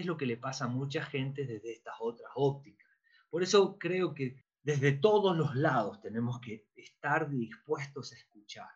¿Qué 0.00 0.02
es 0.02 0.06
lo 0.06 0.16
que 0.16 0.26
le 0.26 0.36
pasa 0.36 0.64
a 0.64 0.68
mucha 0.68 1.04
gente 1.04 1.44
desde 1.44 1.72
estas 1.72 1.94
otras 2.00 2.30
ópticas? 2.34 2.88
Por 3.28 3.42
eso 3.42 3.78
creo 3.78 4.14
que 4.14 4.44
desde 4.62 4.92
todos 4.92 5.36
los 5.36 5.54
lados 5.54 6.00
tenemos 6.00 6.40
que 6.40 6.66
estar 6.76 7.28
dispuestos 7.28 8.12
a 8.12 8.16
escuchar 8.16 8.68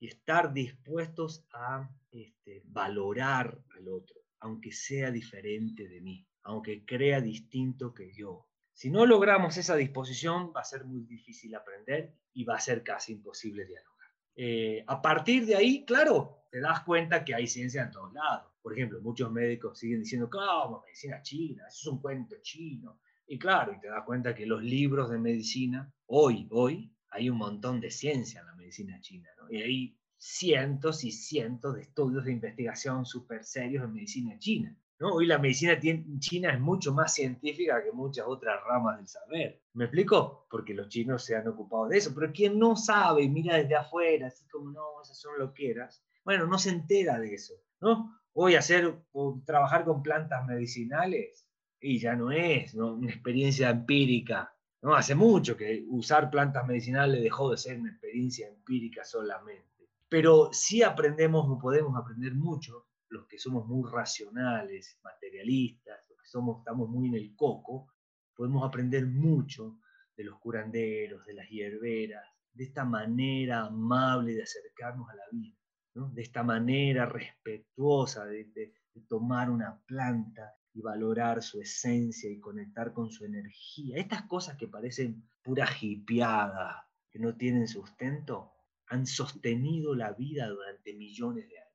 y 0.00 0.08
estar 0.08 0.52
dispuestos 0.52 1.46
a 1.52 1.88
este, 2.10 2.62
valorar 2.64 3.62
al 3.76 3.88
otro, 3.88 4.20
aunque 4.40 4.72
sea 4.72 5.10
diferente 5.10 5.88
de 5.88 6.00
mí, 6.00 6.26
aunque 6.42 6.84
crea 6.84 7.20
distinto 7.20 7.92
que 7.92 8.12
yo. 8.12 8.46
Si 8.72 8.90
no 8.90 9.06
logramos 9.06 9.56
esa 9.56 9.74
disposición, 9.74 10.52
va 10.54 10.60
a 10.60 10.64
ser 10.64 10.84
muy 10.84 11.04
difícil 11.04 11.54
aprender 11.54 12.14
y 12.32 12.44
va 12.44 12.56
a 12.56 12.60
ser 12.60 12.82
casi 12.82 13.12
imposible 13.12 13.66
dialogar. 13.66 14.08
Eh, 14.36 14.84
a 14.86 15.02
partir 15.02 15.46
de 15.46 15.56
ahí, 15.56 15.84
claro, 15.84 16.46
te 16.50 16.60
das 16.60 16.84
cuenta 16.84 17.24
que 17.24 17.34
hay 17.34 17.46
ciencia 17.46 17.82
en 17.82 17.90
todos 17.90 18.12
lados. 18.12 18.52
Por 18.68 18.76
ejemplo, 18.76 19.00
muchos 19.00 19.32
médicos 19.32 19.78
siguen 19.78 20.00
diciendo, 20.00 20.28
¿cómo? 20.28 20.82
Medicina 20.82 21.22
china, 21.22 21.64
eso 21.68 21.78
es 21.80 21.86
un 21.86 22.02
cuento 22.02 22.36
chino. 22.42 23.00
Y 23.26 23.38
claro, 23.38 23.72
y 23.72 23.80
te 23.80 23.88
das 23.88 24.04
cuenta 24.04 24.34
que 24.34 24.44
los 24.44 24.62
libros 24.62 25.08
de 25.08 25.18
medicina, 25.18 25.90
hoy, 26.04 26.46
hoy, 26.50 26.92
hay 27.08 27.30
un 27.30 27.38
montón 27.38 27.80
de 27.80 27.90
ciencia 27.90 28.40
en 28.40 28.46
la 28.46 28.54
medicina 28.56 29.00
china, 29.00 29.30
¿no? 29.38 29.50
Y 29.50 29.62
hay 29.62 29.98
cientos 30.18 31.02
y 31.02 31.12
cientos 31.12 31.76
de 31.76 31.80
estudios 31.80 32.26
de 32.26 32.32
investigación 32.32 33.06
súper 33.06 33.42
serios 33.42 33.84
en 33.84 33.94
medicina 33.94 34.38
china. 34.38 34.76
¿no? 34.98 35.14
Hoy 35.14 35.24
la 35.24 35.38
medicina 35.38 35.80
china 36.18 36.52
es 36.52 36.60
mucho 36.60 36.92
más 36.92 37.14
científica 37.14 37.82
que 37.82 37.92
muchas 37.92 38.26
otras 38.28 38.62
ramas 38.66 38.98
del 38.98 39.08
saber. 39.08 39.62
¿Me 39.72 39.84
explico? 39.84 40.46
Porque 40.50 40.74
los 40.74 40.90
chinos 40.90 41.24
se 41.24 41.36
han 41.36 41.48
ocupado 41.48 41.88
de 41.88 41.96
eso. 41.96 42.12
Pero 42.14 42.30
quien 42.34 42.58
no 42.58 42.76
sabe 42.76 43.22
y 43.22 43.30
mira 43.30 43.56
desde 43.56 43.76
afuera, 43.76 44.26
así 44.26 44.46
como, 44.48 44.72
no, 44.72 45.00
esas 45.02 45.18
son 45.18 45.38
loqueras, 45.38 46.04
bueno, 46.22 46.46
no 46.46 46.58
se 46.58 46.68
entera 46.68 47.18
de 47.18 47.32
eso. 47.32 47.54
¿no? 47.80 48.18
Hoy 48.40 48.54
hacer, 48.54 49.02
trabajar 49.44 49.84
con 49.84 50.00
plantas 50.00 50.46
medicinales 50.46 51.44
y 51.80 51.98
ya 51.98 52.14
no 52.14 52.30
es 52.30 52.72
una 52.72 53.10
experiencia 53.10 53.68
empírica. 53.68 54.54
¿no? 54.80 54.94
Hace 54.94 55.16
mucho 55.16 55.56
que 55.56 55.84
usar 55.88 56.30
plantas 56.30 56.64
medicinales 56.64 57.20
dejó 57.20 57.50
de 57.50 57.56
ser 57.56 57.80
una 57.80 57.90
experiencia 57.90 58.46
empírica 58.46 59.02
solamente. 59.02 59.88
Pero 60.08 60.50
sí 60.52 60.84
aprendemos, 60.84 61.60
podemos 61.60 61.96
aprender 61.96 62.32
mucho, 62.36 62.86
los 63.08 63.26
que 63.26 63.40
somos 63.40 63.66
muy 63.66 63.90
racionales, 63.90 65.00
materialistas, 65.02 65.98
los 66.08 66.20
que 66.20 66.28
somos, 66.28 66.58
estamos 66.60 66.88
muy 66.88 67.08
en 67.08 67.14
el 67.16 67.34
coco, 67.34 67.88
podemos 68.36 68.64
aprender 68.64 69.04
mucho 69.04 69.80
de 70.16 70.22
los 70.22 70.38
curanderos, 70.38 71.26
de 71.26 71.34
las 71.34 71.48
hierberas, 71.48 72.22
de 72.52 72.62
esta 72.62 72.84
manera 72.84 73.62
amable 73.62 74.32
de 74.34 74.44
acercarnos 74.44 75.10
a 75.10 75.16
la 75.16 75.24
vida, 75.32 75.57
de 76.06 76.22
esta 76.22 76.42
manera 76.42 77.06
respetuosa 77.06 78.24
de 78.24 78.72
tomar 79.08 79.50
una 79.50 79.80
planta 79.86 80.54
y 80.74 80.80
valorar 80.80 81.42
su 81.42 81.60
esencia 81.60 82.30
y 82.30 82.38
conectar 82.38 82.92
con 82.92 83.10
su 83.10 83.24
energía. 83.24 83.98
Estas 83.98 84.22
cosas 84.22 84.56
que 84.56 84.68
parecen 84.68 85.28
pura 85.42 85.68
hipiada, 85.80 86.88
que 87.10 87.18
no 87.18 87.34
tienen 87.36 87.66
sustento, 87.66 88.52
han 88.86 89.06
sostenido 89.06 89.94
la 89.94 90.12
vida 90.12 90.48
durante 90.48 90.94
millones 90.94 91.48
de 91.48 91.58
años. 91.58 91.68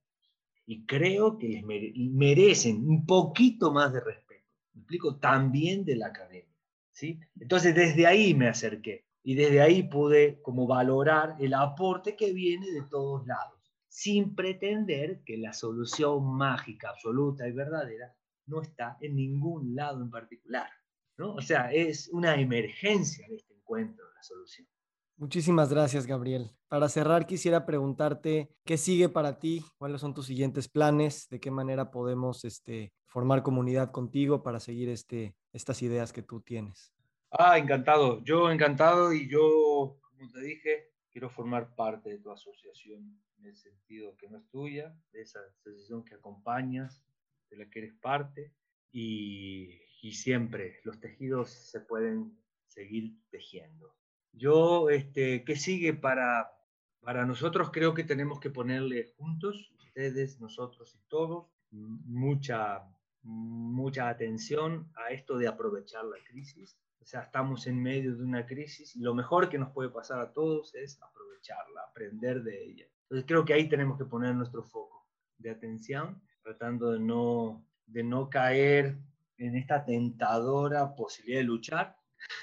Y 0.66 0.86
creo 0.86 1.38
que 1.38 1.50
les 1.50 1.66
merecen 1.66 2.88
un 2.88 3.06
poquito 3.06 3.72
más 3.72 3.92
de 3.94 4.00
respeto. 4.00 4.48
Me 4.74 4.82
explico, 4.82 5.18
también 5.18 5.84
de 5.84 5.98
la 5.98 6.08
academia. 6.08 6.56
¿sí? 6.92 7.20
Entonces 7.40 7.76
desde 7.76 8.08
ahí 8.08 8.34
me 8.34 8.48
acerqué 8.48 9.06
y 9.22 9.36
desde 9.36 9.62
ahí 9.62 9.84
pude 9.84 10.42
como 10.42 10.66
valorar 10.68 11.36
el 11.40 11.54
aporte 11.54 12.16
que 12.16 12.34
viene 12.34 12.72
de 12.72 12.84
todos 12.84 13.26
lados, 13.28 13.60
sin 13.94 14.34
pretender 14.34 15.22
que 15.24 15.38
la 15.38 15.54
solución 15.54 16.26
mágica, 16.36 16.90
absoluta 16.90 17.48
y 17.48 17.52
verdadera 17.52 18.12
no 18.48 18.60
está 18.60 18.98
en 19.02 19.16
ningún 19.16 19.76
lado 19.76 20.02
en 20.02 20.10
particular. 20.10 20.68
¿no? 21.16 21.36
O 21.36 21.42
sea, 21.42 21.72
es 21.72 22.10
una 22.12 22.34
emergencia 22.42 23.28
de 23.30 23.36
este 23.36 23.54
encuentro, 23.54 24.04
la 24.16 24.24
solución. 24.24 24.68
Muchísimas 25.16 25.70
gracias, 25.70 26.08
Gabriel. 26.08 26.50
Para 26.70 26.90
cerrar, 26.90 27.28
quisiera 27.28 27.68
preguntarte 27.68 28.50
qué 28.66 28.78
sigue 28.78 29.10
para 29.10 29.38
ti, 29.38 29.64
cuáles 29.78 30.02
son 30.02 30.16
tus 30.16 30.26
siguientes 30.26 30.68
planes, 30.68 31.30
de 31.30 31.40
qué 31.40 31.52
manera 31.52 31.92
podemos 31.92 32.46
este, 32.46 32.94
formar 33.06 33.44
comunidad 33.44 33.92
contigo 33.92 34.42
para 34.42 34.60
seguir 34.60 34.90
este, 34.90 35.36
estas 35.52 35.84
ideas 35.84 36.12
que 36.12 36.24
tú 36.24 36.42
tienes. 36.42 36.96
Ah, 37.30 37.60
encantado. 37.60 38.24
Yo 38.24 38.50
encantado 38.50 39.14
y 39.14 39.30
yo, 39.30 40.00
como 40.02 40.32
te 40.32 40.42
dije, 40.42 40.94
quiero 41.12 41.30
formar 41.30 41.76
parte 41.76 42.10
de 42.10 42.18
tu 42.18 42.32
asociación 42.32 43.22
el 43.46 43.56
sentido 43.56 44.16
que 44.18 44.30
no 44.30 44.38
es 44.38 44.50
tuya, 44.50 44.96
de 45.12 45.22
esa 45.22 45.40
asociación 45.40 46.04
que 46.04 46.16
acompañas, 46.16 47.04
de 47.50 47.58
la 47.58 47.70
que 47.70 47.80
eres 47.80 47.94
parte 47.96 48.54
y, 48.92 49.80
siempre 50.12 50.82
los 50.84 51.00
tejidos 51.00 51.50
se 51.50 51.80
pueden 51.80 52.38
seguir 52.68 53.18
tejiendo. 53.30 53.96
Yo, 54.34 54.90
este, 54.90 55.46
¿qué 55.46 55.56
sigue 55.56 55.94
para, 55.94 56.52
para 57.00 57.26
nosotros? 57.26 57.72
Creo 57.72 57.94
que 57.94 58.04
tenemos 58.04 58.42
que 58.42 58.50
ponerle 58.50 59.14
juntos, 59.18 59.72
ustedes, 59.78 60.42
nosotros 60.42 60.94
y 60.94 61.00
todos, 61.08 61.48
mucha, 61.72 62.84
mucha 63.22 64.10
atención 64.10 64.92
a 64.96 65.14
esto 65.14 65.38
de 65.38 65.48
aprovechar 65.48 66.04
la 66.04 66.18
crisis. 66.30 66.78
O 67.00 67.06
sea, 67.06 67.22
estamos 67.22 67.66
en 67.68 67.82
medio 67.82 68.16
de 68.16 68.24
una 68.24 68.46
crisis 68.46 68.96
y 68.98 69.00
lo 69.00 69.14
mejor 69.14 69.50
que 69.50 69.58
nos 69.58 69.72
puede 69.72 69.90
pasar 69.90 70.20
a 70.20 70.34
todos 70.34 70.76
es 70.76 71.02
aprovecharla, 71.02 71.82
aprender 71.90 72.44
de 72.44 72.64
ella. 72.64 72.88
Entonces 73.14 73.28
creo 73.28 73.46
que 73.46 73.54
ahí 73.54 73.70
tenemos 73.70 74.00
que 74.00 74.06
poner 74.06 74.34
nuestro 74.34 74.64
foco 74.64 75.08
de 75.38 75.52
atención 75.52 76.20
tratando 76.42 76.94
de 76.94 77.00
no, 77.00 77.64
de 77.86 78.04
no 78.04 78.28
caer 78.28 78.98
en 79.38 79.56
esta 79.56 79.86
tentadora 79.86 80.96
posibilidad 80.96 81.42
de 81.42 81.44
luchar, 81.44 81.96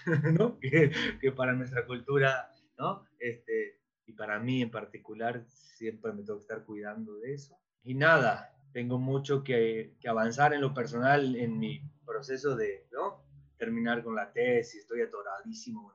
¿no? 0.32 0.60
que, 0.60 0.92
que, 1.20 1.32
para 1.32 1.54
nuestra 1.54 1.84
cultura, 1.84 2.52
¿no? 2.78 3.04
Este, 3.18 3.80
y 4.06 4.12
para 4.12 4.38
mí 4.38 4.62
en 4.62 4.70
particular, 4.70 5.42
siempre 5.48 6.12
me 6.12 6.22
tengo 6.22 6.38
que 6.38 6.42
estar 6.42 6.64
cuidando 6.64 7.18
de 7.18 7.34
eso. 7.34 7.58
Y 7.82 7.94
nada, 7.96 8.54
tengo 8.72 8.96
mucho 8.96 9.42
que, 9.42 9.96
que 10.00 10.08
avanzar 10.08 10.54
en 10.54 10.60
lo 10.60 10.72
personal 10.72 11.34
en 11.34 11.58
mi 11.58 11.82
proceso 12.06 12.54
de 12.54 12.86
¿no? 12.92 13.24
terminar 13.58 14.04
con 14.04 14.14
la 14.14 14.32
tesis, 14.32 14.82
estoy 14.82 15.02
atoradísimo 15.02 15.92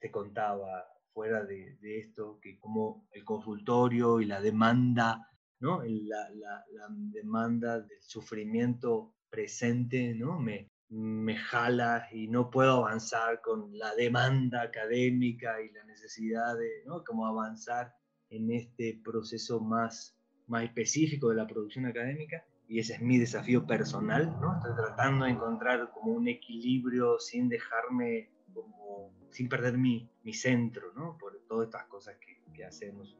te 0.00 0.10
contaba 0.10 0.84
fuera 1.12 1.44
de, 1.44 1.76
de, 1.80 1.98
esto, 2.00 2.38
que 2.40 2.58
como 2.58 3.06
el 3.12 3.24
consultorio 3.24 4.20
y 4.20 4.26
la 4.26 4.40
demanda 4.40 5.28
¿no? 5.62 5.80
La, 5.84 6.28
la, 6.34 6.64
la, 6.72 6.86
demanda 6.90 7.80
del 7.80 8.02
sufrimiento 8.02 9.14
presente, 9.30 10.12
¿no? 10.12 10.38
Me, 10.40 10.68
me 10.88 11.36
jala 11.36 12.08
y 12.10 12.26
no 12.26 12.50
puedo 12.50 12.84
avanzar 12.84 13.40
con 13.40 13.78
la 13.78 13.94
demanda 13.94 14.62
académica 14.62 15.62
y 15.62 15.70
la 15.70 15.84
necesidad 15.84 16.58
de, 16.58 16.82
¿no? 16.84 17.04
Como 17.04 17.26
avanzar 17.26 17.94
en 18.28 18.50
este 18.50 19.00
proceso 19.04 19.60
más, 19.60 20.16
más 20.48 20.64
específico 20.64 21.28
de 21.28 21.36
la 21.36 21.46
producción 21.46 21.86
académica 21.86 22.44
y 22.66 22.80
ese 22.80 22.94
es 22.94 23.00
mi 23.00 23.18
desafío 23.18 23.64
personal, 23.64 24.36
¿no? 24.40 24.56
Estoy 24.56 24.74
tratando 24.74 25.26
de 25.26 25.30
encontrar 25.30 25.92
como 25.92 26.12
un 26.12 26.26
equilibrio 26.26 27.20
sin 27.20 27.48
dejarme 27.48 28.30
como, 28.52 29.12
sin 29.32 29.48
perder 29.48 29.76
mi, 29.76 30.08
mi 30.22 30.32
centro, 30.32 30.92
¿no? 30.94 31.18
Por 31.18 31.40
todas 31.48 31.66
estas 31.66 31.84
cosas 31.86 32.16
que, 32.16 32.40
que 32.52 32.64
hacemos 32.64 33.16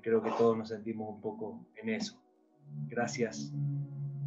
creo 0.00 0.22
que 0.22 0.30
todos 0.32 0.56
nos 0.56 0.68
sentimos 0.68 1.08
un 1.08 1.20
poco 1.20 1.60
en 1.76 1.88
eso. 1.90 2.16
Gracias. 2.88 3.52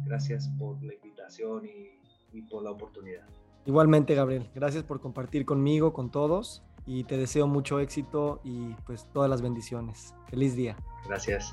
Gracias 0.04 0.48
por 0.58 0.82
la 0.82 0.94
invitación 0.94 1.66
y, 1.66 2.00
y 2.32 2.42
por 2.42 2.62
la 2.62 2.70
oportunidad. 2.70 3.26
Igualmente, 3.66 4.14
Gabriel, 4.14 4.48
gracias 4.54 4.82
por 4.82 5.00
compartir 5.00 5.44
conmigo, 5.44 5.92
con 5.92 6.10
todos, 6.10 6.62
y 6.86 7.04
te 7.04 7.18
deseo 7.18 7.46
mucho 7.46 7.80
éxito 7.80 8.40
y 8.44 8.74
pues 8.86 9.06
todas 9.12 9.28
las 9.28 9.42
bendiciones. 9.42 10.14
Feliz 10.30 10.56
día. 10.56 10.76
Gracias. 11.06 11.52